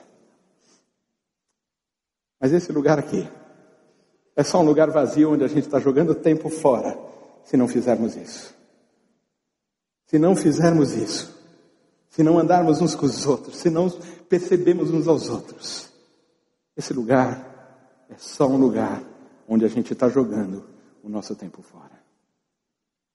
Mas 2.40 2.52
esse 2.52 2.70
lugar 2.70 2.98
aqui, 2.98 3.28
é 4.36 4.42
só 4.42 4.60
um 4.60 4.64
lugar 4.64 4.90
vazio 4.90 5.32
onde 5.32 5.44
a 5.44 5.48
gente 5.48 5.66
está 5.66 5.78
jogando 5.78 6.14
tempo 6.14 6.48
fora, 6.48 6.98
se 7.44 7.56
não 7.56 7.68
fizermos 7.68 8.16
isso. 8.16 8.54
Se 10.06 10.18
não 10.18 10.34
fizermos 10.36 10.92
isso, 10.92 11.34
se 12.08 12.22
não 12.22 12.38
andarmos 12.38 12.80
uns 12.80 12.94
com 12.94 13.06
os 13.06 13.26
outros, 13.26 13.56
se 13.56 13.70
não 13.70 13.90
percebemos 14.28 14.90
uns 14.90 15.08
aos 15.08 15.28
outros, 15.28 15.88
esse 16.76 16.92
lugar 16.92 18.06
é 18.08 18.14
só 18.18 18.46
um 18.46 18.56
lugar 18.56 19.02
onde 19.48 19.64
a 19.64 19.68
gente 19.68 19.92
está 19.92 20.08
jogando 20.08 20.64
o 21.02 21.08
nosso 21.08 21.34
tempo 21.34 21.62
fora. 21.62 22.02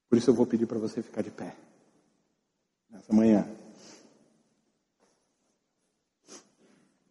Por 0.09 0.17
isso 0.17 0.30
eu 0.30 0.34
vou 0.34 0.45
pedir 0.45 0.65
para 0.65 0.80
você 0.80 1.01
ficar 1.01 1.22
de 1.22 1.30
pé 1.30 1.55
nessa 2.89 3.13
manhã. 3.13 3.47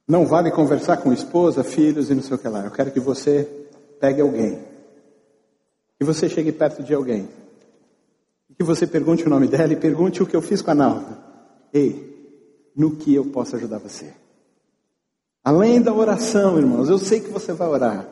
Não 0.07 0.27
vale 0.27 0.51
conversar 0.51 0.97
com 0.97 1.13
esposa, 1.13 1.63
filhos 1.63 2.11
e 2.11 2.15
não 2.15 2.23
sei 2.23 2.35
o 2.35 2.39
que 2.39 2.49
lá. 2.49 2.65
Eu 2.65 2.71
quero 2.71 2.91
que 2.91 2.99
você 2.99 3.58
pegue 4.01 4.21
alguém, 4.21 4.59
que 5.99 6.05
você 6.05 6.29
chegue 6.29 6.53
perto 6.53 6.83
de 6.83 6.95
alguém, 6.95 7.29
que 8.57 8.65
você 8.65 8.87
pergunte 8.87 9.25
o 9.25 9.31
nome 9.31 9.47
dela 9.47 9.73
e 9.73 9.77
pergunte 9.77 10.23
o 10.23 10.27
que 10.27 10.35
eu 10.35 10.43
fiz 10.43 10.61
com 10.61 10.71
a 10.71 10.75
Nalva. 10.75 11.19
Ei, 11.73 12.09
no 12.75 12.97
que 12.97 13.15
eu 13.15 13.27
posso 13.27 13.57
ajudar 13.57 13.79
você? 13.79 14.13
Além 15.45 15.81
da 15.81 15.93
oração, 15.93 16.59
irmãos, 16.59 16.89
eu 16.89 16.99
sei 16.99 17.21
que 17.21 17.31
você 17.31 17.53
vai 17.53 17.69
orar. 17.69 18.07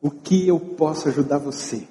O 0.00 0.10
que 0.10 0.46
eu 0.46 0.58
posso 0.58 1.08
ajudar 1.08 1.38
você? 1.38 1.82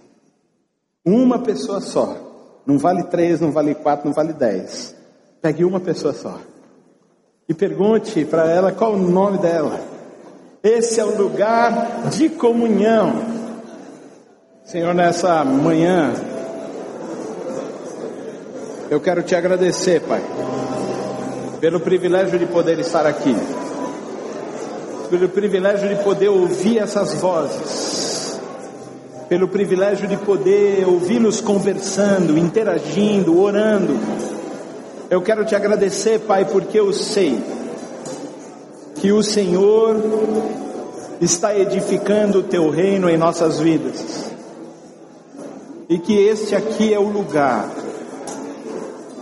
Uma 1.03 1.39
pessoa 1.39 1.81
só. 1.81 2.61
Não 2.65 2.77
vale 2.77 3.03
três, 3.03 3.39
não 3.39 3.51
vale 3.51 3.75
quatro, 3.75 4.07
não 4.07 4.13
vale 4.13 4.33
dez. 4.33 4.95
Pegue 5.41 5.63
uma 5.63 5.79
pessoa 5.79 6.13
só. 6.13 6.39
E 7.47 7.53
pergunte 7.53 8.25
para 8.25 8.49
ela 8.49 8.71
qual 8.71 8.93
o 8.93 8.97
nome 8.97 9.37
dela. 9.37 9.94
Esse 10.65 10.99
é 10.99 11.05
o 11.05 11.15
lugar 11.15 12.09
de 12.09 12.27
comunhão. 12.27 13.21
Senhor, 14.63 14.95
nessa 14.95 15.43
manhã, 15.45 16.11
eu 18.89 18.99
quero 18.99 19.21
te 19.21 19.35
agradecer, 19.35 20.01
Pai. 20.01 20.23
pelo 21.61 21.79
privilégio 21.79 22.39
de 22.39 22.47
poder 22.47 22.79
estar 22.79 23.05
aqui, 23.05 23.35
pelo 25.11 25.29
privilégio 25.29 25.87
de 25.87 26.03
poder 26.03 26.29
ouvir 26.29 26.79
essas 26.79 27.13
vozes, 27.13 28.41
pelo 29.29 29.47
privilégio 29.47 30.07
de 30.07 30.17
poder 30.17 30.83
ouvi-los 30.87 31.41
conversando, 31.41 32.39
interagindo, 32.39 33.39
orando. 33.39 33.95
Eu 35.11 35.21
quero 35.21 35.45
te 35.45 35.55
agradecer, 35.55 36.21
Pai, 36.21 36.43
porque 36.45 36.79
eu 36.79 36.91
sei 36.91 37.39
que 39.05 39.11
o 39.11 39.21
Senhor 39.21 40.01
está 41.21 41.55
edificando 41.55 42.39
o 42.39 42.43
teu 42.43 42.71
reino 42.71 43.07
em 43.07 43.15
nossas 43.15 43.59
vidas. 43.59 44.33
E 45.87 45.99
que 45.99 46.17
este 46.25 46.55
aqui 46.55 46.91
é 46.91 46.97
o 46.97 47.07
lugar 47.07 47.69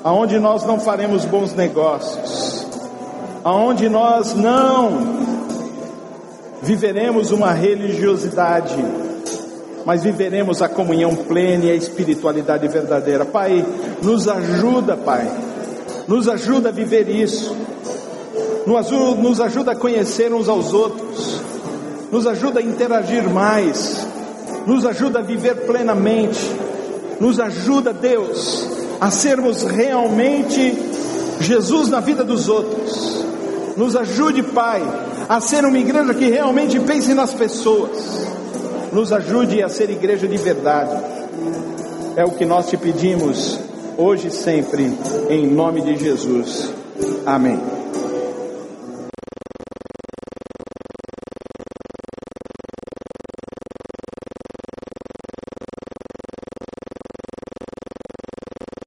aonde 0.02 0.40
nós 0.40 0.66
não 0.66 0.80
faremos 0.80 1.26
bons 1.26 1.54
negócios, 1.54 2.66
aonde 3.44 3.90
nós 3.90 4.34
não 4.34 5.18
viveremos 6.62 7.32
uma 7.32 7.52
religiosidade, 7.52 8.82
mas 9.86 10.02
viveremos 10.02 10.62
a 10.62 10.70
comunhão 10.70 11.14
plena 11.14 11.66
e 11.66 11.72
a 11.72 11.76
espiritualidade 11.76 12.66
verdadeira. 12.70 13.26
Pai, 13.26 13.66
nos 14.02 14.30
ajuda, 14.30 14.96
Pai, 14.96 15.30
nos 16.08 16.30
ajuda 16.30 16.70
a 16.70 16.72
viver 16.72 17.10
isso, 17.10 17.54
nos 18.66 19.42
ajuda 19.42 19.72
a 19.72 19.76
conhecer 19.76 20.34
uns 20.34 20.48
aos 20.48 20.74
outros, 20.74 21.42
nos 22.12 22.26
ajuda 22.28 22.60
a 22.60 22.64
interagir 22.64 23.30
mais, 23.30 24.06
nos 24.66 24.86
ajuda 24.86 25.20
a 25.20 25.22
viver 25.22 25.66
plenamente, 25.66 26.40
nos 27.20 27.40
ajuda, 27.40 27.94
Deus, 27.94 28.68
a 29.00 29.12
sermos 29.12 29.64
realmente 29.64 30.78
Jesus 31.40 31.90
na 31.90 32.00
vida 32.00 32.24
dos 32.24 32.48
outros. 32.48 33.24
Nos 33.76 33.96
ajude, 33.96 34.44
Pai, 34.44 34.82
a 35.28 35.42
ser 35.42 35.66
uma 35.66 35.78
igreja 35.78 36.14
que 36.14 36.30
realmente 36.30 36.80
pense 36.80 37.14
nas 37.14 37.34
pessoas. 37.34 38.28
Nos 38.92 39.12
ajude 39.12 39.64
a 39.64 39.70
ser 39.70 39.90
igreja 39.90 40.28
de 40.28 40.38
verdade. 40.38 40.96
É 42.16 42.24
o 42.24 42.32
que 42.32 42.46
nós 42.46 42.70
te 42.70 42.78
pedimos 42.78 43.60
hoje 43.98 44.28
e 44.28 44.32
sempre, 44.32 44.94
em 45.30 45.48
nome 45.48 45.82
de 45.82 45.98
Jesus. 45.98 46.70
Amém. 47.26 47.83